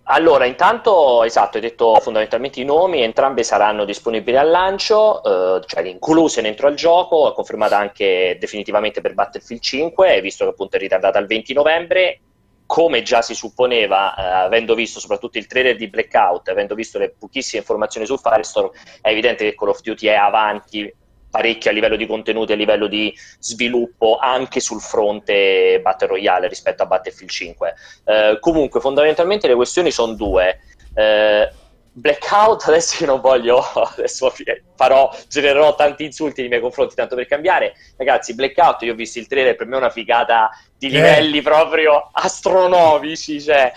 allora, 0.08 0.46
intanto, 0.46 1.24
esatto, 1.24 1.58
hai 1.58 1.64
detto 1.64 1.96
fondamentalmente 2.00 2.62
i 2.62 2.64
nomi, 2.64 3.02
entrambe 3.02 3.42
saranno 3.42 3.86
disponibili 3.86 4.38
al 4.38 4.52
lancio, 4.52 5.24
eh, 5.24 5.64
cioè 5.66 5.84
incluse 5.84 6.44
dentro 6.44 6.68
al 6.68 6.76
gioco, 6.76 7.32
è 7.32 7.34
confermata 7.34 7.78
anche 7.78 8.38
definitivamente 8.40 9.02
per 9.02 9.16
Battlefield 9.16 9.62
5, 9.64 10.22
visto 10.22 10.44
che 10.44 10.52
appunto 10.52 10.76
è 10.76 10.80
ritardata 10.80 11.18
al 11.18 11.26
20 11.26 11.54
novembre. 11.54 12.20
Come 12.68 13.02
già 13.02 13.24
si 13.24 13.34
supponeva, 13.34 14.16
eh, 14.16 14.46
avendo 14.46 14.76
visto 14.76 15.00
soprattutto 15.00 15.40
il 15.40 15.48
trailer 15.48 15.76
di 15.76 15.88
Blackout, 15.88 16.50
avendo 16.50 16.76
visto 16.76 17.00
le 17.00 17.16
pochissime 17.18 17.62
informazioni 17.62 18.06
su 18.06 18.18
Firestorm, 18.18 18.70
è 19.02 19.10
evidente 19.10 19.44
che 19.44 19.56
Call 19.56 19.70
of 19.70 19.82
Duty 19.82 20.08
è 20.08 20.14
avanti 20.14 20.94
parecchio 21.36 21.70
a 21.70 21.74
livello 21.74 21.98
di 21.98 22.08
contenuti, 22.08 22.54
a 22.54 22.56
livello 22.56 22.88
di 22.88 23.14
sviluppo 23.40 24.18
anche 24.18 24.62
sul 24.62 24.80
fronte 24.80 25.82
Battle 25.82 26.08
Royale 26.08 26.48
rispetto 26.48 26.84
a 26.84 26.86
Battlefield 26.86 27.30
5. 27.30 27.74
Eh, 28.06 28.38
comunque, 28.40 28.80
fondamentalmente 28.80 29.46
le 29.50 29.56
questioni 29.56 29.92
sono 29.92 30.14
due. 30.14 30.62
Eh, 30.94 31.52
Blackout, 31.92 32.64
adesso 32.70 33.04
io 33.04 33.10
non 33.10 33.20
voglio, 33.20 33.60
adesso 33.60 34.34
farò, 34.78 35.14
genererò 35.28 35.76
tanti 35.76 36.06
insulti 36.06 36.40
nei 36.40 36.50
miei 36.50 36.62
confronti, 36.62 36.96
tanto 36.96 37.16
per 37.16 37.28
cambiare. 37.28 37.74
Ragazzi, 37.98 38.34
Blackout, 38.34 38.84
io 38.84 38.94
ho 38.94 38.96
visto 38.96 39.20
il 39.20 39.28
trailer, 39.28 39.58
per 39.58 39.68
me 39.68 39.76
è 39.76 39.80
una 39.80 39.90
figata 39.90 40.50
di 40.78 40.90
livelli 40.90 41.40
eh. 41.40 41.42
proprio 41.42 42.12
astronomici, 42.14 43.42
cioè 43.42 43.74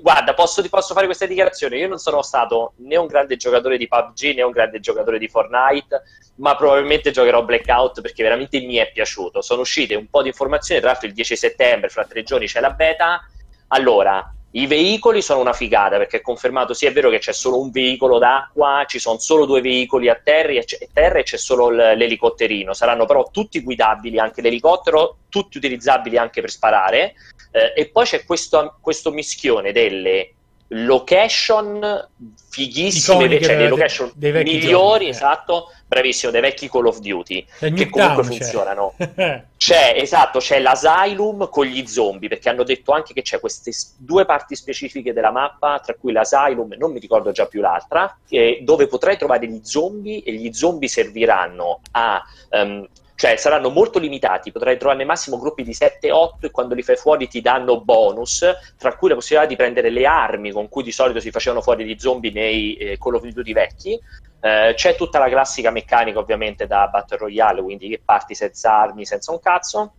guarda, 0.00 0.34
posso, 0.34 0.62
posso, 0.68 0.94
fare 0.94 1.06
questa 1.06 1.26
dichiarazione. 1.26 1.78
Io 1.78 1.88
non 1.88 1.98
sono 1.98 2.22
stato 2.22 2.74
né 2.78 2.96
un 2.96 3.06
grande 3.06 3.36
giocatore 3.36 3.76
di 3.76 3.88
PUBG 3.88 4.34
né 4.34 4.42
un 4.42 4.52
grande 4.52 4.80
giocatore 4.80 5.18
di 5.18 5.28
Fortnite, 5.28 6.02
ma 6.36 6.54
probabilmente 6.56 7.10
giocherò 7.10 7.44
Blackout 7.44 8.00
perché 8.00 8.22
veramente 8.22 8.60
mi 8.60 8.76
è 8.76 8.90
piaciuto. 8.92 9.42
Sono 9.42 9.62
uscite 9.62 9.94
un 9.94 10.08
po' 10.08 10.22
di 10.22 10.28
informazioni, 10.28 10.80
tra 10.80 10.90
l'altro 10.90 11.08
il 11.08 11.14
10 11.14 11.36
settembre, 11.36 11.88
fra 11.88 12.04
tre 12.04 12.22
giorni 12.22 12.46
c'è 12.46 12.60
la 12.60 12.70
beta. 12.70 13.26
Allora, 13.68 14.32
i 14.54 14.66
veicoli 14.66 15.22
sono 15.22 15.40
una 15.40 15.54
figata 15.54 15.96
perché 15.96 16.18
è 16.18 16.20
confermato, 16.20 16.74
sì 16.74 16.84
è 16.84 16.92
vero 16.92 17.08
che 17.08 17.18
c'è 17.18 17.32
solo 17.32 17.58
un 17.58 17.70
veicolo 17.70 18.18
d'acqua, 18.18 18.84
ci 18.86 18.98
sono 18.98 19.18
solo 19.18 19.46
due 19.46 19.62
veicoli 19.62 20.10
a 20.10 20.20
terra 20.22 20.52
terra 20.92 21.18
e 21.18 21.22
c'è 21.22 21.38
solo 21.38 21.70
l'elicotterino, 21.70 22.74
saranno 22.74 23.06
però 23.06 23.30
tutti 23.30 23.62
guidabili, 23.62 24.18
anche 24.18 24.42
l'elicottero, 24.42 25.16
tutti 25.30 25.56
utilizzabili 25.56 26.18
anche 26.18 26.42
per 26.42 26.50
sparare 26.50 27.14
eh, 27.52 27.72
e 27.76 27.88
poi 27.88 28.04
c'è 28.04 28.24
questo, 28.24 28.78
questo 28.80 29.12
mischione 29.12 29.70
delle 29.72 30.32
location 30.72 32.08
fighissime, 32.48 33.24
Iconiche 33.24 33.44
cioè 33.44 33.56
le 33.56 33.68
location 33.68 34.10
dei, 34.14 34.32
dei 34.32 34.44
migliori, 34.44 34.70
giochi, 34.70 35.04
eh. 35.06 35.08
esatto, 35.08 35.72
bravissimo, 35.86 36.32
dei 36.32 36.40
vecchi 36.40 36.68
Call 36.68 36.86
of 36.86 36.98
Duty, 36.98 37.46
che 37.58 37.88
comunque 37.88 38.24
funzionano. 38.24 38.94
C'è. 38.96 39.44
c'è, 39.56 39.94
esatto, 39.96 40.38
c'è 40.38 40.60
l'Asylum 40.60 41.48
con 41.48 41.66
gli 41.66 41.86
zombie, 41.86 42.28
perché 42.28 42.48
hanno 42.48 42.62
detto 42.62 42.92
anche 42.92 43.12
che 43.12 43.22
c'è 43.22 43.40
queste 43.40 43.72
due 43.96 44.24
parti 44.24 44.54
specifiche 44.54 45.12
della 45.12 45.30
mappa, 45.30 45.80
tra 45.80 45.94
cui 45.94 46.12
l'Asylum 46.12 46.74
non 46.78 46.92
mi 46.92 47.00
ricordo 47.00 47.32
già 47.32 47.46
più 47.46 47.60
l'altra, 47.60 48.16
dove 48.62 48.86
potrai 48.86 49.16
trovare 49.16 49.46
gli 49.46 49.60
zombie 49.62 50.22
e 50.22 50.32
gli 50.32 50.52
zombie 50.52 50.88
serviranno 50.88 51.80
a 51.92 52.22
um, 52.50 52.86
cioè 53.22 53.36
saranno 53.36 53.70
molto 53.70 54.00
limitati, 54.00 54.50
potrai 54.50 54.76
trovarne 54.76 55.04
massimo 55.04 55.38
gruppi 55.38 55.62
di 55.62 55.70
7-8 55.70 56.38
e 56.40 56.50
quando 56.50 56.74
li 56.74 56.82
fai 56.82 56.96
fuori 56.96 57.28
ti 57.28 57.40
danno 57.40 57.80
bonus, 57.80 58.44
tra 58.76 58.96
cui 58.96 59.10
la 59.10 59.14
possibilità 59.14 59.48
di 59.48 59.54
prendere 59.54 59.90
le 59.90 60.04
armi 60.06 60.50
con 60.50 60.68
cui 60.68 60.82
di 60.82 60.90
solito 60.90 61.20
si 61.20 61.30
facevano 61.30 61.62
fuori 61.62 61.84
gli 61.84 61.96
zombie 61.96 62.32
nei 62.32 62.74
eh, 62.74 62.98
Call 62.98 63.14
of 63.14 63.24
Duty 63.24 63.52
vecchi. 63.52 63.96
Eh, 64.40 64.72
c'è 64.74 64.96
tutta 64.96 65.20
la 65.20 65.28
classica 65.28 65.70
meccanica 65.70 66.18
ovviamente 66.18 66.66
da 66.66 66.88
Battle 66.88 67.18
Royale, 67.18 67.62
quindi 67.62 67.90
che 67.90 68.02
parti 68.04 68.34
senza 68.34 68.76
armi, 68.76 69.04
senza 69.04 69.30
un 69.30 69.38
cazzo. 69.38 69.92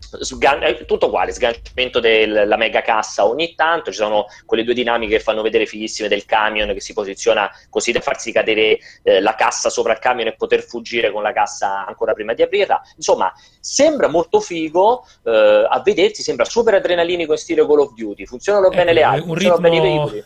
Sgan- 0.00 0.62
è 0.62 0.84
tutto 0.86 1.06
uguale, 1.06 1.32
sganciamento 1.32 2.00
della 2.00 2.56
mega 2.56 2.80
cassa 2.80 3.26
ogni 3.26 3.54
tanto, 3.54 3.90
ci 3.90 3.98
sono 3.98 4.26
quelle 4.46 4.64
due 4.64 4.72
dinamiche 4.72 5.16
che 5.16 5.22
fanno 5.22 5.42
vedere 5.42 5.66
fighissime 5.66 6.08
del 6.08 6.24
camion 6.24 6.72
che 6.72 6.80
si 6.80 6.94
posiziona 6.94 7.50
così 7.68 7.92
da 7.92 8.00
farsi 8.00 8.32
cadere 8.32 8.78
eh, 9.02 9.20
la 9.20 9.34
cassa 9.34 9.68
sopra 9.68 9.92
il 9.92 9.98
camion 9.98 10.28
e 10.28 10.34
poter 10.36 10.62
fuggire 10.62 11.10
con 11.10 11.22
la 11.22 11.32
cassa 11.32 11.84
ancora 11.84 12.14
prima 12.14 12.32
di 12.32 12.42
aprirla. 12.42 12.80
Insomma, 12.96 13.32
sembra 13.60 14.08
molto 14.08 14.40
figo 14.40 15.04
eh, 15.24 15.66
a 15.68 15.80
vedersi, 15.84 16.22
sembra 16.22 16.46
super 16.46 16.74
adrenalinico 16.74 17.32
in 17.32 17.38
stile 17.38 17.66
Call 17.66 17.80
of 17.80 17.92
Duty, 17.92 18.24
funzionano 18.24 18.70
eh, 18.70 18.76
bene 18.76 18.92
le 18.94 19.02
armi, 19.02 19.26
funzionano 19.26 19.60
ritmo... 19.60 19.68
bene 19.68 19.76
i 19.76 19.80
veicoli 19.80 20.24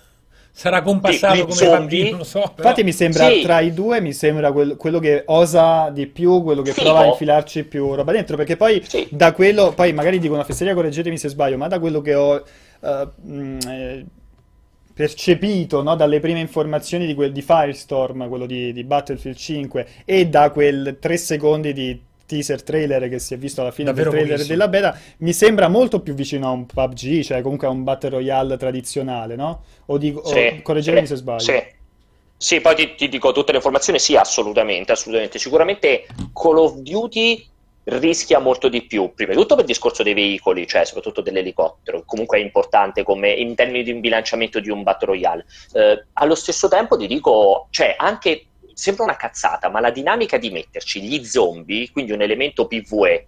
sarà 0.53 0.83
compassato 0.83 1.35
sì, 1.51 1.65
come 1.65 1.77
zombie. 1.77 2.11
non 2.11 2.25
so. 2.25 2.41
Però... 2.41 2.69
Infatti 2.69 2.85
mi 2.85 2.93
sembra 2.93 3.29
sì. 3.29 3.41
tra 3.41 3.61
i 3.61 3.73
due 3.73 4.01
mi 4.01 4.13
sembra 4.13 4.53
quel, 4.53 4.77
quello 4.77 4.99
che 4.99 5.23
osa 5.27 5.91
di 5.91 6.07
più, 6.07 6.43
quello 6.43 6.63
che 6.63 6.73
Fico. 6.73 6.85
prova 6.85 7.01
a 7.01 7.07
infilarci 7.07 7.65
più 7.65 7.95
roba 7.95 8.13
dentro, 8.13 8.37
perché 8.37 8.57
poi 8.57 8.83
sì. 8.87 9.09
da 9.11 9.33
quello, 9.33 9.73
poi 9.73 9.93
magari 9.93 10.19
dico 10.19 10.35
una 10.35 10.45
fesseria, 10.45 10.75
correggetemi 10.75 11.17
se 11.17 11.29
sbaglio, 11.29 11.57
ma 11.57 11.69
da 11.69 11.81
quello 11.81 12.01
che 12.01 12.15
ho 12.15 12.43
uh, 12.81 12.89
mh, 13.23 13.59
eh, 13.67 14.05
percepito 14.95 15.83
no, 15.83 15.97
dalle 15.97 16.21
prime 16.21 16.41
informazioni 16.41 17.07
di, 17.07 17.15
quel, 17.15 17.33
di 17.33 17.43
Firestorm, 17.43 18.29
quello 18.29 18.47
di, 18.47 18.73
di 18.73 18.85
Battlefield 18.85 19.37
5 19.37 19.87
e 20.05 20.29
da 20.29 20.51
quel 20.51 20.99
3 21.01 21.17
secondi 21.17 21.73
di 21.73 22.01
teaser 22.27 22.63
trailer 22.63 23.09
che 23.09 23.19
si 23.19 23.35
è 23.35 23.39
visto 23.39 23.61
alla 23.61 23.71
fine 23.71 23.91
Davvero 23.91 24.11
del 24.11 24.21
trailer 24.21 24.39
pochissimo. 24.39 24.59
della 24.59 24.69
beta, 24.69 24.99
mi 25.19 25.33
sembra 25.33 25.69
molto 25.69 26.01
più 26.01 26.15
vicino 26.15 26.49
a 26.49 26.51
un 26.51 26.67
PUBG, 26.67 27.23
cioè 27.23 27.43
comunque 27.43 27.67
a 27.67 27.71
un 27.71 27.85
Battle 27.85 28.11
Royale 28.11 28.57
tradizionale, 28.57 29.37
no? 29.37 29.65
O, 29.87 29.99
dico, 29.99 30.25
sì, 30.27 30.57
o 30.59 30.63
correggetemi 30.63 31.07
sì, 31.07 31.13
se 31.13 31.17
sbaglio. 31.17 31.41
Sì. 31.41 31.81
Sì, 32.43 32.61
poi 32.61 32.75
ti, 32.75 32.95
ti, 32.97 33.09
dico 33.09 33.31
tutte 33.31 33.53
le 33.53 33.59
informazioni, 33.59 34.01
sì, 34.01 34.17
assolutamente, 34.17 34.91
assolutamente. 34.91 35.39
Sicuramente 35.39 36.07
Call 36.33 36.59
of 36.59 36.75
Duty 36.79 37.51
rischia 37.85 38.39
molto 38.39 38.69
di 38.69 38.83
più, 38.83 39.13
prima 39.15 39.33
di 39.33 39.39
tutto 39.39 39.55
per 39.55 39.65
il 39.65 39.71
discorso 39.71 40.03
dei 40.03 40.15
veicoli, 40.15 40.67
cioè 40.67 40.85
soprattutto 40.85 41.21
dell'elicottero, 41.21 42.03
comunque 42.05 42.39
è 42.39 42.41
importante 42.41 43.03
come 43.03 43.31
in 43.31 43.55
termini 43.55 43.83
di 43.83 43.95
bilanciamento 43.95 44.61
di 44.61 44.71
un 44.71 44.83
Battle 44.83 45.09
Royale. 45.09 45.47
Eh, 45.73 46.05
allo 46.15 46.35
stesso 46.35 46.69
tempo 46.69 46.97
ti 46.97 47.07
dico, 47.07 47.69
cioè 47.71 47.95
anche 47.97 48.47
sembra 48.75 49.05
una 49.05 49.17
cazzata, 49.17 49.69
ma 49.69 49.81
la 49.81 49.91
dinamica 49.91 50.39
di 50.39 50.51
metterci 50.51 51.03
gli 51.03 51.25
zombie, 51.25 51.91
quindi 51.91 52.13
un 52.13 52.23
elemento 52.23 52.67
PvE, 52.67 53.27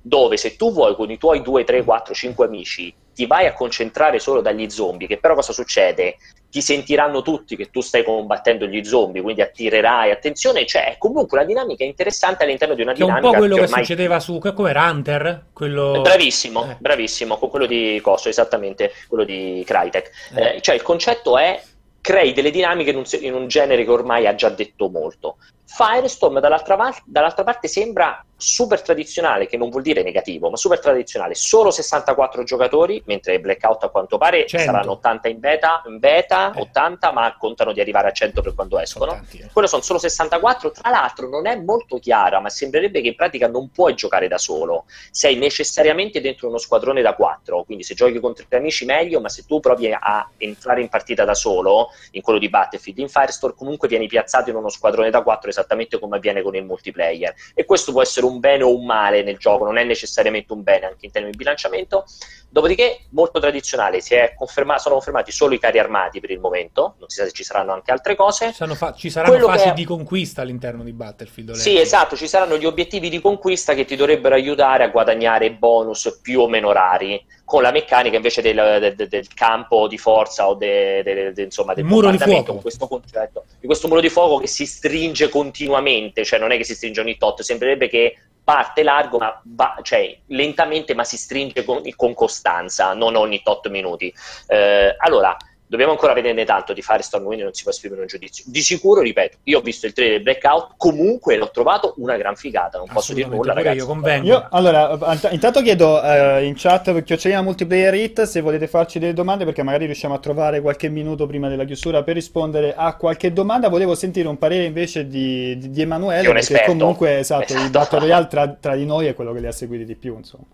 dove 0.00 0.36
se 0.36 0.56
tu 0.56 0.72
vuoi 0.72 0.94
con 0.94 1.10
i 1.10 1.18
tuoi 1.18 1.42
2, 1.42 1.64
3, 1.64 1.84
4, 1.84 2.14
5 2.14 2.46
amici 2.46 2.94
ti 3.14 3.26
vai 3.26 3.46
a 3.46 3.52
concentrare 3.52 4.18
solo 4.18 4.40
dagli 4.40 4.68
zombie, 4.70 5.06
che 5.06 5.18
però 5.18 5.34
cosa 5.34 5.52
succede? 5.52 6.16
Ti 6.50 6.60
sentiranno 6.60 7.22
tutti 7.22 7.56
che 7.56 7.70
tu 7.70 7.80
stai 7.80 8.04
combattendo 8.04 8.66
gli 8.66 8.84
zombie, 8.84 9.22
quindi 9.22 9.42
attirerai 9.42 10.10
attenzione, 10.10 10.66
cioè 10.66 10.94
è 10.94 10.98
comunque 10.98 11.38
una 11.38 11.46
dinamica 11.46 11.84
interessante 11.84 12.44
all'interno 12.44 12.74
di 12.74 12.82
una 12.82 12.92
che 12.92 13.02
dinamica. 13.02 13.26
È 13.26 13.28
un 13.28 13.32
po' 13.32 13.38
quello 13.38 13.54
che, 13.56 13.62
ormai... 13.62 13.80
che 13.80 13.84
succedeva 13.86 14.20
su 14.20 14.38
come 14.38 14.70
era 14.70 14.90
Hunter? 14.90 15.46
Quello... 15.52 16.00
Bravissimo, 16.02 16.70
eh. 16.70 16.76
bravissimo, 16.78 17.38
con 17.38 17.48
quello 17.48 17.66
di 17.66 17.98
Costo, 18.02 18.28
esattamente, 18.28 18.92
quello 19.08 19.24
di 19.24 19.62
Crytek. 19.64 20.10
Eh. 20.34 20.56
Eh, 20.56 20.60
cioè 20.60 20.74
il 20.74 20.82
concetto 20.82 21.38
è 21.38 21.60
crei 22.02 22.32
delle 22.32 22.50
dinamiche 22.50 22.90
in 22.90 22.96
un, 22.96 23.04
in 23.20 23.32
un, 23.32 23.46
genere 23.46 23.84
che 23.84 23.90
ormai 23.90 24.26
ha 24.26 24.34
già 24.34 24.50
detto 24.50 24.90
molto. 24.90 25.38
Firestorm 25.74 26.38
dall'altra, 26.38 26.76
dall'altra, 27.06 27.44
parte 27.44 27.66
sembra 27.66 28.22
super 28.36 28.82
tradizionale, 28.82 29.46
che 29.46 29.56
non 29.56 29.70
vuol 29.70 29.82
dire 29.82 30.02
negativo, 30.02 30.50
ma 30.50 30.56
super 30.56 30.80
tradizionale, 30.80 31.34
solo 31.34 31.70
64 31.70 32.42
giocatori, 32.42 33.02
mentre 33.06 33.40
Blackout 33.40 33.84
a 33.84 33.88
quanto 33.88 34.18
pare 34.18 34.46
100. 34.46 34.66
saranno 34.66 34.92
80 34.92 35.28
in 35.28 35.38
beta, 35.38 35.82
in 35.86 35.98
beta 35.98 36.52
eh. 36.52 36.60
80, 36.60 37.12
ma 37.12 37.34
contano 37.38 37.72
di 37.72 37.80
arrivare 37.80 38.08
a 38.08 38.12
100 38.12 38.42
per 38.42 38.54
quando 38.54 38.78
escono. 38.78 39.12
Tanti, 39.12 39.38
eh. 39.38 39.48
Quello 39.50 39.66
sono 39.66 39.80
solo 39.80 39.98
64, 39.98 40.72
tra 40.72 40.90
l'altro 40.90 41.28
non 41.28 41.46
è 41.46 41.56
molto 41.56 41.98
chiara, 41.98 42.38
ma 42.40 42.50
sembrerebbe 42.50 43.00
che 43.00 43.08
in 43.08 43.14
pratica 43.14 43.48
non 43.48 43.70
puoi 43.70 43.94
giocare 43.94 44.28
da 44.28 44.36
solo, 44.38 44.84
sei 45.10 45.36
necessariamente 45.36 46.20
dentro 46.20 46.48
uno 46.48 46.58
squadrone 46.58 47.00
da 47.00 47.14
4, 47.14 47.64
quindi 47.64 47.82
se 47.82 47.94
giochi 47.94 48.20
contro 48.20 48.44
i 48.44 48.48
tuoi 48.48 48.60
amici 48.60 48.84
meglio, 48.84 49.20
ma 49.20 49.30
se 49.30 49.44
tu 49.46 49.58
provi 49.58 49.90
a 49.90 50.28
entrare 50.36 50.82
in 50.82 50.88
partita 50.90 51.24
da 51.24 51.34
solo, 51.34 51.88
in 52.10 52.20
quello 52.20 52.38
di 52.38 52.50
Battlefield, 52.50 52.98
in 52.98 53.08
Firestorm 53.08 53.54
comunque 53.54 53.88
vieni 53.88 54.06
piazzato 54.06 54.50
in 54.50 54.56
uno 54.56 54.68
squadrone 54.68 55.08
da 55.08 55.22
4 55.22 55.48
esattamente 55.48 55.60
come 55.98 56.16
avviene 56.16 56.42
con 56.42 56.54
il 56.54 56.64
multiplayer 56.64 57.34
e 57.54 57.64
questo 57.64 57.92
può 57.92 58.02
essere 58.02 58.26
un 58.26 58.40
bene 58.40 58.62
o 58.62 58.74
un 58.74 58.84
male 58.84 59.22
nel 59.22 59.38
gioco, 59.38 59.64
non 59.64 59.78
è 59.78 59.84
necessariamente 59.84 60.52
un 60.52 60.62
bene 60.62 60.86
anche 60.86 61.06
in 61.06 61.12
termini 61.12 61.32
di 61.32 61.38
bilanciamento. 61.38 62.04
Dopodiché, 62.52 63.04
molto 63.10 63.40
tradizionale, 63.40 64.02
conferma- 64.36 64.76
sono 64.76 64.96
confermati 64.96 65.32
solo 65.32 65.54
i 65.54 65.58
carri 65.58 65.78
armati 65.78 66.20
per 66.20 66.30
il 66.30 66.38
momento, 66.38 66.96
non 66.98 67.08
si 67.08 67.16
sa 67.16 67.24
se 67.24 67.32
ci 67.32 67.44
saranno 67.44 67.72
anche 67.72 67.90
altre 67.90 68.14
cose. 68.14 68.52
Fa- 68.52 68.92
ci 68.92 69.08
saranno 69.08 69.32
Quello 69.32 69.48
fasi 69.48 69.68
è... 69.68 69.72
di 69.72 69.84
conquista 69.84 70.42
all'interno 70.42 70.82
di 70.82 70.92
Battlefield. 70.92 71.52
Sì, 71.52 71.80
esatto, 71.80 72.14
ci 72.14 72.28
saranno 72.28 72.58
gli 72.58 72.66
obiettivi 72.66 73.08
di 73.08 73.22
conquista 73.22 73.72
che 73.72 73.86
ti 73.86 73.96
dovrebbero 73.96 74.34
aiutare 74.34 74.84
a 74.84 74.88
guadagnare 74.88 75.52
bonus 75.52 76.18
più 76.20 76.40
o 76.40 76.48
meno 76.48 76.72
rari, 76.72 77.24
con 77.52 77.60
la 77.60 77.70
meccanica 77.70 78.16
invece 78.16 78.40
del, 78.40 78.94
del, 78.96 79.08
del 79.08 79.34
campo 79.34 79.86
di 79.86 79.98
forza 79.98 80.48
o 80.48 80.54
de, 80.54 81.02
de, 81.02 81.42
insomma, 81.42 81.74
del 81.74 81.84
muro 81.84 82.10
di 82.10 82.16
fuoco. 82.16 82.52
Con 82.52 82.62
questo 82.62 82.88
concetto, 82.88 83.44
di 83.60 83.66
questo 83.66 83.88
muro 83.88 84.00
di 84.00 84.08
fuoco 84.08 84.38
che 84.38 84.46
si 84.46 84.64
stringe 84.64 85.28
continuamente, 85.28 86.24
cioè 86.24 86.38
non 86.38 86.50
è 86.50 86.56
che 86.56 86.64
si 86.64 86.74
stringe 86.74 87.02
ogni 87.02 87.18
tot, 87.18 87.42
sembrerebbe 87.42 87.90
che 87.90 88.16
parte 88.42 88.82
largo, 88.82 89.18
ma 89.18 89.38
va, 89.44 89.78
cioè, 89.82 90.16
lentamente, 90.28 90.94
ma 90.94 91.04
si 91.04 91.18
stringe 91.18 91.62
con, 91.62 91.82
con 91.94 92.14
costanza, 92.14 92.94
non 92.94 93.16
ogni 93.16 93.42
tot 93.42 93.68
minuti. 93.68 94.10
Eh, 94.46 94.94
allora, 94.96 95.36
dobbiamo 95.72 95.92
ancora 95.92 96.12
vederne 96.12 96.44
tanto 96.44 96.74
di 96.74 96.82
Firestorm, 96.82 97.24
quindi 97.24 97.44
non 97.44 97.54
si 97.54 97.62
può 97.62 97.72
esprimere 97.72 98.02
un 98.02 98.06
giudizio. 98.06 98.44
Di 98.46 98.60
sicuro, 98.60 99.00
ripeto, 99.00 99.38
io 99.44 99.58
ho 99.58 99.62
visto 99.62 99.86
il 99.86 99.94
trailer 99.94 100.20
Blackout, 100.20 100.74
comunque 100.76 101.38
l'ho 101.38 101.50
trovato 101.50 101.94
una 101.96 102.18
gran 102.18 102.36
figata, 102.36 102.76
non 102.76 102.88
posso 102.92 103.14
dire 103.14 103.26
nulla, 103.26 103.54
ragazzi. 103.54 103.78
Io 103.78 103.86
convengo. 103.86 104.26
Io, 104.26 104.46
allora, 104.50 104.98
intanto 105.30 105.62
chiedo 105.62 105.98
uh, 105.98 106.42
in 106.42 106.52
chat 106.56 107.02
chiocciolina 107.02 107.40
multiplayer 107.40 107.94
hit 107.94 108.22
se 108.24 108.42
volete 108.42 108.66
farci 108.66 108.98
delle 108.98 109.14
domande, 109.14 109.46
perché 109.46 109.62
magari 109.62 109.86
riusciamo 109.86 110.12
a 110.12 110.18
trovare 110.18 110.60
qualche 110.60 110.90
minuto 110.90 111.24
prima 111.26 111.48
della 111.48 111.64
chiusura 111.64 112.02
per 112.02 112.16
rispondere 112.16 112.74
a 112.76 112.94
qualche 112.96 113.32
domanda. 113.32 113.70
Volevo 113.70 113.94
sentire 113.94 114.28
un 114.28 114.36
parere 114.36 114.64
invece 114.64 115.08
di, 115.08 115.56
di, 115.56 115.70
di 115.70 115.80
Emanuele, 115.80 116.26
perché 116.26 116.38
esperto. 116.40 116.72
comunque, 116.72 117.18
esatto, 117.20 117.44
esatto. 117.44 117.64
il 117.64 117.70
Battle 117.70 117.98
Royale 118.00 118.26
tra, 118.26 118.46
tra 118.48 118.76
di 118.76 118.84
noi 118.84 119.06
è 119.06 119.14
quello 119.14 119.32
che 119.32 119.40
li 119.40 119.46
ha 119.46 119.52
seguiti 119.52 119.86
di 119.86 119.94
più, 119.94 120.18
insomma. 120.18 120.44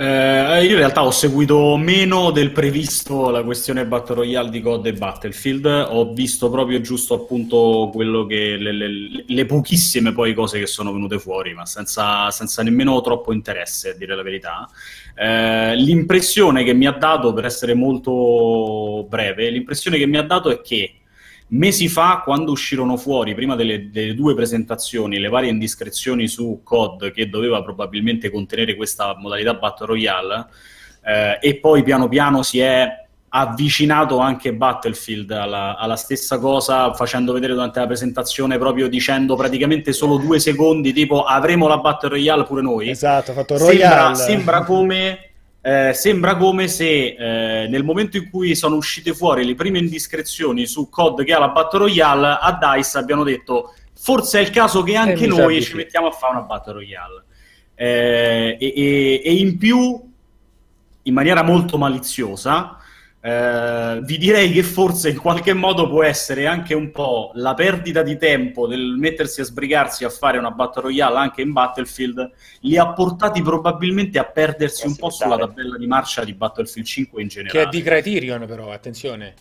Eh, 0.00 0.64
io 0.64 0.70
in 0.70 0.76
realtà 0.76 1.04
ho 1.04 1.10
seguito 1.10 1.76
meno 1.76 2.30
del 2.30 2.52
previsto 2.52 3.28
la 3.28 3.42
questione 3.42 3.84
Battle 3.84 4.14
Royale 4.14 4.48
di 4.48 4.62
God 4.62 4.86
e 4.86 4.94
Battlefield, 4.94 5.66
ho 5.66 6.14
visto 6.14 6.48
proprio 6.48 6.80
giusto 6.80 7.12
appunto 7.12 7.90
quello 7.92 8.24
che 8.24 8.56
le, 8.56 8.72
le, 8.72 9.24
le 9.26 9.44
pochissime 9.44 10.14
poi 10.14 10.32
cose 10.32 10.58
che 10.58 10.66
sono 10.66 10.90
venute 10.90 11.18
fuori, 11.18 11.52
ma 11.52 11.66
senza, 11.66 12.30
senza 12.30 12.62
nemmeno 12.62 12.98
troppo 13.02 13.34
interesse 13.34 13.90
a 13.90 13.94
dire 13.94 14.16
la 14.16 14.22
verità. 14.22 14.66
Eh, 15.14 15.76
l'impressione 15.76 16.64
che 16.64 16.72
mi 16.72 16.86
ha 16.86 16.92
dato, 16.92 17.34
per 17.34 17.44
essere 17.44 17.74
molto 17.74 19.04
breve, 19.06 19.50
l'impressione 19.50 19.98
che 19.98 20.06
mi 20.06 20.16
ha 20.16 20.22
dato 20.22 20.48
è 20.48 20.62
che 20.62 20.99
Mesi 21.52 21.88
fa, 21.88 22.22
quando 22.24 22.52
uscirono 22.52 22.96
fuori, 22.96 23.34
prima 23.34 23.56
delle, 23.56 23.90
delle, 23.90 24.14
due 24.14 24.34
presentazioni, 24.34 25.18
le 25.18 25.28
varie 25.28 25.50
indiscrezioni 25.50 26.28
su 26.28 26.60
COD, 26.62 27.10
che 27.10 27.28
doveva 27.28 27.60
probabilmente 27.62 28.30
contenere 28.30 28.76
questa 28.76 29.16
modalità 29.18 29.54
Battle 29.54 29.86
Royale, 29.86 30.46
eh, 31.04 31.38
e 31.40 31.56
poi 31.56 31.82
piano 31.82 32.08
piano 32.08 32.42
si 32.42 32.60
è 32.60 32.88
avvicinato 33.30 34.18
anche 34.18 34.54
Battlefield 34.54 35.30
alla, 35.32 35.76
alla, 35.76 35.96
stessa 35.96 36.38
cosa, 36.38 36.92
facendo 36.94 37.32
vedere 37.32 37.54
durante 37.54 37.80
la 37.80 37.86
presentazione, 37.86 38.58
proprio 38.58 38.88
dicendo 38.88 39.34
praticamente 39.34 39.92
solo 39.92 40.18
due 40.18 40.38
secondi, 40.38 40.92
tipo 40.92 41.24
avremo 41.24 41.66
la 41.66 41.78
Battle 41.78 42.10
Royale 42.10 42.44
pure 42.44 42.62
noi. 42.62 42.90
Esatto, 42.90 43.32
fatto 43.32 43.58
Royale. 43.58 44.14
Sembra, 44.14 44.14
sembra 44.14 44.64
come... 44.64 45.24
Eh, 45.62 45.92
sembra 45.92 46.36
come 46.36 46.68
se 46.68 47.14
eh, 47.18 47.68
nel 47.68 47.84
momento 47.84 48.16
in 48.16 48.30
cui 48.30 48.54
sono 48.54 48.76
uscite 48.76 49.12
fuori 49.12 49.44
le 49.44 49.54
prime 49.54 49.78
indiscrezioni 49.78 50.64
su 50.66 50.88
COD 50.88 51.22
che 51.22 51.34
ha 51.34 51.38
la 51.38 51.50
Battle 51.50 51.80
Royale, 51.80 52.38
a 52.40 52.58
DICE 52.58 52.98
abbiano 52.98 53.24
detto 53.24 53.74
forse 53.94 54.38
è 54.38 54.42
il 54.42 54.50
caso 54.50 54.82
che 54.82 54.96
anche 54.96 55.26
noi 55.26 55.60
ci 55.60 55.76
mettiamo 55.76 56.06
a 56.06 56.12
fare 56.12 56.32
una 56.32 56.42
Battle 56.46 56.72
Royale. 56.72 57.24
Eh, 57.74 58.56
e, 58.58 58.72
e, 58.74 59.22
e 59.22 59.34
in 59.34 59.58
più, 59.58 60.00
in 61.02 61.14
maniera 61.14 61.42
molto 61.42 61.76
maliziosa, 61.76 62.78
eh, 63.22 64.00
vi 64.02 64.16
direi 64.16 64.50
che 64.50 64.62
forse 64.62 65.10
in 65.10 65.18
qualche 65.18 65.52
modo 65.52 65.86
può 65.90 66.02
essere 66.02 66.46
anche 66.46 66.72
un 66.72 66.90
po' 66.90 67.32
la 67.34 67.52
perdita 67.52 68.02
di 68.02 68.16
tempo 68.16 68.66
del 68.66 68.96
mettersi 68.98 69.42
a 69.42 69.44
sbrigarsi 69.44 70.04
a 70.04 70.08
fare 70.08 70.38
una 70.38 70.50
battle 70.50 70.82
royale 70.82 71.18
anche 71.18 71.42
in 71.42 71.52
Battlefield 71.52 72.30
li 72.60 72.78
ha 72.78 72.94
portati 72.94 73.42
probabilmente 73.42 74.18
a 74.18 74.24
perdersi 74.24 74.86
un 74.86 74.96
po' 74.96 75.10
sulla 75.10 75.36
tabella 75.36 75.76
di 75.76 75.86
marcia 75.86 76.24
di 76.24 76.32
Battlefield 76.32 76.86
5 76.86 77.20
in 77.20 77.28
generale. 77.28 77.58
Che 77.58 77.68
è 77.68 77.70
di 77.70 77.82
Criterion 77.82 78.46
però, 78.46 78.72
attenzione. 78.72 79.34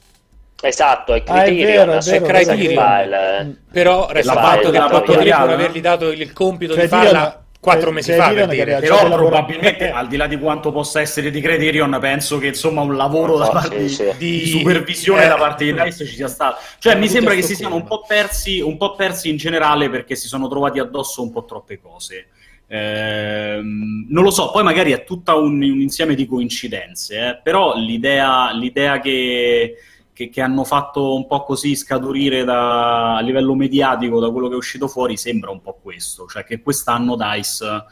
Esatto, 0.61 1.13
è 1.13 1.23
Criterion, 1.23 1.47
ah, 1.47 1.53
è, 1.53 1.65
vero, 1.65 1.93
è, 1.93 1.99
vero, 1.99 2.25
è 2.25 2.27
Criterion. 2.27 3.59
Però 3.71 4.09
resta 4.11 4.33
il 4.33 4.39
fatto 4.39 4.71
che 4.71 4.79
potrebbero 4.89 5.53
avergli 5.53 5.79
dato 5.79 6.11
il 6.11 6.33
compito 6.33 6.73
Criterion... 6.73 7.05
di 7.05 7.07
farla 7.07 7.43
quattro 7.59 7.91
mesi 7.91 8.13
fa 8.13 8.31
per 8.31 8.47
dire. 8.47 8.79
però 8.79 9.09
probabilmente 9.09 9.91
al 9.91 10.07
di 10.07 10.15
là 10.15 10.27
di 10.27 10.39
quanto 10.39 10.71
possa 10.71 11.01
essere 11.01 11.29
di 11.29 11.41
Criterion 11.41 11.97
penso 11.99 12.37
che 12.37 12.47
insomma 12.47 12.81
un 12.81 12.95
lavoro 12.95 13.37
da 13.37 13.49
parte 13.49 13.87
sì, 13.89 13.95
sì. 13.95 14.13
Di, 14.17 14.47
supervisione 14.47 15.25
eh, 15.25 15.27
da 15.27 15.35
parte 15.35 15.65
di 15.65 15.73
DICE 15.73 16.05
ci 16.05 16.15
sia 16.15 16.29
stato 16.29 16.57
cioè 16.79 16.95
mi 16.95 17.09
sembra 17.09 17.33
che 17.33 17.41
si 17.41 17.55
siano 17.55 17.75
un 17.75 17.83
po, 17.83 18.03
persi, 18.07 18.61
un 18.61 18.77
po' 18.77 18.95
persi 18.95 19.29
in 19.29 19.35
generale 19.35 19.89
perché 19.89 20.15
si 20.15 20.27
sono 20.27 20.47
trovati 20.47 20.79
addosso 20.79 21.21
un 21.21 21.31
po' 21.31 21.43
troppe 21.43 21.79
cose 21.79 22.27
eh, 22.71 23.59
non 23.63 24.23
lo 24.23 24.29
so, 24.29 24.51
poi 24.51 24.63
magari 24.63 24.91
è 24.91 25.03
tutta 25.03 25.33
un, 25.33 25.55
un 25.55 25.81
insieme 25.81 26.13
di 26.13 26.27
coincidenze, 26.27 27.29
eh, 27.29 27.39
però 27.41 27.75
l'idea, 27.75 28.51
l'idea 28.53 28.99
che, 28.99 29.75
che, 30.19 30.27
che, 30.27 30.41
hanno 30.41 30.65
fatto 30.65 31.15
un 31.15 31.25
po' 31.27 31.45
così 31.45 31.77
scaturire 31.77 32.43
da, 32.43 33.15
a 33.15 33.21
livello 33.21 33.55
mediatico 33.55 34.19
da 34.19 34.29
quello 34.29 34.49
che 34.49 34.55
è 34.55 34.57
uscito 34.57 34.89
fuori 34.89 35.15
sembra 35.15 35.49
un 35.49 35.61
po' 35.61 35.79
questo, 35.81 36.25
cioè 36.25 36.43
che 36.43 36.61
quest'anno 36.61 37.15
DICE 37.15 37.85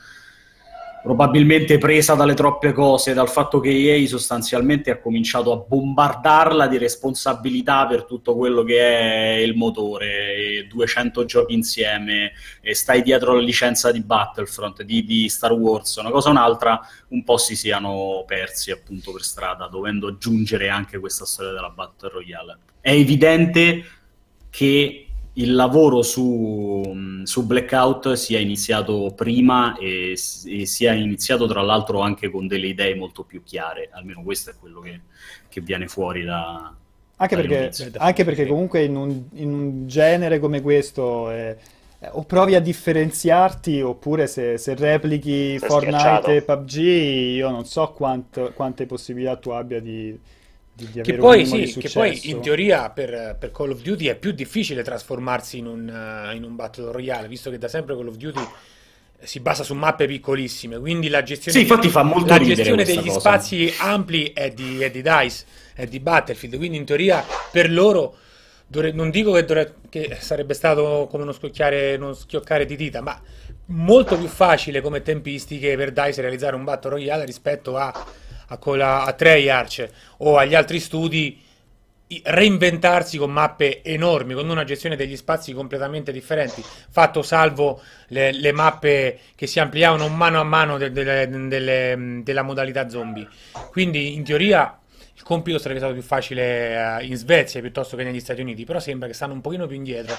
probabilmente 1.02 1.78
presa 1.78 2.16
dalle 2.16 2.34
troppe 2.34 2.74
cose, 2.74 3.14
dal 3.14 3.30
fatto 3.30 3.60
che 3.60 3.70
EA 3.70 4.06
sostanzialmente 4.08 4.92
ha 4.92 5.00
cominciato 5.00 5.52
a 5.52 5.58
bombardarla 5.58 6.68
di 6.68 6.78
responsabilità 6.78 7.86
per 7.88 8.06
tutto 8.06 8.36
quello 8.36 8.64
che 8.64 8.80
è 8.80 9.38
il 9.38 9.56
motore, 9.56 10.66
200 10.68 11.26
giochi 11.26 11.54
insieme, 11.54 12.34
stai 12.72 13.02
dietro 13.02 13.34
la 13.34 13.42
licenza 13.42 13.92
di 13.92 14.02
Battlefront, 14.02 14.84
di, 14.84 15.06
di 15.06 15.30
Star 15.30 15.54
Wars, 15.54 15.96
una 15.96 16.12
cosa 16.12 16.30
o 16.30 16.32
un'altra, 16.32 16.80
un 17.10 17.24
po' 17.24 17.38
si 17.38 17.56
siano 17.56 18.24
persi 18.26 18.72
appunto 18.72 19.12
per 19.12 19.24
strada, 19.24 19.68
dovendo 19.68 20.08
aggiungere 20.08 20.70
anche 20.70 21.00
questa 21.00 21.26
storia 21.26 21.54
della 21.54 21.70
Battle 21.70 22.10
Royale. 22.10 22.58
È 22.82 22.92
evidente 22.92 23.84
che 24.50 25.07
il 25.38 25.54
lavoro 25.54 26.02
su, 26.02 27.22
su, 27.24 27.46
Blackout 27.46 28.14
sia 28.14 28.40
iniziato 28.40 29.14
prima 29.16 29.78
e, 29.78 30.12
e, 30.46 30.66
sia 30.66 30.94
iniziato 30.94 31.48
tra 31.48 31.62
l'altro 31.62 32.02
anche 32.02 32.30
con 32.30 32.48
delle 32.48 32.68
idee 32.68 32.96
molto 32.96 33.24
più 33.24 33.44
chiare, 33.44 33.90
almeno 33.92 34.24
questo 34.24 34.52
è 34.52 34.54
quello 34.60 34.80
che, 34.80 35.02
che 35.48 35.62
viene 35.62 35.88
fuori 35.88 36.24
da... 36.24 36.74
Anche 37.20 37.36
perché, 37.36 37.92
anche 37.98 38.24
perché, 38.24 38.46
comunque 38.46 38.84
in 38.84 38.96
un, 38.96 39.24
in 39.34 39.52
un, 39.52 39.88
genere 39.88 40.38
come 40.40 40.62
questo 40.62 41.32
eh, 41.32 41.58
o 42.12 42.24
provi 42.26 42.54
a 42.54 42.60
differenziarti 42.60 43.82
oppure 43.82 44.28
se, 44.28 44.60
se 44.60 44.76
replichi 44.76 45.58
Sei 45.58 45.68
Fortnite 45.68 45.98
schiacciato. 45.98 46.30
e 46.30 46.42
PUBG 46.44 46.76
io 47.38 47.50
non 47.50 47.66
so 47.66 47.92
quanto, 47.94 48.52
quante 48.54 48.86
possibilità 48.86 49.36
tu 49.38 49.50
abbia 49.50 49.82
di 49.82 50.16
di, 50.78 50.88
di 50.92 51.02
che, 51.02 51.16
poi, 51.16 51.44
sì, 51.48 51.80
che 51.80 51.90
poi 51.90 52.30
in 52.30 52.40
teoria 52.40 52.92
per, 52.92 53.36
per, 53.40 53.50
Call 53.52 53.72
of 53.72 53.82
Duty 53.82 54.06
è 54.06 54.16
più 54.16 54.32
difficile 54.32 54.84
trasformarsi 54.84 55.58
in 55.58 55.66
un, 55.66 55.90
uh, 55.90 56.36
in 56.36 56.44
un 56.44 56.56
Battle 56.56 56.92
Royale, 56.92 57.28
visto 57.28 57.50
che 57.50 57.58
da 57.58 57.68
sempre 57.68 57.96
Call 57.96 58.08
of 58.08 58.16
Duty 58.16 58.48
si 59.20 59.40
basa 59.40 59.64
su 59.64 59.74
mappe 59.74 60.06
piccolissime, 60.06 60.78
quindi 60.78 61.10
la 61.10 61.24
gestione, 61.24 61.58
sì, 61.58 61.64
infatti 61.64 61.90
fa 61.90 62.04
molto 62.04 62.32
la 62.32 62.40
gestione 62.40 62.84
degli 62.84 63.08
cosa. 63.08 63.20
spazi 63.20 63.74
ampli 63.80 64.32
è 64.34 64.52
di, 64.52 64.80
è 64.80 64.92
di, 64.92 65.02
DICE, 65.02 65.46
è 65.74 65.86
di 65.88 66.00
Battlefield, 66.00 66.58
quindi 66.58 66.78
in 66.78 66.86
teoria 66.86 67.26
per 67.52 67.72
loro, 67.72 68.16
dovre, 68.68 68.92
non 68.92 69.10
dico 69.10 69.32
che, 69.32 69.46
dovre, 69.46 69.78
che, 69.90 70.18
sarebbe 70.20 70.54
stato 70.54 71.08
come 71.10 71.24
uno 71.24 71.36
uno 71.42 72.14
schioccare 72.14 72.66
di 72.66 72.76
dita, 72.76 73.02
ma 73.02 73.20
molto 73.70 74.16
più 74.16 74.28
facile 74.28 74.82
come 74.82 75.02
tempistiche 75.02 75.76
per 75.76 75.92
DICE 75.92 76.22
realizzare 76.22 76.56
un 76.56 76.64
Battle 76.64 76.92
Royale 76.92 77.26
rispetto 77.26 77.78
a 77.78 77.92
a, 78.48 78.58
quella, 78.58 79.04
a 79.04 79.14
Treyarch 79.14 79.88
o 80.18 80.38
agli 80.38 80.56
altri 80.56 80.80
studi 80.80 81.46
reinventarsi 82.24 83.18
con 83.18 83.32
mappe 83.32 83.84
enormi, 83.84 84.34
con 84.34 84.50
una 84.50 84.64
gestione 84.64 84.96
degli 84.96 85.18
spazi 85.18 85.52
completamente 85.52 86.14
differenti, 86.14 86.64
fatto 86.90 87.22
salvo 87.22 87.82
le, 88.08 88.32
le 88.32 88.52
mappe 88.54 89.20
che 89.36 89.46
si 89.46 89.60
ampliavano 89.60 90.08
mano 90.08 90.40
a 90.40 90.44
mano 90.44 90.78
de, 90.78 90.92
de, 90.92 91.28
de, 91.28 92.24
della 92.24 92.42
modalità 92.44 92.88
zombie. 92.88 93.28
Quindi 93.72 94.14
in 94.14 94.24
teoria 94.24 94.80
il 95.16 95.24
compito 95.24 95.58
sarebbe 95.58 95.80
stato 95.80 95.94
più 95.94 96.04
facile 96.04 97.00
eh, 97.00 97.06
in 97.06 97.18
Svezia 97.18 97.60
piuttosto 97.60 97.98
che 97.98 98.04
negli 98.04 98.22
Stati 98.22 98.40
Uniti, 98.40 98.64
però 98.64 98.80
sembra 98.80 99.08
che 99.08 99.14
stanno 99.14 99.34
un 99.34 99.42
pochino 99.42 99.68
più 99.68 99.76
indietro 99.76 100.16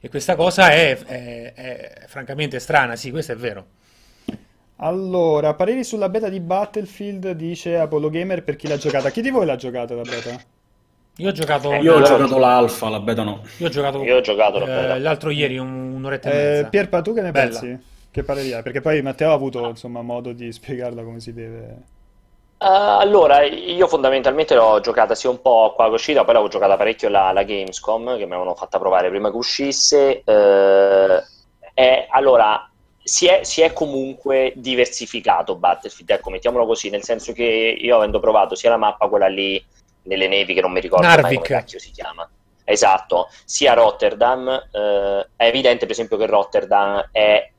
e 0.00 0.08
questa 0.08 0.34
cosa 0.34 0.70
è, 0.70 0.96
è, 0.96 1.52
è 1.54 2.04
francamente 2.06 2.58
strana, 2.58 2.96
sì, 2.96 3.10
questo 3.10 3.32
è 3.32 3.36
vero. 3.36 3.66
Allora, 4.80 5.54
pareri 5.54 5.82
sulla 5.82 6.08
beta 6.08 6.28
di 6.28 6.38
Battlefield, 6.38 7.32
dice 7.32 7.78
Apollo 7.78 8.10
Gamer 8.10 8.44
per 8.44 8.56
chi 8.56 8.68
l'ha 8.68 8.76
giocata. 8.76 9.10
Chi 9.10 9.22
di 9.22 9.30
voi 9.30 9.44
l'ha 9.44 9.56
giocata 9.56 9.94
la 9.94 10.02
beta? 10.02 10.40
Io 11.16 11.28
ho 11.28 11.32
giocato, 11.32 11.72
eh, 11.72 11.80
io 11.80 11.96
ho 11.96 12.02
giocato 12.02 12.38
l'alfa, 12.38 12.88
la 12.88 13.00
beta 13.00 13.24
no. 13.24 13.42
Io 13.56 13.66
ho 13.66 13.70
giocato, 13.70 14.04
io 14.04 14.16
ho 14.16 14.20
giocato 14.20 14.64
eh, 14.64 15.00
l'altro 15.00 15.30
ieri, 15.30 15.58
un, 15.58 15.94
un'oretta 15.94 16.30
e 16.30 16.32
eh, 16.32 16.52
mezza. 16.52 16.68
Pierpa, 16.68 17.02
tu 17.02 17.12
che 17.12 17.22
ne 17.22 17.32
Bella. 17.32 17.48
pensi? 17.58 17.78
Che 18.08 18.22
pareri 18.22 18.52
hai? 18.52 18.62
Perché 18.62 18.80
poi 18.80 19.02
Matteo 19.02 19.30
ha 19.30 19.34
avuto 19.34 19.66
insomma, 19.66 20.00
modo 20.02 20.32
di 20.32 20.52
spiegarla 20.52 21.02
come 21.02 21.18
si 21.18 21.32
deve. 21.32 21.58
Uh, 22.58 22.98
allora, 23.00 23.42
io 23.42 23.86
fondamentalmente 23.88 24.54
l'ho 24.54 24.78
giocata 24.78 25.16
sia 25.16 25.30
un 25.30 25.40
po' 25.40 25.72
qua 25.74 25.86
che 25.86 25.94
uscita, 25.94 26.24
poi 26.24 26.34
l'ho 26.34 26.46
giocata 26.46 26.76
parecchio 26.76 27.08
la, 27.08 27.32
la 27.32 27.42
Gamescom, 27.42 28.16
che 28.16 28.26
mi 28.26 28.32
avevano 28.32 28.54
fatta 28.54 28.78
provare 28.78 29.08
prima 29.08 29.30
che 29.30 29.36
uscisse. 29.36 30.22
Uh, 30.24 31.20
e, 31.74 32.06
allora, 32.10 32.68
si 33.08 33.26
è, 33.26 33.42
si 33.42 33.62
è, 33.62 33.72
comunque 33.72 34.52
diversificato 34.54 35.56
Battlefield, 35.56 36.10
ecco, 36.10 36.28
mettiamolo 36.28 36.66
così, 36.66 36.90
nel 36.90 37.02
senso 37.02 37.32
che 37.32 37.42
io 37.42 37.96
avendo 37.96 38.20
provato 38.20 38.54
sia 38.54 38.68
la 38.68 38.76
mappa, 38.76 39.08
quella 39.08 39.28
lì 39.28 39.64
nelle 40.02 40.28
nevi, 40.28 40.52
che 40.52 40.60
non 40.60 40.72
mi 40.72 40.80
ricordo 40.80 41.06
mai 41.06 41.36
come 41.36 41.40
cacchio 41.46 41.78
si 41.78 41.90
chiama, 41.90 42.28
esatto, 42.64 43.30
sia 43.46 43.72
Rotterdam, 43.72 44.48
eh, 44.48 45.26
è 45.36 45.46
evidente 45.46 45.86
per 45.86 45.92
esempio 45.92 46.18
che 46.18 46.26
Rotterdam 46.26 47.08
è, 47.10 47.50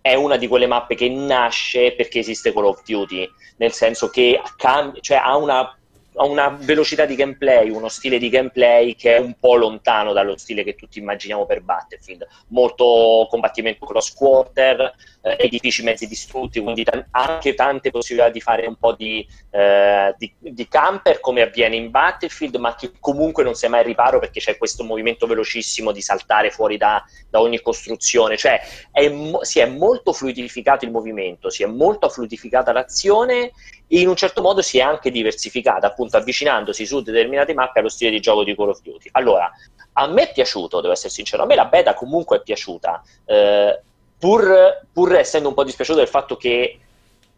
è, 0.00 0.14
una 0.14 0.36
di 0.36 0.48
quelle 0.48 0.66
mappe 0.66 0.94
che 0.94 1.10
nasce 1.10 1.92
perché 1.92 2.20
esiste 2.20 2.54
Call 2.54 2.64
of 2.64 2.82
Duty, 2.82 3.28
nel 3.58 3.72
senso 3.72 4.08
che 4.08 4.40
cam- 4.56 4.98
cioè 5.00 5.18
ha 5.18 5.36
una 5.36 5.76
ha 6.16 6.24
una 6.24 6.48
velocità 6.48 7.04
di 7.04 7.14
gameplay, 7.14 7.68
uno 7.68 7.88
stile 7.88 8.18
di 8.18 8.28
gameplay 8.28 8.94
che 8.94 9.16
è 9.16 9.18
un 9.18 9.34
po' 9.38 9.54
lontano 9.56 10.12
dallo 10.12 10.36
stile 10.36 10.64
che 10.64 10.74
tutti 10.74 10.98
immaginiamo 10.98 11.44
per 11.46 11.62
Battlefield. 11.62 12.26
Molto 12.48 13.26
combattimento 13.28 13.84
cross 13.84 14.14
quarter, 14.14 14.94
eh, 15.22 15.36
edifici 15.38 15.82
mezzi 15.82 16.06
distrutti, 16.06 16.60
quindi 16.60 16.84
t- 16.84 17.06
anche 17.10 17.54
tante 17.54 17.90
possibilità 17.90 18.30
di 18.30 18.40
fare 18.40 18.66
un 18.66 18.76
po' 18.76 18.94
di, 18.94 19.26
eh, 19.50 20.14
di, 20.16 20.34
di, 20.38 20.68
camper 20.68 21.20
come 21.20 21.42
avviene 21.42 21.76
in 21.76 21.90
Battlefield, 21.90 22.56
ma 22.56 22.74
che 22.74 22.92
comunque 22.98 23.44
non 23.44 23.54
si 23.54 23.66
è 23.66 23.68
mai 23.68 23.84
riparo 23.84 24.18
perché 24.18 24.40
c'è 24.40 24.56
questo 24.56 24.84
movimento 24.84 25.26
velocissimo 25.26 25.92
di 25.92 26.00
saltare 26.00 26.50
fuori 26.50 26.78
da, 26.78 27.04
da 27.28 27.40
ogni 27.40 27.60
costruzione. 27.60 28.36
Cioè 28.36 28.60
è 28.90 29.08
mo- 29.08 29.44
si 29.44 29.58
è 29.58 29.66
molto 29.66 30.12
fluidificato 30.12 30.84
il 30.84 30.90
movimento, 30.90 31.50
si 31.50 31.62
è 31.62 31.66
molto 31.66 32.08
fluidificata 32.08 32.72
l'azione 32.72 33.52
in 33.88 34.08
un 34.08 34.16
certo 34.16 34.42
modo 34.42 34.62
si 34.62 34.78
è 34.78 34.82
anche 34.82 35.10
diversificata, 35.10 35.86
appunto 35.86 36.16
avvicinandosi 36.16 36.86
su 36.86 37.02
determinate 37.02 37.54
mappe 37.54 37.78
allo 37.78 37.88
stile 37.88 38.10
di 38.10 38.20
gioco 38.20 38.42
di 38.42 38.54
Call 38.54 38.70
of 38.70 38.80
Duty. 38.82 39.08
Allora, 39.12 39.50
a 39.92 40.06
me 40.08 40.28
è 40.28 40.32
piaciuto, 40.32 40.80
devo 40.80 40.92
essere 40.92 41.10
sincero, 41.10 41.42
a 41.42 41.46
me 41.46 41.54
la 41.54 41.66
beta 41.66 41.94
comunque 41.94 42.38
è 42.38 42.42
piaciuta, 42.42 43.02
eh, 43.26 43.80
pur, 44.18 44.86
pur 44.92 45.14
essendo 45.14 45.48
un 45.48 45.54
po' 45.54 45.64
dispiaciuto 45.64 45.98
del 45.98 46.08
fatto 46.08 46.36
che 46.36 46.80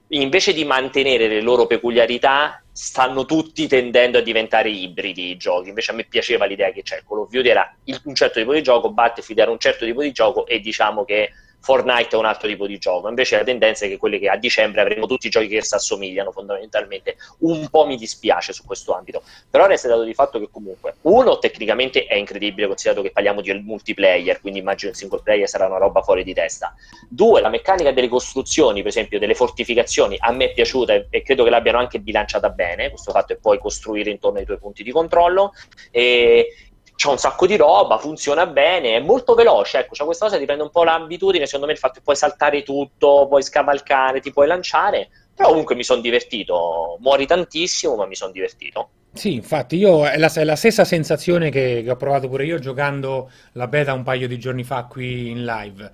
invece 0.09 0.55
di 0.55 0.65
mantenere 0.65 1.29
le 1.29 1.43
loro 1.43 1.67
peculiarità, 1.67 2.63
stanno 2.73 3.25
tutti 3.25 3.67
tendendo 3.67 4.19
a 4.19 4.23
diventare 4.23 4.71
ibridi 4.71 5.31
i 5.31 5.37
giochi. 5.37 5.69
Invece 5.69 5.91
a 5.91 5.95
me 5.95 6.05
piaceva 6.05 6.47
l'idea 6.47 6.71
che 6.71 6.83
cioè, 6.83 7.03
Call 7.07 7.19
of 7.19 7.29
Duty 7.29 7.49
era 7.49 7.75
un 8.05 8.15
certo 8.15 8.39
tipo 8.39 8.55
di 8.55 8.63
gioco, 8.63 8.91
Battlefield 8.91 9.41
era 9.41 9.51
un 9.51 9.59
certo 9.59 9.85
tipo 9.85 10.01
di 10.01 10.13
gioco 10.13 10.47
e 10.47 10.61
diciamo 10.61 11.05
che 11.05 11.33
Fortnite 11.61 12.11
è 12.11 12.17
un 12.17 12.25
altro 12.25 12.49
tipo 12.49 12.67
di 12.67 12.79
gioco. 12.79 13.09
Invece 13.09 13.37
la 13.37 13.45
tendenza 13.45 13.85
è 13.85 13.89
che 13.89 13.97
quelli 13.97 14.19
che 14.19 14.29
a 14.29 14.37
dicembre 14.37 14.81
avremo 14.81 15.07
tutti 15.07 15.27
i 15.27 15.31
giochi 15.31 15.49
che 15.49 15.63
si 15.63 15.75
assomigliano 15.75 16.31
fondamentalmente. 16.31 17.17
Un 17.41 17.69
po' 17.69 17.87
mi 17.87 17.97
dispiace 17.97 18.53
su 18.53 18.65
questo 18.65 18.95
ambito. 18.95 19.23
Però 19.51 19.67
resta 19.67 19.89
dato 19.89 20.05
di 20.05 20.15
fatto 20.15 20.39
che 20.39 20.49
comunque, 20.51 20.97
uno, 21.03 21.39
tecnicamente 21.39 22.07
è 22.07 22.15
incredibile 22.15 22.67
considerato 22.67 23.03
che 23.03 23.11
parliamo 23.11 23.41
di 23.41 23.53
multiplayer, 23.55 24.41
quindi 24.41 24.61
immagino 24.61 24.91
il 24.91 24.97
single 24.97 25.21
player 25.23 25.49
sarà 25.49 25.67
una 25.67 25.79
roba 25.79 26.03
fuori 26.03 26.25
di 26.25 26.33
testa. 26.33 26.75
Due, 27.09 27.41
la 27.41 27.49
meccanica 27.49 27.93
delle 27.93 28.09
costruzioni, 28.09 28.81
per 28.81 28.89
esempio 28.89 29.19
delle 29.19 29.35
fortificazioni, 29.35 30.17
a 30.19 30.33
me 30.33 30.47
è 30.47 30.53
piaciuta 30.53 31.07
e, 31.11 31.23
credo 31.23 31.45
che 31.45 31.51
l'abbiano 31.51 31.79
anche 31.79 32.01
bilanciata 32.01 32.51
bene, 32.51 32.91
questo 32.91 33.11
fatto 33.11 33.33
è 33.33 33.37
poi 33.37 33.59
costruire 33.59 34.11
intorno 34.11 34.39
ai 34.39 34.45
tuoi 34.45 34.59
punti 34.59 34.83
di 34.83 34.91
controllo. 34.91 35.53
E, 35.91 36.53
c'è 36.99 37.09
un 37.09 37.17
sacco 37.17 37.47
di 37.47 37.55
roba, 37.55 37.97
funziona 37.97 38.45
bene, 38.47 38.97
è 38.97 38.99
molto 38.99 39.37
veloce, 39.37 39.79
ecco, 39.79 39.95
c'è 39.95 40.05
questa 40.05 40.25
cosa 40.25 40.37
dipende 40.37 40.65
un 40.65 40.71
po' 40.71 40.83
l'abitudine, 40.83 41.47
secondo 41.47 41.67
me 41.67 41.73
il 41.75 41.79
fatto 41.79 41.95
che 41.95 42.01
puoi 42.03 42.17
saltare 42.17 42.65
tutto, 42.65 43.27
puoi 43.29 43.41
scavalcare, 43.41 44.19
ti 44.19 44.33
puoi 44.33 44.49
lanciare, 44.49 45.09
però 45.33 45.51
comunque 45.51 45.77
mi 45.77 45.85
sono 45.85 46.01
divertito, 46.01 46.97
muori 46.99 47.25
tantissimo, 47.25 47.95
ma 47.95 48.05
mi 48.05 48.17
sono 48.17 48.33
divertito. 48.33 48.89
Sì, 49.13 49.35
infatti 49.35 49.77
io 49.77 50.09
è 50.09 50.19
la, 50.19 50.29
è 50.33 50.43
la 50.43 50.57
stessa 50.57 50.85
sensazione 50.85 51.51
che, 51.51 51.83
che, 51.85 51.91
ho 51.91 51.97
provato 51.97 52.29
pure 52.29 52.45
io 52.45 52.59
giocando 52.59 53.31
la 53.53 53.69
beta 53.69 53.93
un 53.93 54.03
paio 54.03 54.27
di 54.27 54.37
giorni 54.37 54.65
fa 54.65 54.87
qui 54.87 55.31
in 55.31 55.45
live. 55.45 55.91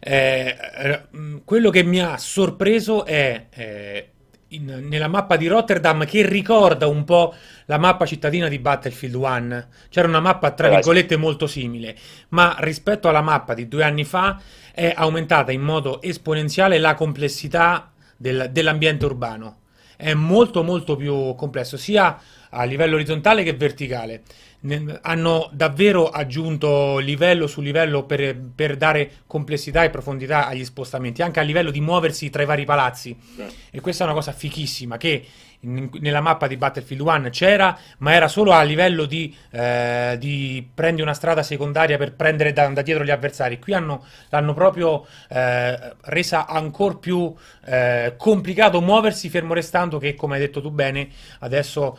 Eh 0.00 0.56
quello 1.44 1.68
che 1.68 1.82
mi 1.82 2.00
ha 2.00 2.16
sorpreso 2.16 3.04
è 3.04 3.46
eh, 3.50 4.10
in, 4.48 4.86
nella 4.88 5.08
mappa 5.08 5.36
di 5.36 5.46
Rotterdam 5.46 6.04
che 6.04 6.26
ricorda 6.26 6.86
un 6.86 7.04
po' 7.04 7.34
la 7.66 7.78
mappa 7.78 8.06
cittadina 8.06 8.48
di 8.48 8.58
Battlefield 8.58 9.14
1. 9.14 9.66
C'era 9.88 10.06
una 10.06 10.20
mappa 10.20 10.52
tra 10.52 10.68
virgolette 10.68 11.16
molto 11.16 11.46
simile, 11.46 11.96
ma 12.28 12.56
rispetto 12.60 13.08
alla 13.08 13.22
mappa 13.22 13.54
di 13.54 13.68
due 13.68 13.82
anni 13.82 14.04
fa 14.04 14.40
è 14.72 14.92
aumentata 14.94 15.52
in 15.52 15.62
modo 15.62 16.00
esponenziale 16.02 16.78
la 16.78 16.94
complessità 16.94 17.90
del, 18.16 18.48
dell'ambiente 18.52 19.04
urbano. 19.04 19.58
È 19.96 20.12
molto 20.12 20.62
molto 20.62 20.94
più 20.94 21.34
complesso, 21.34 21.76
sia 21.76 22.20
a 22.50 22.64
livello 22.64 22.96
orizzontale 22.96 23.42
che 23.42 23.54
verticale 23.54 24.22
hanno 25.02 25.48
davvero 25.52 26.08
aggiunto 26.08 26.98
livello 26.98 27.46
su 27.46 27.60
livello 27.60 28.04
per, 28.04 28.36
per, 28.54 28.76
dare 28.76 29.10
complessità 29.26 29.84
e 29.84 29.90
profondità 29.90 30.46
agli 30.46 30.64
spostamenti, 30.64 31.22
anche 31.22 31.40
a 31.40 31.42
livello 31.42 31.70
di 31.70 31.80
muoversi 31.80 32.30
tra 32.30 32.42
i 32.42 32.46
vari 32.46 32.64
palazzi. 32.64 33.16
E 33.70 33.80
questa 33.80 34.04
è 34.04 34.06
una 34.06 34.16
cosa 34.16 34.32
fichissima 34.32 34.96
che 34.96 35.24
in, 35.60 35.88
nella 36.00 36.20
mappa 36.20 36.46
di 36.46 36.56
Battlefield 36.56 37.02
1 37.02 37.28
c'era, 37.30 37.78
ma 37.98 38.12
era 38.12 38.28
solo 38.28 38.52
a 38.52 38.62
livello 38.62 39.04
di, 39.04 39.34
eh, 39.50 40.16
di 40.18 40.66
prendi 40.74 41.02
una 41.02 41.14
strada 41.14 41.42
secondaria 41.42 41.96
per 41.96 42.14
prendere 42.14 42.52
da, 42.52 42.66
da 42.68 42.82
dietro 42.82 43.04
gli 43.04 43.10
avversari. 43.10 43.58
Qui 43.58 43.72
hanno, 43.74 44.04
l'hanno 44.28 44.54
proprio 44.54 45.06
eh, 45.28 45.94
resa 46.02 46.46
ancora 46.46 46.94
più 46.96 47.34
eh, 47.64 48.14
complicato 48.16 48.80
muoversi 48.80 49.28
fermo 49.28 49.54
restando 49.54 49.98
che, 49.98 50.14
come 50.14 50.34
hai 50.34 50.40
detto 50.40 50.60
tu 50.60 50.70
bene, 50.70 51.08
adesso 51.40 51.98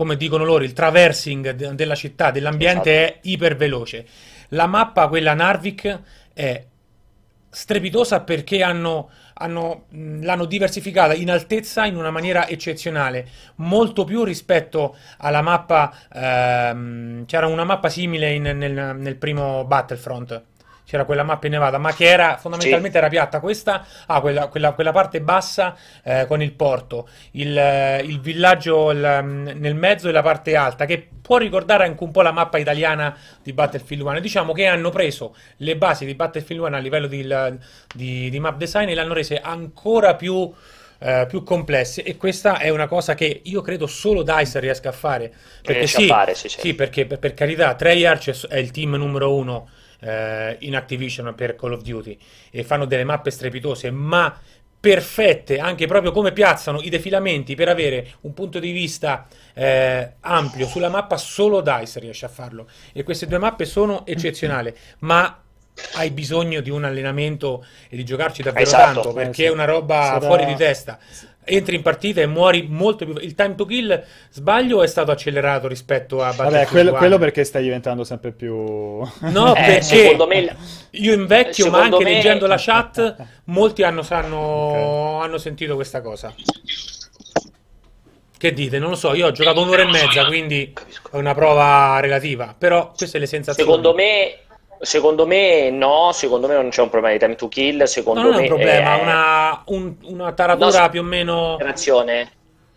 come 0.00 0.16
dicono 0.16 0.44
loro, 0.44 0.64
il 0.64 0.72
traversing 0.72 1.50
de- 1.50 1.74
della 1.74 1.94
città, 1.94 2.30
dell'ambiente 2.30 3.02
esatto. 3.02 3.18
è 3.18 3.18
iperveloce. 3.24 4.06
La 4.48 4.66
mappa, 4.66 5.08
quella 5.08 5.34
Narvik, 5.34 6.00
è 6.32 6.64
strepitosa 7.50 8.22
perché 8.22 8.62
hanno, 8.62 9.10
hanno, 9.34 9.88
l'hanno 9.90 10.46
diversificata 10.46 11.12
in 11.12 11.30
altezza 11.30 11.84
in 11.84 11.96
una 11.96 12.10
maniera 12.10 12.48
eccezionale, 12.48 13.28
molto 13.56 14.04
più 14.04 14.24
rispetto 14.24 14.96
alla 15.18 15.42
mappa, 15.42 15.94
ehm, 16.10 17.26
c'era 17.26 17.46
una 17.46 17.64
mappa 17.64 17.90
simile 17.90 18.32
in, 18.32 18.44
nel, 18.44 18.96
nel 18.96 19.16
primo 19.16 19.66
Battlefront 19.66 20.44
c'era 20.90 21.04
quella 21.04 21.22
mappa 21.22 21.46
innevata, 21.46 21.78
ma 21.78 21.94
che 21.94 22.04
era 22.04 22.36
fondamentalmente 22.36 22.90
sì. 22.90 22.98
era 22.98 23.08
piatta. 23.08 23.38
Questa 23.38 23.74
ha 24.06 24.14
ah, 24.16 24.20
quella, 24.20 24.48
quella, 24.48 24.72
quella, 24.72 24.90
parte 24.90 25.20
bassa 25.20 25.76
eh, 26.02 26.24
con 26.26 26.42
il 26.42 26.50
porto, 26.50 27.08
il, 27.32 27.56
eh, 27.56 28.00
il 28.00 28.18
villaggio 28.18 28.90
il, 28.90 29.20
mm, 29.22 29.46
nel 29.54 29.76
mezzo 29.76 30.08
e 30.08 30.12
la 30.12 30.22
parte 30.22 30.56
alta, 30.56 30.86
che 30.86 31.08
può 31.22 31.38
ricordare 31.38 31.84
anche 31.84 32.02
un 32.02 32.10
po' 32.10 32.22
la 32.22 32.32
mappa 32.32 32.58
italiana 32.58 33.16
di 33.40 33.52
Battlefield 33.52 34.02
1. 34.02 34.18
Diciamo 34.18 34.52
che 34.52 34.66
hanno 34.66 34.90
preso 34.90 35.36
le 35.58 35.76
basi 35.76 36.04
di 36.04 36.16
Battlefield 36.16 36.60
1 36.60 36.74
a 36.74 36.80
livello 36.80 37.06
di, 37.06 37.24
di, 37.94 38.28
di 38.28 38.40
map 38.40 38.56
design 38.56 38.88
e 38.88 38.94
le 38.94 39.00
hanno 39.00 39.14
rese 39.14 39.38
ancora 39.40 40.16
più. 40.16 40.52
Uh, 41.00 41.24
più 41.26 41.42
complesse 41.44 42.02
e 42.02 42.18
questa 42.18 42.58
è 42.58 42.68
una 42.68 42.86
cosa 42.86 43.14
che 43.14 43.40
io 43.44 43.62
credo 43.62 43.86
solo 43.86 44.22
DICE 44.22 44.60
riesca 44.60 44.90
a 44.90 44.92
fare 44.92 45.32
perché 45.62 45.86
sì, 45.86 46.04
a 46.04 46.06
fare, 46.08 46.34
sì. 46.34 46.50
sì 46.50 46.74
perché 46.74 47.06
per, 47.06 47.18
per 47.18 47.32
carità 47.32 47.74
Treyarch 47.74 48.48
è 48.48 48.58
il 48.58 48.70
team 48.70 48.96
numero 48.96 49.34
uno 49.34 49.66
eh, 50.00 50.56
in 50.60 50.76
Activision 50.76 51.34
per 51.34 51.56
Call 51.56 51.72
of 51.72 51.82
Duty 51.82 52.18
e 52.50 52.64
fanno 52.64 52.84
delle 52.84 53.04
mappe 53.04 53.30
strepitose, 53.30 53.90
ma 53.90 54.38
perfette 54.80 55.58
anche 55.58 55.86
proprio 55.86 56.10
come 56.10 56.32
piazzano 56.32 56.80
i 56.80 56.88
defilamenti 56.88 57.54
per 57.54 57.68
avere 57.68 58.14
un 58.22 58.32
punto 58.32 58.58
di 58.58 58.72
vista 58.72 59.28
eh, 59.52 60.14
ampio 60.20 60.66
sulla 60.66 60.88
mappa 60.88 61.18
solo 61.18 61.60
DICE 61.60 62.00
riesce 62.00 62.24
a 62.24 62.30
farlo. 62.30 62.66
E 62.92 63.02
queste 63.02 63.26
due 63.26 63.38
mappe 63.38 63.66
sono 63.66 64.06
eccezionali 64.06 64.74
ma 65.00 65.42
hai 65.94 66.10
bisogno 66.10 66.60
di 66.60 66.70
un 66.70 66.84
allenamento 66.84 67.64
e 67.88 67.96
di 67.96 68.04
giocarci 68.04 68.42
davvero 68.42 68.64
esatto, 68.64 69.00
tanto 69.00 69.12
perché 69.12 69.42
eh, 69.42 69.46
sì. 69.46 69.50
è 69.50 69.50
una 69.50 69.64
roba 69.64 70.02
Sarà... 70.02 70.20
fuori 70.20 70.44
di 70.44 70.54
testa 70.54 70.98
entri 71.44 71.76
in 71.76 71.82
partita 71.82 72.20
e 72.20 72.26
muori 72.26 72.66
molto 72.68 73.04
più. 73.04 73.14
Il 73.20 73.34
time 73.34 73.54
to 73.54 73.64
kill, 73.64 74.02
sbaglio, 74.30 74.78
o 74.78 74.82
è 74.82 74.86
stato 74.86 75.10
accelerato 75.10 75.66
rispetto 75.66 76.22
a 76.22 76.28
Battlefield 76.28 76.52
Vabbè, 76.52 76.66
quello, 76.70 76.92
quello, 76.92 77.18
perché 77.18 77.44
stai 77.44 77.62
diventando 77.62 78.04
sempre 78.04 78.32
più. 78.32 78.54
No, 78.54 79.54
eh, 79.56 79.62
perché 79.64 80.16
me... 80.26 80.56
io 80.90 81.12
invecchio, 81.12 81.70
ma 81.70 81.82
anche 81.82 82.04
me... 82.04 82.12
leggendo 82.12 82.46
la 82.46 82.56
chat, 82.58 83.26
molti 83.46 83.82
hanno, 83.82 84.02
sanno, 84.02 84.38
okay. 84.38 85.24
hanno 85.24 85.38
sentito 85.38 85.74
questa 85.74 86.00
cosa. 86.00 86.32
Che 88.36 88.52
dite? 88.54 88.78
Non 88.78 88.90
lo 88.90 88.96
so, 88.96 89.12
io 89.12 89.26
ho 89.26 89.32
giocato 89.32 89.60
un'ora 89.60 89.82
e 89.82 89.90
mezza, 89.90 90.24
quindi 90.24 90.72
è 91.12 91.16
una 91.16 91.34
prova 91.34 92.00
relativa. 92.00 92.54
Però 92.56 92.90
queste 92.96 93.18
le 93.18 93.26
sensazioni. 93.26 93.68
Secondo 93.68 93.92
me 93.92 94.38
Secondo 94.82 95.26
me 95.26 95.70
no, 95.70 96.10
secondo 96.12 96.46
me 96.46 96.54
non 96.54 96.70
c'è 96.70 96.80
un 96.80 96.88
problema 96.88 97.14
di 97.14 97.20
time 97.20 97.36
to 97.36 97.48
kill, 97.48 97.82
secondo 97.84 98.22
no, 98.22 98.30
non 98.30 98.38
è 98.38 98.40
un 98.42 98.46
problema, 98.46 98.98
è 98.98 99.02
una, 99.02 99.62
un, 99.66 99.94
una 100.04 100.32
taratura 100.32 100.82
no, 100.82 100.88
più 100.88 101.00
o 101.00 101.04
meno... 101.04 101.56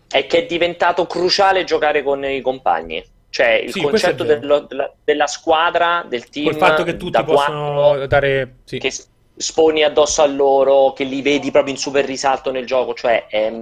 È 0.06 0.26
che 0.26 0.38
è 0.38 0.46
diventato 0.46 1.06
cruciale 1.06 1.64
giocare 1.64 2.02
con 2.02 2.24
i 2.24 2.40
compagni. 2.40 3.02
Cioè 3.30 3.52
il 3.64 3.72
sì, 3.72 3.80
concetto 3.80 4.22
dello, 4.22 4.60
della, 4.60 4.92
della, 5.02 5.26
squadra, 5.26 6.04
del 6.06 6.28
team... 6.28 6.48
Il 6.48 6.56
fatto 6.56 6.84
che 6.84 6.96
tutti 6.96 7.24
possono 7.24 8.06
dare... 8.06 8.56
Sì. 8.64 8.78
Che 8.78 8.92
sponi 9.36 9.82
addosso 9.82 10.22
a 10.22 10.26
loro, 10.26 10.92
che 10.92 11.04
li 11.04 11.22
vedi 11.22 11.50
proprio 11.50 11.72
in 11.72 11.78
super 11.78 12.04
risalto 12.04 12.50
nel 12.50 12.66
gioco, 12.66 12.94
cioè 12.94 13.26
è, 13.26 13.52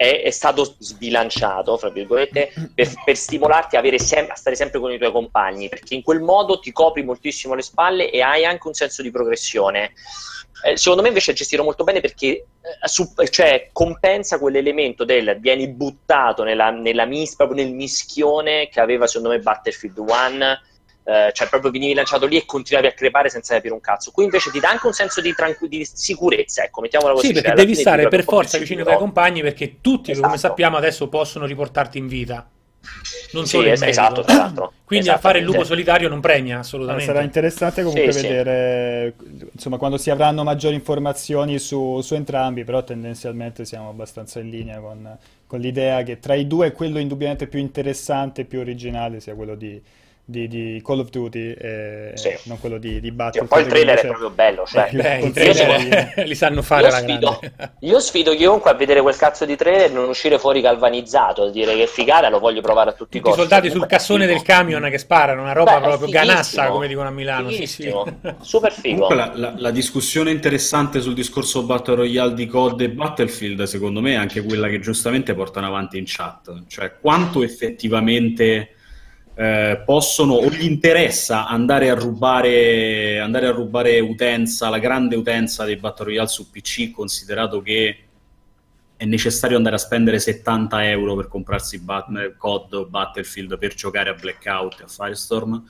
è, 0.00 0.22
è 0.22 0.30
stato 0.30 0.76
sbilanciato, 0.78 1.76
fra 1.76 1.90
virgolette, 1.90 2.54
per, 2.74 2.88
per 3.04 3.16
stimolarti 3.16 3.76
a, 3.76 3.98
sem- 3.98 4.30
a, 4.30 4.34
stare 4.34 4.56
sempre 4.56 4.80
con 4.80 4.90
i 4.90 4.96
tuoi 4.96 5.12
compagni, 5.12 5.68
perché 5.68 5.94
in 5.94 6.00
quel 6.00 6.22
modo 6.22 6.58
ti 6.58 6.72
copri 6.72 7.04
moltissimo 7.04 7.52
le 7.52 7.60
spalle 7.60 8.10
e 8.10 8.22
hai 8.22 8.46
anche 8.46 8.66
un 8.66 8.72
senso 8.72 9.02
di 9.02 9.10
progressione. 9.10 9.92
Eh, 10.64 10.78
secondo 10.78 11.02
me 11.02 11.08
invece 11.08 11.32
è 11.32 11.34
gestito 11.34 11.62
molto 11.62 11.84
bene 11.84 12.00
perché 12.00 12.26
eh, 12.26 12.46
su, 12.88 13.12
cioè, 13.28 13.68
compensa 13.72 14.38
quell'elemento 14.38 15.04
del 15.04 15.36
vieni 15.38 15.68
buttato 15.68 16.44
nella, 16.44 16.70
nella 16.70 17.04
mis- 17.04 17.36
proprio 17.36 17.62
nel 17.62 17.74
mischione 17.74 18.68
che 18.68 18.80
aveva 18.80 19.06
secondo 19.06 19.28
me 19.28 19.40
Battlefield 19.40 19.98
1 19.98 20.60
eh, 21.04 21.30
cioè 21.32 21.48
proprio 21.48 21.70
venivi 21.70 21.94
lanciato 21.94 22.26
lì 22.26 22.36
e 22.36 22.44
continuavi 22.44 22.88
a 22.88 22.92
crepare 22.92 23.28
senza 23.28 23.54
capire 23.54 23.74
un 23.74 23.80
cazzo. 23.80 24.10
Qui 24.10 24.24
invece 24.24 24.50
ti 24.50 24.60
dà 24.60 24.68
anche 24.68 24.86
un 24.86 24.92
senso 24.92 25.20
di, 25.20 25.34
tranqu- 25.34 25.68
di 25.68 25.88
sicurezza, 25.90 26.62
ecco, 26.62 26.80
mettiamola 26.80 27.14
così. 27.14 27.28
Sì, 27.28 27.32
perché 27.32 27.48
cioè, 27.48 27.56
devi 27.56 27.74
stare 27.74 28.08
per 28.08 28.24
forza 28.24 28.58
vicino 28.58 28.80
ai 28.80 28.86
tuoi 28.86 28.98
compagni 28.98 29.40
perché 29.40 29.80
tutti, 29.80 30.10
esatto. 30.10 30.26
come 30.26 30.38
sappiamo 30.38 30.76
adesso, 30.76 31.08
possono 31.08 31.46
riportarti 31.46 31.98
in 31.98 32.06
vita. 32.06 32.48
Non 33.32 33.44
sì, 33.44 33.56
solo 33.56 33.68
es- 33.68 33.82
esatto, 33.82 34.24
esatto. 34.26 34.72
Quindi 34.84 35.06
esatto, 35.06 35.26
a 35.26 35.30
fare 35.30 35.38
il 35.38 35.44
lupo 35.44 35.64
solitario 35.64 36.08
non 36.08 36.20
premia 36.20 36.60
assolutamente. 36.60 37.06
Sarà 37.06 37.22
interessante 37.22 37.82
comunque 37.82 38.12
sì, 38.12 38.22
vedere, 38.22 39.14
sì. 39.18 39.48
insomma, 39.52 39.76
quando 39.76 39.98
si 39.98 40.10
avranno 40.10 40.42
maggiori 40.42 40.74
informazioni 40.74 41.58
su, 41.58 42.00
su, 42.02 42.14
entrambi, 42.14 42.64
però 42.64 42.82
tendenzialmente 42.82 43.64
siamo 43.64 43.88
abbastanza 43.88 44.40
in 44.40 44.50
linea 44.50 44.80
con, 44.80 45.16
con 45.46 45.60
l'idea 45.60 46.02
che 46.02 46.18
tra 46.18 46.34
i 46.34 46.46
due 46.46 46.72
quello 46.72 46.98
indubbiamente 46.98 47.46
più 47.46 47.60
interessante 47.60 48.42
e 48.42 48.44
più 48.44 48.60
originale 48.60 49.20
sia 49.20 49.34
quello 49.34 49.54
di 49.54 49.80
di, 50.30 50.48
di, 50.48 50.82
Call 50.84 51.00
of 51.00 51.10
Duty 51.10 51.52
e 51.52 52.12
sì. 52.14 52.30
non 52.44 52.58
quello 52.58 52.78
di, 52.78 53.00
di 53.00 53.10
Battlefield. 53.10 53.48
Sì, 53.48 53.54
poi 53.54 53.62
il 53.62 53.68
trailer 53.68 53.98
è 53.98 54.06
proprio 54.06 54.30
bello, 54.30 54.64
cioè. 54.64 54.88
Beh, 54.92 55.18
i 55.26 55.32
trailer 55.32 56.22
li 56.26 56.34
sanno 56.34 56.62
fare 56.62 56.86
io 56.86 56.90
sfido, 56.90 57.40
io 57.80 58.00
sfido, 58.00 58.34
chiunque 58.34 58.70
a 58.70 58.74
vedere 58.74 59.02
quel 59.02 59.16
cazzo 59.16 59.44
di 59.44 59.56
trailer 59.56 59.90
e 59.90 59.92
non 59.92 60.08
uscire 60.08 60.38
fuori 60.38 60.60
galvanizzato, 60.60 61.42
a 61.42 61.50
dire 61.50 61.74
che 61.76 61.86
figata 61.86 62.28
lo 62.28 62.38
voglio 62.38 62.60
provare 62.60 62.90
a 62.90 62.92
tutti 62.92 63.18
i 63.18 63.20
costi. 63.20 63.38
I 63.38 63.42
soldati 63.42 63.70
sul 63.70 63.86
cassone 63.86 64.26
del 64.26 64.42
camion 64.42 64.88
che 64.90 64.98
sparano, 64.98 65.42
una 65.42 65.52
roba 65.52 65.78
Beh, 65.78 65.86
proprio 65.86 66.08
ganassa, 66.08 66.68
come 66.68 66.88
dicono 66.88 67.08
a 67.08 67.12
Milano. 67.12 67.50
Sì, 67.50 67.66
sì. 67.66 67.92
Super 68.40 68.72
figo. 68.72 69.08
La, 69.08 69.32
la, 69.34 69.54
la, 69.56 69.70
discussione 69.70 70.30
interessante 70.30 71.00
sul 71.00 71.14
discorso 71.14 71.64
Battle 71.64 71.96
Royale 71.96 72.34
di 72.34 72.46
COD 72.46 72.80
e 72.82 72.90
Battlefield, 72.90 73.62
secondo 73.64 74.00
me, 74.00 74.12
è 74.12 74.16
anche 74.16 74.42
quella 74.42 74.68
che 74.68 74.80
giustamente 74.80 75.34
portano 75.34 75.66
avanti 75.66 75.98
in 75.98 76.04
chat. 76.06 76.64
Cioè, 76.68 76.98
quanto 77.00 77.42
effettivamente 77.42 78.74
eh, 79.34 79.82
possono 79.84 80.34
o 80.34 80.48
gli 80.48 80.64
interessa 80.64 81.46
andare 81.46 81.90
a, 81.90 81.94
rubare, 81.94 83.18
andare 83.18 83.46
a 83.46 83.52
rubare 83.52 84.00
utenza, 84.00 84.68
la 84.68 84.78
grande 84.78 85.16
utenza 85.16 85.64
dei 85.64 85.76
Battle 85.76 86.06
Royale 86.06 86.28
su 86.28 86.50
PC, 86.50 86.90
considerato 86.90 87.62
che 87.62 87.98
è 88.96 89.04
necessario 89.06 89.56
andare 89.56 89.76
a 89.76 89.78
spendere 89.78 90.18
70 90.18 90.88
euro 90.90 91.16
per 91.16 91.28
comprarsi 91.28 91.78
Bat- 91.78 92.36
COD 92.36 92.74
o 92.74 92.86
Battlefield 92.86 93.56
per 93.56 93.74
giocare 93.74 94.10
a 94.10 94.14
Blackout 94.14 94.80
e 94.80 94.82
a 94.84 94.88
Firestorm 94.88 95.64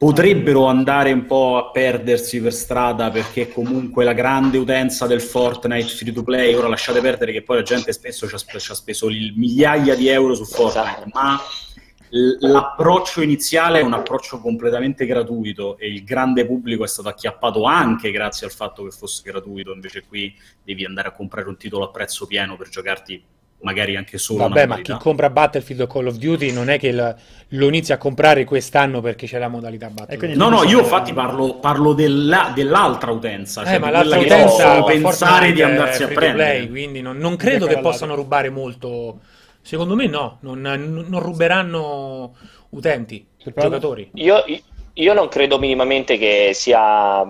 potrebbero 0.00 0.64
andare 0.64 1.12
un 1.12 1.26
po' 1.26 1.58
a 1.58 1.70
perdersi 1.70 2.40
per 2.40 2.54
strada 2.54 3.10
perché 3.10 3.52
comunque 3.52 4.02
la 4.02 4.14
grande 4.14 4.56
utenza 4.56 5.06
del 5.06 5.20
Fortnite 5.20 5.88
free 5.88 6.10
to 6.10 6.22
play, 6.22 6.54
ora 6.54 6.68
lasciate 6.68 7.02
perdere 7.02 7.32
che 7.32 7.42
poi 7.42 7.56
la 7.56 7.62
gente 7.62 7.92
spesso 7.92 8.26
ci 8.26 8.34
ha 8.34 8.74
speso 8.74 9.08
migliaia 9.08 9.94
di 9.94 10.08
euro 10.08 10.34
su 10.34 10.46
Fortnite, 10.46 10.88
esatto. 10.88 11.10
ma 11.12 11.38
l'approccio 12.10 13.22
iniziale 13.22 13.80
è 13.80 13.82
un 13.82 13.92
approccio 13.92 14.40
completamente 14.40 15.06
gratuito 15.06 15.78
e 15.78 15.88
il 15.88 16.02
grande 16.02 16.44
pubblico 16.44 16.84
è 16.84 16.88
stato 16.88 17.08
acchiappato 17.08 17.64
anche 17.64 18.10
grazie 18.10 18.46
al 18.46 18.52
fatto 18.52 18.84
che 18.84 18.90
fosse 18.90 19.22
gratuito, 19.24 19.72
invece 19.72 20.04
qui 20.06 20.34
devi 20.62 20.84
andare 20.84 21.08
a 21.08 21.12
comprare 21.12 21.48
un 21.48 21.56
titolo 21.56 21.84
a 21.84 21.90
prezzo 21.90 22.26
pieno 22.26 22.56
per 22.56 22.68
giocarti 22.68 23.22
magari 23.62 23.96
anche 23.96 24.18
solo 24.18 24.48
Vabbè, 24.48 24.66
ma 24.66 24.80
chi 24.80 24.96
compra 24.98 25.28
Battlefield 25.28 25.82
o 25.82 25.86
Call 25.86 26.06
of 26.06 26.16
Duty 26.16 26.52
non 26.52 26.70
è 26.70 26.78
che 26.78 26.92
lo, 26.92 27.14
lo 27.48 27.66
inizia 27.66 27.96
a 27.96 27.98
comprare 27.98 28.44
quest'anno 28.44 29.00
perché 29.00 29.26
c'è 29.26 29.38
la 29.38 29.48
modalità 29.48 29.88
Battlefield. 29.88 30.36
No, 30.36 30.48
no, 30.48 30.64
io 30.64 30.78
infatti 30.80 31.12
parlo, 31.12 31.58
parlo 31.58 31.92
della, 31.92 32.52
dell'altra 32.54 33.10
utenza, 33.10 33.64
cioè 33.64 33.74
eh, 33.74 33.78
ma 33.78 33.90
l'altra 33.90 34.18
utenza 34.18 34.76
può 34.76 34.84
pensare 34.84 35.52
di 35.52 35.62
andarsi 35.62 36.02
a 36.02 36.08
prendere. 36.08 36.50
Play, 36.50 36.68
quindi 36.68 37.00
non, 37.02 37.18
non 37.18 37.36
credo 37.36 37.66
che 37.66 37.78
possano 37.80 38.14
rubare 38.14 38.48
molto 38.50 39.20
Secondo 39.62 39.94
me 39.94 40.06
no, 40.06 40.38
non, 40.40 40.60
non 40.60 41.20
ruberanno 41.20 42.34
utenti, 42.70 43.26
giocatori. 43.36 44.10
Io, 44.14 44.44
io, 44.94 45.12
non 45.12 45.28
credo 45.28 45.58
minimamente 45.58 46.18
che 46.18 46.50
sia 46.54 47.22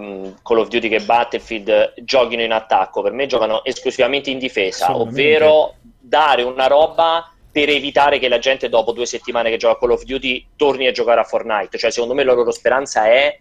Call 0.42 0.58
of 0.58 0.68
Duty 0.68 0.88
che 0.88 1.00
Battlefield 1.00 1.94
giochino 2.02 2.42
in 2.42 2.52
attacco, 2.52 3.02
per 3.02 3.12
me 3.12 3.26
giocano 3.26 3.64
esclusivamente 3.64 4.30
in 4.30 4.38
difesa, 4.38 4.96
ovvero 4.96 5.74
dare 5.98 6.42
una 6.42 6.66
roba 6.66 7.32
per 7.52 7.68
evitare 7.68 8.18
che 8.18 8.28
la 8.28 8.38
gente 8.38 8.68
dopo 8.68 8.92
due 8.92 9.06
settimane 9.06 9.50
che 9.50 9.56
gioca 9.56 9.74
a 9.74 9.78
Call 9.78 9.90
of 9.90 10.04
Duty 10.04 10.46
torni 10.56 10.86
a 10.86 10.92
giocare 10.92 11.20
a 11.20 11.24
Fortnite. 11.24 11.78
Cioè, 11.78 11.90
secondo 11.90 12.14
me 12.14 12.24
la 12.24 12.32
loro 12.32 12.52
speranza 12.52 13.06
è 13.06 13.38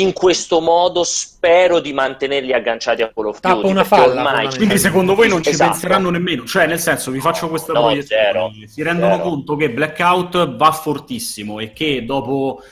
in 0.00 0.12
questo 0.12 0.60
modo 0.60 1.04
spero 1.04 1.80
di 1.80 1.92
mantenerli 1.92 2.52
agganciati 2.52 3.02
a 3.02 3.10
Call 3.14 3.26
of 3.26 3.40
Duty. 3.40 3.54
Tappa 3.54 3.66
una 3.66 3.84
falla, 3.84 4.24
ormai... 4.24 4.48
Quindi 4.48 4.78
secondo 4.78 5.14
voi 5.14 5.28
non 5.28 5.42
ci 5.42 5.50
esatto. 5.50 5.70
penseranno 5.70 6.10
nemmeno? 6.10 6.44
Cioè, 6.44 6.66
nel 6.66 6.80
senso, 6.80 7.10
vi 7.10 7.20
faccio 7.20 7.48
questa 7.48 7.72
no, 7.72 7.82
proiezione. 7.82 8.66
Si 8.66 8.82
rendono 8.82 9.16
zero. 9.16 9.28
conto 9.28 9.56
che 9.56 9.70
Blackout 9.70 10.56
va 10.56 10.72
fortissimo 10.72 11.60
e 11.60 11.72
che 11.72 12.04
dopo 12.04 12.62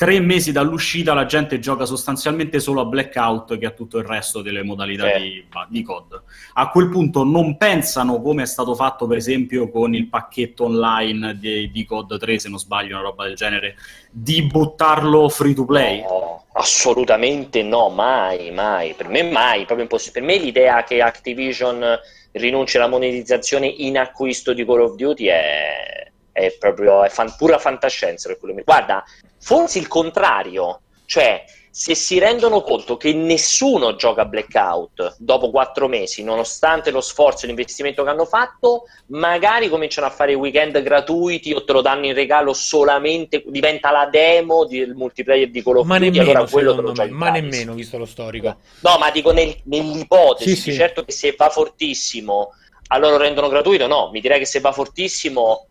tre 0.00 0.18
mesi 0.18 0.50
dall'uscita 0.50 1.12
la 1.12 1.26
gente 1.26 1.58
gioca 1.58 1.84
sostanzialmente 1.84 2.58
solo 2.58 2.80
a 2.80 2.86
Blackout 2.86 3.58
che 3.58 3.66
a 3.66 3.70
tutto 3.72 3.98
il 3.98 4.06
resto 4.06 4.40
delle 4.40 4.62
modalità 4.62 5.12
eh. 5.12 5.20
di, 5.20 5.44
di, 5.68 5.82
COD. 5.82 6.22
A 6.54 6.70
quel 6.70 6.88
punto 6.88 7.22
non 7.22 7.58
pensano, 7.58 8.22
come 8.22 8.44
è 8.44 8.46
stato 8.46 8.74
fatto 8.74 9.06
per 9.06 9.18
esempio 9.18 9.68
con 9.68 9.94
il 9.94 10.08
pacchetto 10.08 10.64
online 10.64 11.36
di, 11.38 11.70
di 11.70 11.84
COD 11.84 12.18
3, 12.18 12.38
se 12.38 12.48
non 12.48 12.58
sbaglio, 12.58 12.94
una 12.94 13.08
roba 13.08 13.26
del 13.26 13.34
genere, 13.34 13.76
di 14.10 14.40
buttarlo 14.44 15.28
free 15.28 15.52
to 15.52 15.66
play? 15.66 16.00
No, 16.00 16.46
assolutamente 16.54 17.62
no, 17.62 17.90
mai, 17.90 18.50
mai. 18.52 18.94
Per 18.94 19.06
me 19.06 19.22
mai, 19.24 19.66
proprio 19.66 19.82
impossibile. 19.82 20.24
Per 20.24 20.34
me 20.34 20.42
l'idea 20.42 20.82
che 20.82 21.02
Activision 21.02 21.84
rinunci 22.32 22.78
alla 22.78 22.88
monetizzazione 22.88 23.66
in 23.66 23.98
acquisto 23.98 24.54
di 24.54 24.64
Call 24.64 24.80
of 24.80 24.94
Duty 24.94 25.26
è 25.26 26.09
è 26.46 26.56
proprio 26.58 27.04
è 27.04 27.08
fan, 27.08 27.34
pura 27.36 27.58
fantascienza 27.58 28.28
per 28.28 28.38
quello 28.38 28.54
che 28.54 28.60
mi 28.60 28.64
guarda 28.64 29.04
forse 29.38 29.78
il 29.78 29.88
contrario 29.88 30.80
cioè 31.06 31.44
se 31.72 31.94
si 31.94 32.18
rendono 32.18 32.62
conto 32.62 32.96
che 32.96 33.12
nessuno 33.12 33.94
gioca 33.94 34.24
Blackout 34.24 35.16
dopo 35.18 35.50
quattro 35.50 35.86
mesi, 35.86 36.24
nonostante 36.24 36.90
lo 36.90 37.00
sforzo 37.00 37.44
e 37.44 37.46
l'investimento 37.46 38.02
che 38.02 38.10
hanno 38.10 38.24
fatto, 38.24 38.82
magari 39.06 39.68
cominciano 39.68 40.08
a 40.08 40.10
fare 40.10 40.34
weekend 40.34 40.82
gratuiti 40.82 41.52
o 41.52 41.62
te 41.62 41.72
lo 41.72 41.80
danno 41.80 42.06
in 42.06 42.14
regalo 42.14 42.52
solamente, 42.52 43.44
diventa 43.46 43.92
la 43.92 44.08
demo 44.10 44.64
del 44.64 44.94
multiplayer 44.94 45.48
di 45.48 45.62
Call 45.62 45.76
of 45.76 45.86
ma 45.86 45.98
Duty, 45.98 46.10
nemmeno, 46.10 46.30
allora 46.30 46.50
quello. 46.50 46.92
Ma 47.10 47.30
nemmeno, 47.30 47.74
visto 47.74 47.98
lo 47.98 48.06
storico. 48.06 48.56
No, 48.80 48.98
ma 48.98 49.10
dico 49.12 49.30
nel, 49.30 49.56
nell'ipotesi, 49.64 50.56
sì, 50.56 50.72
sì. 50.72 50.72
certo 50.72 51.04
che 51.04 51.12
se 51.12 51.34
va 51.38 51.50
fortissimo, 51.50 52.50
allora 52.88 53.12
lo 53.12 53.22
rendono 53.22 53.48
gratuito, 53.48 53.86
no, 53.86 54.10
mi 54.12 54.20
direi 54.20 54.40
che 54.40 54.46
se 54.46 54.58
va 54.58 54.72
fortissimo 54.72 55.66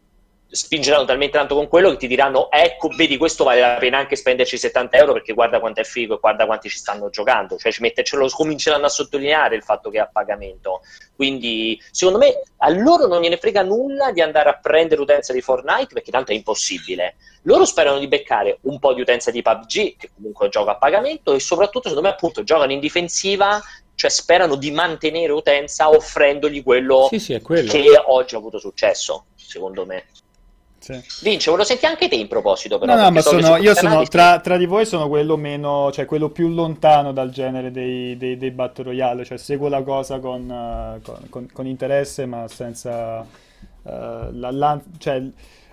spingeranno 0.52 1.06
talmente 1.06 1.38
tanto 1.38 1.54
con 1.54 1.68
quello 1.68 1.92
che 1.92 1.98
ti 1.98 2.08
diranno 2.08 2.50
ecco 2.50 2.90
vedi 2.96 3.18
questo 3.18 3.44
vale 3.44 3.60
la 3.60 3.76
pena 3.76 4.00
anche 4.00 4.16
spenderci 4.16 4.58
70 4.58 4.98
euro 4.98 5.14
perché 5.14 5.34
guarda 5.34 5.60
quanto 5.60 5.82
è 5.82 5.84
figo 5.84 6.16
e 6.16 6.20
guarda 6.20 6.46
quanti 6.46 6.70
ci 6.70 6.78
stanno 6.78 7.10
giocando. 7.10 7.58
Cioè 7.58 7.72
ci 7.72 7.82
mette, 7.82 8.04
ce 8.04 8.16
lo 8.16 8.28
cominceranno 8.30 8.86
a 8.86 8.90
sottolineare 8.90 9.56
il 9.56 9.64
fatto 9.64 9.90
che 9.90 9.98
è 9.98 10.02
a 10.02 10.10
pagamento. 10.12 10.82
Quindi 11.16 11.80
secondo 11.92 12.20
me 12.20 12.42
a 12.58 12.70
loro 12.70 13.06
non 13.06 13.22
gliene 13.22 13.38
frega 13.38 13.62
nulla 13.62 14.12
di 14.12 14.22
andare 14.22 14.50
a 14.50 14.58
prendere 14.58 15.02
utenza 15.02 15.34
di 15.34 15.42
Fortnite 15.42 15.94
perché 15.94 16.12
tanto 16.12 16.32
è 16.32 16.36
impossibile. 16.36 17.16
Loro 17.44 17.66
sperano 17.66 18.00
di 18.00 18.08
beccare 18.08 18.58
un 18.62 18.80
po' 18.80 18.94
di 18.94 19.02
utenza 19.02 19.32
di 19.32 19.42
PUBG 19.42 19.98
che 19.98 20.10
comunque 20.16 20.50
gioca 20.50 20.72
a 20.72 20.78
pagamento 20.78 21.34
e 21.34 21.40
soprattutto 21.40 21.90
secondo 21.90 22.08
me 22.08 22.14
appunto 22.14 22.44
giocano 22.44 22.72
in 22.72 22.80
difensiva 22.80 23.62
cioè 23.96 24.10
sperano 24.10 24.56
di 24.56 24.72
mantenere 24.72 25.34
utenza 25.34 25.90
offrendogli 25.90 26.64
quello, 26.64 27.08
sì, 27.12 27.20
sì, 27.20 27.38
quello. 27.42 27.70
che 27.70 28.02
oggi 28.06 28.34
ha 28.34 28.38
avuto 28.38 28.58
successo 28.58 29.26
secondo 29.36 29.86
me 29.86 30.06
sì. 30.80 31.02
Vince, 31.22 31.56
lo 31.56 31.64
senti 31.64 31.86
anche 31.86 32.08
te 32.08 32.16
in 32.16 32.28
proposito, 32.28 32.80
però. 32.80 32.96
No, 32.96 33.02
no, 33.02 33.12
ma 33.12 33.22
sono, 33.22 33.58
io 33.58 33.76
sono 33.76 34.04
tra, 34.04 34.40
tra, 34.40 34.58
di 34.58 34.66
voi 34.66 34.86
sono 34.86 35.08
quello 35.08 35.38
meno, 35.38 35.92
cioè 35.92 36.06
quello 36.06 36.30
più 36.30 36.48
lontano 36.50 37.12
dal 37.12 37.30
genere 37.30 37.72
dei, 37.72 38.18
dei, 38.18 38.38
dei 38.38 38.52
Battle 38.52 38.86
Royale, 38.86 39.26
cioè 39.26 39.38
seguo 39.38 39.68
la 39.68 39.84
cosa 39.84 40.20
con, 40.20 40.50
uh, 40.50 41.02
con, 41.02 41.20
con, 41.30 41.48
con 41.52 41.68
interesse, 41.68 42.26
ma 42.26 42.48
senza 42.48 43.20
uh, 43.20 43.28
la, 43.84 44.52
la, 44.52 44.82
cioè, 44.98 45.22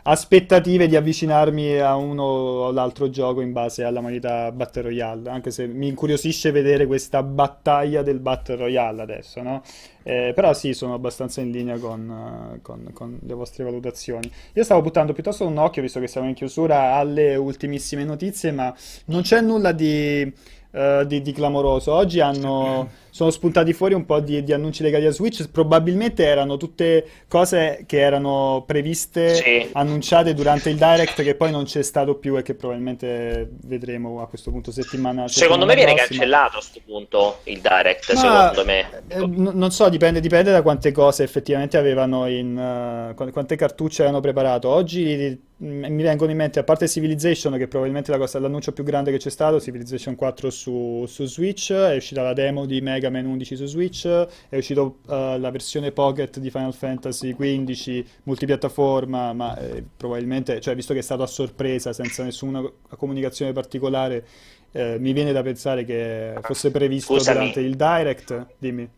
aspettative 0.09 0.87
di 0.87 0.95
avvicinarmi 0.95 1.79
a 1.79 1.97
uno 1.97 2.23
o 2.23 2.71
l'altro 2.71 3.11
gioco 3.11 3.41
in 3.41 3.53
base 3.53 3.83
alla 3.83 4.01
modalità 4.01 4.53
Battle 4.53 4.83
Royale, 4.83 5.29
anche 5.29 5.51
se 5.51 5.67
mi 5.67 5.89
incuriosisce 5.89 6.53
vedere 6.53 6.87
questa 6.87 7.25
battaglia 7.25 8.03
del 8.03 8.21
Battle 8.21 8.57
Royale 8.57 9.03
adesso, 9.03 9.43
no? 9.43 9.63
Eh, 10.05 10.31
però 10.33 10.53
sì, 10.53 10.75
sono 10.75 10.95
abbastanza 10.95 11.41
in 11.41 11.51
linea 11.51 11.77
con, 11.79 12.09
uh, 12.09 12.63
con, 12.63 12.91
con, 12.93 13.19
le 13.21 13.35
vostre 13.35 13.65
valutazioni. 13.65 14.31
Io 14.53 14.63
stavo 14.63 14.81
buttando 14.81 15.13
piuttosto 15.13 15.45
un 15.45 15.57
occhio, 15.59 15.83
visto 15.83 15.99
che 15.99 16.07
siamo 16.07 16.29
in 16.29 16.35
chiusura, 16.35 16.95
alle 16.95 17.35
ultimissime 17.35 18.05
notizie, 18.05 18.53
ma 18.53 18.73
non 19.07 19.23
c'è 19.23 19.41
nulla 19.41 19.73
di 19.73 20.33
uh, 20.71 21.05
di, 21.05 21.23
di, 21.23 21.33
clamoroso. 21.33 21.93
Oggi 21.93 22.21
hanno, 22.21 22.89
sono 23.17 23.31
spuntati 23.31 23.73
fuori 23.73 23.95
un 23.95 24.05
po' 24.05 24.21
di, 24.21 24.45
di, 24.45 24.53
annunci 24.53 24.83
legati 24.83 25.07
a 25.07 25.11
Switch. 25.11 25.49
Probabilmente 25.49 26.23
erano 26.23 26.59
tutte 26.59 27.07
cose 27.29 27.85
che 27.87 27.99
erano 27.99 28.63
previste, 28.67 29.37
sì. 29.37 29.71
annunciate 29.73 30.35
durante 30.35 30.69
il 30.69 30.77
direct, 30.77 31.23
che 31.23 31.35
poi 31.35 31.51
non 31.51 31.65
c'è 31.65 31.83
stato 31.83 32.17
più 32.17 32.37
e 32.37 32.43
che 32.43 32.53
probabilmente 32.53 33.53
vedremo 33.63 34.21
a 34.21 34.29
questo 34.29 34.51
punto 34.51 34.71
settimana. 34.71 35.29
Secondo 35.29 35.65
me 35.65 35.75
viene 35.75 35.95
prossima. 35.95 36.19
cancellato 36.19 36.59
a 36.59 36.61
questo 36.61 36.81
punto 36.85 37.39
il 37.45 37.61
direct. 37.63 38.13
Ma, 38.13 38.21
secondo 38.21 38.65
me, 38.67 39.03
eh, 39.09 39.27
n- 39.27 39.51
non 39.55 39.71
so, 39.71 39.89
dipende, 39.89 40.21
dipende, 40.21 40.51
da 40.51 40.61
quante 40.61 40.93
cose 40.93 41.23
effettivamente 41.23 41.79
avevano 41.79 42.27
in 42.27 43.15
uh, 43.15 43.31
quante 43.33 43.57
cartucce 43.57 44.03
avevano 44.03 44.21
preparato. 44.21 44.69
Oggi 44.69 45.41
mi 45.59 46.03
vengono 46.03 46.31
in 46.31 46.37
mente, 46.37 46.59
a 46.59 46.65
parte 46.65 46.87
Civilization, 46.87 47.57
che 47.57 47.67
probabilmente 47.67 48.11
la 48.11 48.19
cosa, 48.19 48.39
l'annuncio 48.39 48.73
più 48.73 48.85
grande 48.85 49.11
che 49.11 49.17
c'è 49.17 49.31
stato, 49.31 49.59
Civilization 49.59 50.15
4 50.15 50.51
su, 50.51 51.05
su 51.09 51.25
Switch, 51.25 51.73
è 51.73 51.97
uscita 51.97 52.21
la 52.23 52.35
demo 52.35 52.67
di 52.67 52.83
Mega 52.83 53.06
Man 53.11 53.27
11 53.27 53.57
su 53.57 53.67
Switch, 53.67 54.07
è 54.07 54.57
uscita 54.57 54.83
uh, 54.83 54.95
la 55.05 55.51
versione 55.51 55.93
Pocket 55.93 56.39
di 56.39 56.51
Final 56.51 56.75
Fantasy 56.75 57.33
15 57.33 58.07
multipiattaforma, 58.25 59.33
ma 59.33 59.57
eh, 59.59 59.85
probabilmente, 59.97 60.61
cioè, 60.61 60.75
visto 60.75 60.93
che 60.93 61.01
è 61.01 61.03
stato 61.03 61.23
a 61.23 61.27
sorpresa, 61.27 61.93
senza 61.93 62.23
nessuna 62.23 62.63
comunicazione 62.97 63.53
particolare, 63.53 64.27
eh, 64.73 64.97
mi 64.99 65.13
viene 65.13 65.33
da 65.33 65.43
pensare 65.43 65.85
che 65.85 66.35
fosse 66.43 66.71
previsto 66.71 67.15
Scusami. 67.15 67.37
durante 67.37 67.61
il 67.61 67.77
Direct. 67.77 68.47
Dimmi. 68.59 68.91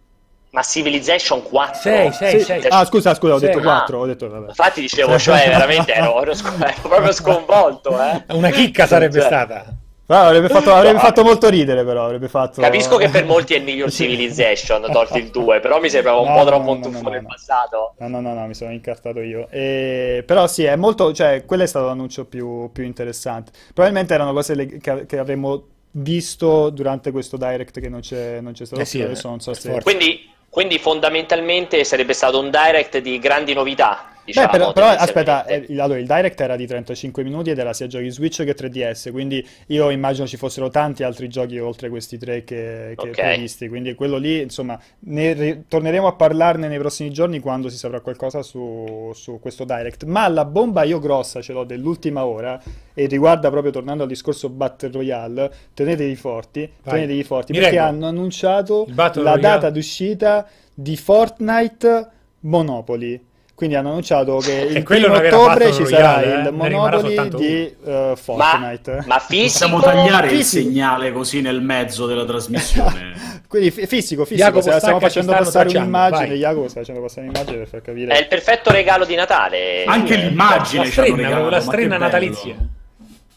Ma 0.51 0.63
Civilization 0.63 1.43
4? 1.43 1.81
6, 1.81 2.13
6, 2.13 2.41
6. 2.41 2.67
Ah, 2.71 2.85
scusa, 2.87 3.15
scusa, 3.15 3.35
ho 3.35 3.39
detto 3.39 3.61
4. 3.61 3.97
Ah, 3.97 4.01
ho 4.01 4.07
detto, 4.07 4.29
vabbè. 4.29 4.49
Infatti 4.49 4.81
dicevo, 4.81 5.19
cioè, 5.19 5.47
veramente 5.47 5.93
ero, 5.93 6.21
ero, 6.23 6.33
ero 6.33 6.81
proprio 6.83 7.13
sconvolto. 7.13 8.01
Eh. 8.03 8.25
Una 8.35 8.51
chicca 8.51 8.87
sarebbe 8.87 9.21
cioè. 9.21 9.27
stata. 9.27 9.77
No, 10.09 10.17
avrebbe, 10.17 10.49
fatto, 10.49 10.73
avrebbe 10.73 10.99
fatto, 11.01 11.23
molto 11.23 11.49
ridere, 11.49 11.85
però. 11.85 12.05
Avrebbe 12.05 12.29
fatto... 12.29 12.61
Capisco 12.61 12.97
che 12.97 13.09
per 13.11 13.25
molti 13.27 13.55
è 13.55 13.59
il 13.59 13.65
miglior 13.65 13.91
Civilization, 13.93 14.91
tolto 14.91 15.19
il 15.19 15.29
2, 15.31 15.61
però 15.61 15.81
mi 15.81 15.91
sembrava 15.91 16.19
un 16.21 16.29
no, 16.29 16.35
po' 16.37 16.45
troppo 16.47 16.65
no, 16.65 16.71
un 16.73 16.83
tuffo 16.83 17.09
nel 17.11 17.25
passato. 17.25 17.95
No, 17.99 18.09
no, 18.09 18.21
no, 18.21 18.33
no, 18.33 18.47
mi 18.47 18.55
sono 18.55 18.73
incartato 18.73 19.21
io. 19.21 19.49
E... 19.51 20.23
Però 20.27 20.47
sì, 20.47 20.65
è 20.65 20.77
molto. 20.77 21.13
Cioè, 21.13 21.45
quello 21.45 21.63
è 21.63 21.67
stato 21.67 21.87
l'annuncio 21.87 22.25
più, 22.25 22.71
più 22.73 22.85
interessante. 22.85 23.53
Probabilmente 23.75 24.15
erano 24.15 24.33
cose 24.33 24.55
le... 24.55 24.67
che, 24.67 25.07
che 25.07 25.19
avremmo 25.19 25.63
visto 25.91 26.71
durante 26.71 27.11
questo 27.11 27.37
direct 27.37 27.81
che 27.81 27.89
non 27.89 28.01
c'è, 28.01 28.41
non 28.41 28.53
c'è 28.53 28.65
stato. 28.65 28.81
Eh 28.81 28.87
sì, 28.87 29.03
adesso 29.03 29.29
non 29.29 29.41
so 29.41 29.53
se. 29.53 29.81
Quindi 29.83 30.37
quindi 30.51 30.79
fondamentalmente 30.79 31.85
sarebbe 31.85 32.15
stato 32.15 32.41
un 32.41 32.51
direct 32.51 32.99
di 32.99 33.19
grandi 33.19 33.53
novità. 33.53 34.11
Diciamo, 34.29 34.47
Beh, 34.47 34.59
però, 34.59 34.73
però 34.75 34.87
aspetta, 34.89 35.47
eh, 35.47 35.65
allora, 35.81 35.99
il 35.99 36.07
direct 36.07 36.39
era 36.39 36.55
di 36.55 36.67
35 36.67 37.23
minuti 37.23 37.49
ed 37.49 37.59
era 37.59 37.73
sia 37.73 37.87
giochi 37.87 38.11
Switch 38.11 38.45
che 38.45 38.55
3DS, 38.55 39.11
quindi 39.11 39.43
io 39.69 39.89
immagino 39.89 40.27
ci 40.27 40.37
fossero 40.37 40.69
tanti 40.69 41.03
altri 41.03 41.29
giochi 41.29 41.59
oltre 41.59 41.89
questi 41.89 42.19
tre 42.19 42.45
che, 42.45 42.93
che 42.95 43.09
Ok. 43.09 43.11
previsti, 43.13 43.69
quindi 43.69 43.95
quello 43.95 44.19
lì, 44.19 44.43
insomma, 44.43 44.79
ne 45.01 45.65
torneremo 45.67 46.07
a 46.07 46.13
parlarne 46.13 46.69
nei 46.69 46.77
prossimi 46.79 47.11
giorni 47.11 47.39
quando 47.41 47.71
si 47.71 47.79
saprà 47.79 48.01
qualcosa 48.03 48.43
su, 48.43 49.11
su 49.15 49.39
questo 49.41 49.65
direct. 49.65 50.05
Ma 50.05 50.29
la 50.29 50.45
bomba 50.45 50.83
io 50.83 50.99
grossa 50.99 51.41
ce 51.41 51.55
l'ho 51.55 51.65
dell'ultima 51.65 52.27
ora 52.27 52.61
e 52.93 53.07
riguarda 53.07 53.49
proprio, 53.49 53.73
tornando 53.73 54.03
al 54.03 54.09
discorso 54.11 54.51
Battle 54.51 54.91
Royale, 54.93 55.51
tenetevi 55.73 56.17
forti, 56.17 56.71
Vai. 56.83 56.95
tenetevi 56.97 57.25
forti, 57.25 57.53
Mi 57.53 57.61
perché 57.61 57.77
reggo. 57.77 57.89
hanno 57.89 58.07
annunciato 58.09 58.87
la 58.95 59.11
Royale. 59.15 59.41
data 59.41 59.71
d'uscita 59.71 60.47
di 60.75 60.97
Fortnite 60.99 62.09
Monopoly. 62.41 63.25
Quindi 63.59 63.75
hanno 63.75 63.89
annunciato 63.89 64.37
che 64.37 64.53
il 64.53 64.77
E 64.77 64.83
quello 64.85 65.13
è 65.13 65.19
primo 65.19 65.43
ottobre 65.43 65.73
ci 65.73 65.85
sarà 65.85 66.21
Royale, 66.21 66.27
eh? 66.27 66.49
il 66.49 66.53
soltanto 67.01 67.37
di 67.39 67.47
eh, 67.65 67.75
Ma, 67.87 68.15
Fortnite. 68.15 69.05
ma 69.05 69.19
fisico? 69.19 69.69
Possiamo 69.69 69.81
tagliare 69.81 70.27
il 70.29 70.37
Fisico. 70.37 70.63
segnale 70.63 71.11
così 71.11 71.41
nel 71.41 71.61
mezzo 71.61 72.07
della 72.07 72.25
trasmissione. 72.25 73.41
Quindi 73.49 73.73
fi- 73.73 73.89
fisico, 73.89 74.25
fisico, 74.25 74.47
Jacopo 74.47 74.61
stiamo 74.61 74.79
Stacca 74.79 74.99
facendo 75.01 75.33
passare 75.33 75.51
tracciando, 75.71 75.79
un'immagine, 75.81 76.29
vai. 76.29 76.39
Jacopo 76.39 76.69
sta 76.69 76.79
facendo 76.81 77.01
passare 77.01 77.21
un'immagine 77.27 77.57
per 77.57 77.67
far 77.67 77.83
capire. 77.83 78.15
È 78.15 78.19
il 78.21 78.27
perfetto 78.29 78.71
regalo 78.71 79.05
di 79.05 79.15
Natale. 79.17 79.85
Anche 79.87 80.15
Sì, 80.15 80.21
l'immagine 80.21 80.85
La 80.85 80.91
regalato, 81.17 81.43
la 81.43 81.51
ma 81.51 81.57
che 81.59 81.61
strenna 81.63 81.89
bello. 81.99 82.78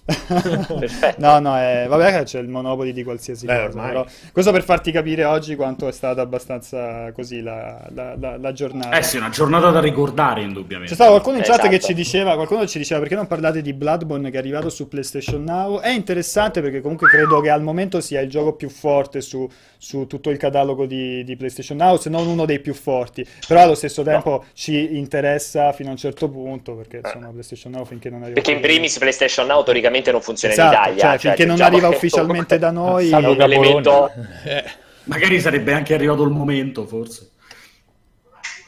Perfetto. 0.27 1.15
No, 1.19 1.39
no, 1.39 1.55
è... 1.57 1.85
vabbè 1.87 2.17
che 2.17 2.23
c'è 2.23 2.39
il 2.39 2.47
monopoli 2.47 2.91
di 2.91 3.03
qualsiasi 3.03 3.45
Beh, 3.45 3.67
cosa, 3.67 3.81
però 3.81 4.05
questo 4.31 4.51
per 4.51 4.63
farti 4.63 4.91
capire 4.91 5.23
oggi 5.25 5.55
quanto 5.55 5.87
è 5.87 5.91
stata 5.91 6.21
abbastanza 6.21 7.11
così 7.13 7.41
la, 7.41 7.87
la- 7.93 8.15
la- 8.19 8.37
la 8.37 8.51
giornata. 8.51 8.97
Eh 8.97 9.03
sì, 9.03 9.17
una 9.17 9.29
giornata 9.29 9.69
da 9.69 9.79
ricordare 9.79 10.41
indubbiamente. 10.41 10.89
C'è 10.89 10.95
stato 10.95 11.11
qualcuno 11.11 11.37
in 11.37 11.43
chat 11.43 11.59
Esatto. 11.59 11.69
che 11.69 11.79
ci 11.79 11.93
diceva, 11.93 12.33
qualcuno 12.33 12.65
ci 12.65 12.79
diceva 12.79 12.99
perché 12.99 13.15
non 13.15 13.27
parlate 13.27 13.61
di 13.61 13.73
Bloodborne 13.73 14.29
che 14.31 14.37
è 14.37 14.39
arrivato 14.39 14.69
su 14.69 14.87
PlayStation 14.87 15.43
Now? 15.43 15.79
È 15.79 15.89
interessante 15.89 16.61
perché 16.61 16.81
comunque 16.81 17.07
credo 17.07 17.39
che 17.39 17.49
al 17.49 17.61
momento 17.61 18.01
sia 18.01 18.21
il 18.21 18.29
gioco 18.29 18.53
più 18.53 18.69
forte 18.69 19.21
su, 19.21 19.47
su 19.77 20.07
tutto 20.07 20.29
il 20.31 20.37
catalogo 20.37 20.85
di, 20.87 21.23
di 21.23 21.35
PlayStation 21.35 21.77
Now, 21.77 21.97
se 21.97 22.09
non 22.09 22.25
uno 22.27 22.45
dei 22.45 22.59
più 22.59 22.73
forti. 22.73 23.25
Però 23.47 23.61
allo 23.61 23.75
stesso 23.75 24.01
tempo 24.03 24.45
ci 24.53 24.97
interessa 24.97 25.71
fino 25.73 25.89
a 25.89 25.91
un 25.91 25.97
certo 25.97 26.27
punto 26.27 26.73
perché 26.73 27.01
insomma 27.03 27.27
PlayStation 27.29 27.71
Now 27.71 27.85
finché 27.85 28.09
non 28.09 28.21
arriva 28.23 28.33
Perché 28.33 28.51
in 28.51 28.61
primis 28.61 28.97
PlayStation 28.97 29.45
Now 29.45 29.63
teoricamente 29.63 29.90
non 30.11 30.21
funziona 30.21 30.53
Esatto, 30.53 30.89
in 30.89 30.95
Italia. 30.95 31.01
cioè, 31.01 31.17
finché 31.17 31.45
non 31.45 31.55
diciamo 31.55 31.75
arriva 31.75 31.89
ufficialmente 31.89 32.57
da 32.57 32.71
noi 32.71 33.09
è 33.09 33.15
un 33.15 33.41
elemento... 33.41 34.11
Eh, 34.45 34.63
Magari 35.05 35.39
sarebbe 35.39 35.73
anche 35.73 35.93
arrivato 35.93 36.23
il 36.23 36.29
momento, 36.29 36.85
forse. 36.85 37.30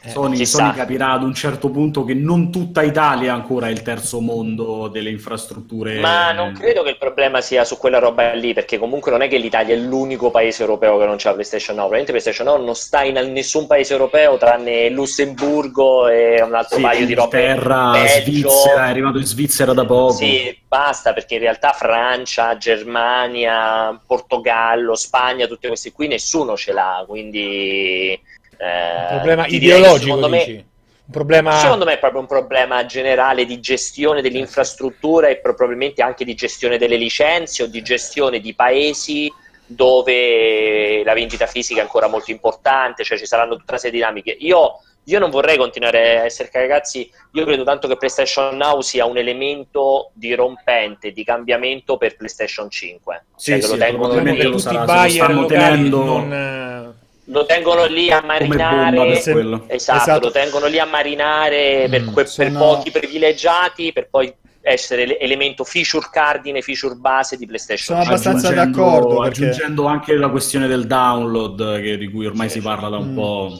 Sony, 0.08 0.36
chissà. 0.36 0.58
Sony 0.58 0.72
capirà 0.74 1.12
ad 1.12 1.22
un 1.22 1.34
certo 1.34 1.70
punto 1.70 2.04
che 2.04 2.14
non 2.14 2.50
tutta 2.50 2.82
Italia 2.82 3.32
ancora 3.32 3.68
è 3.68 3.70
il 3.70 3.82
terzo 3.82 4.20
mondo 4.20 4.88
delle 4.88 5.10
infrastrutture. 5.10 5.98
Ma 6.00 6.32
non 6.32 6.52
credo 6.52 6.82
che 6.82 6.90
il 6.90 6.98
problema 6.98 7.40
sia 7.40 7.64
su 7.64 7.76
quella 7.78 7.98
roba 7.98 8.32
lì, 8.32 8.52
perché 8.52 8.78
comunque 8.78 9.10
non 9.10 9.22
è 9.22 9.28
che 9.28 9.38
l'Italia 9.38 9.74
è 9.74 9.78
l'unico 9.78 10.30
paese 10.30 10.62
europeo 10.62 10.98
che 10.98 11.06
non 11.06 11.16
c'ha 11.18 11.32
PlayStation 11.32 11.76
Now. 11.76 11.88
Probabilmente 11.88 12.12
PlayStation 12.12 12.46
Now 12.46 12.64
non 12.64 12.74
sta 12.74 13.02
in 13.02 13.32
nessun 13.32 13.66
paese 13.66 13.92
europeo 13.92 14.36
tranne 14.36 14.88
Lussemburgo 14.90 16.08
e 16.08 16.42
un 16.42 16.54
altro 16.54 16.76
Sì, 16.76 16.82
paio 16.82 17.06
di 17.06 17.14
robe. 17.14 17.54
Belgio. 17.54 18.22
Svizzera, 18.24 18.86
è 18.86 18.88
arrivato 18.90 19.18
in 19.18 19.24
Svizzera 19.24 19.72
da 19.72 19.84
poco. 19.84 20.12
Sì, 20.12 20.56
basta 20.66 21.12
perché 21.12 21.34
in 21.34 21.40
realtà 21.40 21.72
Francia, 21.72 22.56
Germania, 22.56 23.98
Portogallo, 24.06 24.94
Spagna, 24.94 25.46
tutti 25.46 25.66
questi 25.66 25.92
qui 25.92 26.08
nessuno 26.08 26.56
ce 26.56 26.72
l'ha, 26.72 27.04
quindi 27.06 28.10
eh, 28.12 28.20
un 28.58 29.06
problema 29.10 29.44
ti 29.44 29.58
direi 29.58 29.78
ideologico, 29.78 30.04
secondo 30.04 30.28
me- 30.28 30.38
dici? 30.38 30.72
Un 31.06 31.12
problema... 31.12 31.58
Secondo 31.58 31.84
me 31.84 31.92
è 31.92 31.98
proprio 31.98 32.20
un 32.20 32.26
problema 32.26 32.86
generale 32.86 33.44
di 33.44 33.60
gestione 33.60 34.22
dell'infrastruttura 34.22 35.28
e 35.28 35.36
pro- 35.36 35.54
probabilmente 35.54 36.02
anche 36.02 36.24
di 36.24 36.34
gestione 36.34 36.78
delle 36.78 36.96
licenze 36.96 37.62
o 37.62 37.66
di 37.66 37.82
gestione 37.82 38.40
di 38.40 38.54
paesi 38.54 39.30
dove 39.66 41.02
la 41.04 41.12
vendita 41.12 41.46
fisica 41.46 41.80
è 41.80 41.82
ancora 41.82 42.06
molto 42.08 42.30
importante, 42.30 43.04
cioè 43.04 43.18
ci 43.18 43.26
saranno 43.26 43.56
tutta 43.56 43.72
una 43.72 43.78
serie 43.78 43.98
di 43.98 43.98
dinamiche. 43.98 44.34
Io, 44.40 44.78
io 45.04 45.18
non 45.18 45.28
vorrei 45.28 45.58
continuare 45.58 46.20
a 46.20 46.24
essere 46.24 46.48
ragazzi, 46.52 47.10
io 47.32 47.44
credo 47.44 47.64
tanto 47.64 47.86
che 47.86 47.98
PlayStation 47.98 48.56
Now 48.56 48.80
sia 48.80 49.04
un 49.04 49.18
elemento 49.18 50.10
dirompente, 50.14 51.12
di 51.12 51.22
cambiamento 51.22 51.98
per 51.98 52.16
PlayStation 52.16 52.70
5. 52.70 53.24
Sì, 53.36 53.50
Cioè 53.52 53.60
sì, 53.60 53.70
lo 53.70 53.76
tengono 53.76 54.02
probabilmente 54.14 54.42
lì- 54.44 54.50
lo 54.50 54.56
tutti 54.56 54.74
sarà, 54.74 55.02
lo 55.04 55.08
stanno 55.10 55.46
tenendo- 55.46 56.04
non... 56.04 56.94
lo 57.28 57.46
tengono 57.46 57.86
lì 57.86 58.10
a 58.10 58.22
marinare 58.24 59.20
per 59.24 59.60
esatto, 59.68 60.02
Esatto. 60.02 60.26
lo 60.26 60.30
tengono 60.30 60.66
lì 60.66 60.78
a 60.78 60.84
marinare 60.84 61.86
per, 61.88 62.02
Mm, 62.02 62.06
que- 62.08 62.12
per 62.14 62.28
sono- 62.28 62.58
pochi 62.58 62.90
privilegiati 62.90 63.92
per 63.92 64.08
poi 64.10 64.32
essere 64.60 65.06
le- 65.06 65.18
elemento 65.18 65.62
feature 65.64 66.06
cardine, 66.10 66.60
feature 66.62 66.94
base 66.94 67.36
di 67.36 67.46
PlayStation 67.46 67.98
Sono 67.98 68.14
5. 68.14 68.14
abbastanza 68.30 68.48
Aggiungendo- 68.48 68.82
d'accordo, 68.90 69.20
perché- 69.22 69.44
Aggiungendo 69.46 69.84
anche 69.86 70.14
la 70.16 70.28
questione 70.28 70.66
del 70.66 70.86
download, 70.86 71.80
che- 71.82 71.96
di 71.98 72.10
cui 72.10 72.26
ormai 72.26 72.48
Sì, 72.48 72.58
si 72.58 72.64
parla 72.64 72.88
da 72.88 72.96
un 72.98 73.12
Mm. 73.12 73.14
po'. 73.14 73.58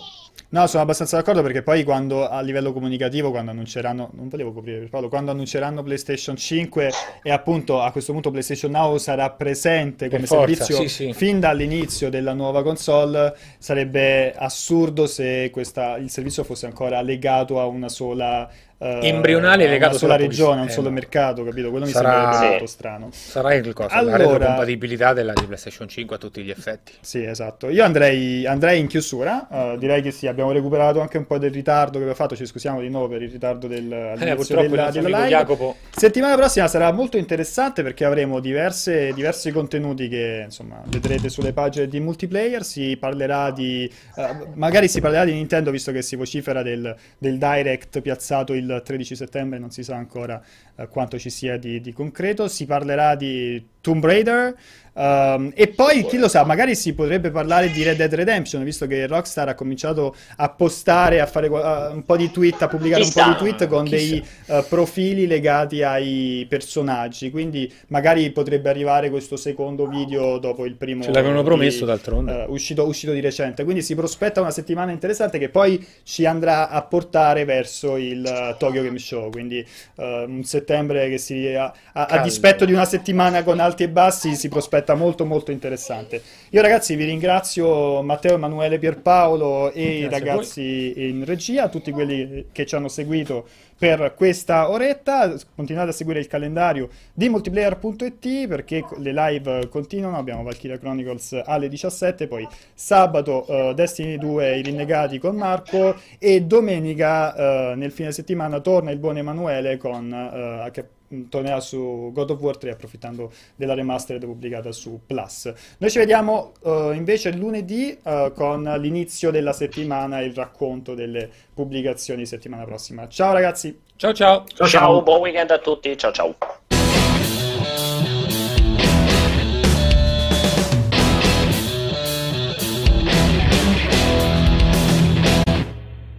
No, 0.55 0.69
sono 0.69 0.85
abbastanza 0.85 1.17
d'accordo 1.17 1.43
perché 1.43 1.65
poi 1.65 1.83
quando 1.83 2.29
a 2.29 2.41
livello 2.41 2.73
comunicativo, 2.73 3.33
quando 3.33 3.51
annunceranno, 3.51 4.11
non 4.13 4.29
volevo 4.29 4.53
coprire 4.53 4.79
per 4.79 4.89
Paolo, 4.89 5.09
quando 5.09 5.33
annunceranno 5.33 5.83
PlayStation 5.83 6.37
5 6.37 6.91
e 7.25 7.33
appunto 7.33 7.81
a 7.81 7.91
questo 7.91 8.13
punto 8.13 8.31
PlayStation 8.31 8.71
Now 8.71 8.97
sarà 8.99 9.31
presente 9.31 10.09
come 10.09 10.27
forza, 10.27 10.63
servizio 10.63 10.77
sì, 10.87 11.07
sì. 11.07 11.13
fin 11.13 11.41
dall'inizio 11.41 12.09
della 12.09 12.35
nuova 12.35 12.63
console, 12.63 13.37
sarebbe 13.59 14.33
assurdo 14.33 15.09
se 15.09 15.51
questa- 15.51 15.97
il 15.97 16.09
servizio 16.09 16.45
fosse 16.45 16.67
ancora 16.67 17.01
legato 17.01 17.59
a 17.59 17.67
una 17.67 17.89
sola 17.89 18.49
Embrionale 18.79 19.63
a 19.63 19.67
una 19.67 19.73
legato 19.73 19.97
sola 19.99 20.13
solo 20.13 20.25
a 20.25 20.29
regione, 20.29 20.61
a 20.61 20.63
un 20.65 20.69
solo 20.71 20.89
Eh, 20.89 20.93
mercato, 20.93 21.45
capito? 21.45 21.71
Quello 21.71 21.87
mi 21.87 21.91
sarà- 21.93 22.11
sembrerebbe 22.11 22.45
Sì. 22.45 22.49
molto 22.51 22.67
strano. 22.67 23.09
Sarà 23.13 23.55
il 23.55 23.73
cosa, 23.73 23.95
Allora- 23.95 24.17
la 24.19 24.25
retrocompatibilità 24.25 25.13
della 25.13 25.33
di 25.33 25.45
PlayStation 25.47 25.89
5 25.89 26.17
a 26.17 26.19
tutti 26.19 26.43
gli 26.43 26.51
effetti. 26.51 26.93
Sì, 27.01 27.25
esatto. 27.25 27.69
Io 27.71 27.85
andrei, 27.85 28.47
andrei 28.47 28.81
in 28.81 28.87
chiusura. 28.87 29.47
eh, 29.51 29.77
direi 29.79 30.03
che 30.03 30.11
sì, 30.11 30.27
abbiamo 30.27 30.53
recuperato 30.53 31.01
anche 31.01 31.19
un 31.19 31.27
po' 31.27 31.39
del 31.39 31.51
ritardo 31.51 31.93
che 31.93 31.97
abbiamo 31.99 32.15
fatto. 32.15 32.35
Ci 32.37 32.45
scusiamo 32.47 32.81
di 32.81 32.89
nuovo 32.89 33.09
per 33.09 33.23
il 33.23 33.31
ritardo 33.31 33.67
del, 33.67 33.91
Eh, 33.93 34.17
della. 34.19 35.27
Jacopo 35.27 35.77
Settimana 35.91 36.37
prossima 36.37 36.67
sarà 36.69 36.91
molto 36.93 37.17
interessante 37.17 37.83
perché 37.83 38.05
avremo 38.05 38.41
diverse- 38.41 39.13
diversi 39.15 39.51
contenuti 39.53 40.09
che 40.09 40.43
insomma 40.45 40.83
vedrete 40.87 41.29
sulle 41.29 41.53
pagine 41.53 41.87
di 41.89 42.01
multiplayer. 42.01 42.65
Si 42.65 42.97
parlerà 42.99 43.51
di, 43.51 43.91
eh, 44.17 44.37
magari 44.55 44.89
si 44.89 45.01
parlerà 45.01 45.25
di 45.25 45.33
Nintendo 45.33 45.71
visto 45.71 45.93
che 45.93 46.03
si 46.03 46.17
vocifera 46.17 46.63
del, 46.63 46.95
del 47.19 47.39
direct 47.39 48.01
piazzato 48.01 48.53
il 48.55 48.64
13 48.67 49.17
settembre, 49.17 49.59
non 49.59 49.71
si 49.71 49.83
sa 49.83 49.97
ancora 49.97 50.43
eh, 50.77 50.89
quanto 50.89 51.19
ci 51.19 51.31
sia 51.31 51.57
di, 51.57 51.81
di 51.81 51.93
concreto. 51.93 52.49
Si 52.49 52.67
parlerà 52.67 53.15
di 53.15 53.65
Tomb 53.81 54.05
Raider. 54.05 54.57
Ehm, 54.95 55.53
e 55.55 55.69
poi 55.69 56.05
chi 56.07 56.17
lo 56.19 56.29
sa, 56.29 56.45
magari 56.45 56.75
si 56.75 56.95
potrebbe 56.95 57.31
parlare 57.31 57.71
di 57.71 57.83
Red 57.83 57.97
Dead 57.97 58.15
Redemption, 58.15 58.63
visto 58.65 58.87
che 58.87 59.07
Rockstar 59.07 59.49
ha 59.49 59.55
cominciato 59.55 60.15
a 60.37 60.49
postare, 60.51 61.21
a 61.21 61.27
fare 61.27 61.49
qua- 61.49 61.91
un 61.93 62.05
po' 62.05 62.17
di 62.17 62.31
tweet, 62.31 62.63
a 62.63 62.69
pubblicare 62.69 63.03
un 63.03 63.11
po' 63.13 63.23
di 63.25 63.37
tweet 63.37 63.67
con 63.67 63.85
chissà. 63.85 63.97
dei 63.97 64.25
eh, 64.47 64.65
profili 64.69 65.27
legati 65.27 65.83
ai 65.83 66.47
personaggi. 66.49 67.31
Quindi 67.31 67.73
magari 67.89 68.31
potrebbe 68.31 68.69
arrivare 68.69 69.11
questo 69.11 69.37
secondo 69.37 69.87
video 69.87 70.39
dopo 70.39 70.65
il 70.65 70.75
primo. 70.75 71.03
Ce 71.03 71.11
l'avevano 71.11 71.41
di- 71.41 71.47
promesso, 71.47 71.85
d'altronde. 71.85 72.43
eh, 72.43 72.47
uscito, 72.49 72.87
uscito 72.87 73.13
di 73.13 73.21
recente. 73.21 73.65
Quindi 73.65 73.83
si 73.83 73.95
prospetta 73.95 74.41
una 74.41 74.51
settimana 74.51 74.93
interessante 74.93 75.39
che 75.39 75.49
poi 75.49 75.85
ci 76.03 76.27
andrà 76.27 76.69
a 76.69 76.83
portare 76.83 77.45
verso 77.45 77.97
il 77.97 78.25
eh, 78.25 78.55
Tokyo 78.59 78.83
Game 78.83 78.99
Show. 78.99 79.31
Quindi 79.31 79.65
un 79.97 80.43
settembre 80.45 81.09
che 81.09 81.19
si, 81.19 81.47
a, 81.55 81.73
a- 81.93 82.05
a 82.07 82.19
dispetto 82.19 82.65
di 82.65 82.73
una 82.73 82.85
settimana 82.85 83.43
con 83.43 83.59
alti 83.61 83.85
e 83.85 83.89
bassi 83.89 84.35
si 84.35 84.49
prospetta 84.49 84.84
molto 84.93 85.25
molto 85.25 85.51
interessante. 85.51 86.21
Io 86.51 86.61
ragazzi 86.61 86.95
vi 86.97 87.05
ringrazio 87.05 88.03
Matteo, 88.03 88.35
Emanuele, 88.35 88.79
Pierpaolo 88.79 89.73
e 89.73 90.01
i 90.01 90.01
Grazie 90.01 90.19
ragazzi 90.19 90.93
in 91.09 91.25
regia, 91.25 91.71
tutti 91.71 91.91
quelli 91.91 92.49
che 92.53 92.67
ci 92.67 92.75
hanno 92.75 92.89
seguito 92.89 93.47
per 93.79 94.15
questa 94.15 94.71
oretta. 94.71 95.35
Continuate 95.55 95.91
a 95.91 95.93
seguire 95.93 96.21
il 96.21 96.27
calendario 96.27 96.91
di 97.15 97.29
multiplayer.it 97.29 98.47
perché 98.47 98.85
le 98.99 99.13
live 99.13 99.69
continuano. 99.69 100.19
Abbiamo 100.19 100.43
Valkyria 100.43 100.79
Chronicles 100.79 101.41
alle 101.45 101.69
17, 101.69 102.27
poi 102.27 102.47
sabato 102.75 103.47
eh, 103.47 103.75
Destiny 103.75 104.19
2 104.19 104.59
i 104.59 104.63
rinnegati 104.63 105.19
con 105.19 105.37
Marco 105.37 105.97
e 106.19 106.43
domenica 106.43 107.73
eh, 107.73 107.75
nel 107.77 107.93
fine 107.93 108.13
settimana 108.13 108.61
torna 108.61 108.91
il 108.91 108.99
buon 108.99 109.17
Emanuele 109.17 109.77
con 109.77 110.71
che 110.73 110.85
tornerà 111.29 111.61
su 111.61 112.11
God 112.13 112.31
of 112.31 112.41
War 112.41 112.57
3 112.57 112.71
approfittando 112.71 113.33
della 113.57 113.75
remastered 113.75 114.25
pubblicata 114.25 114.73
su 114.73 115.01
Plus. 115.07 115.53
Noi 115.79 115.91
ci 115.91 115.99
vediamo 115.99 116.53
eh, 116.65 116.93
invece 116.95 117.33
lunedì 117.33 117.97
eh, 118.03 118.33
con 118.35 118.63
l'inizio 118.79 119.31
della 119.31 119.53
settimana 119.53 120.21
e 120.21 120.27
il 120.27 120.35
racconto 120.35 120.95
delle 120.95 121.31
pubblicazioni 121.53 122.27
settimana 122.27 122.65
prossima. 122.65 123.09
Ciao 123.09 123.33
ragazzi! 123.33 123.81
Ciao 123.97 124.13
ciao! 124.13 124.45
Ciao, 124.53 124.67
ciao, 124.67 125.03
buon 125.03 125.21
weekend 125.21 125.51
a 125.51 125.59
tutti, 125.59 125.97
ciao 125.97 126.13
ciao. 126.13 126.35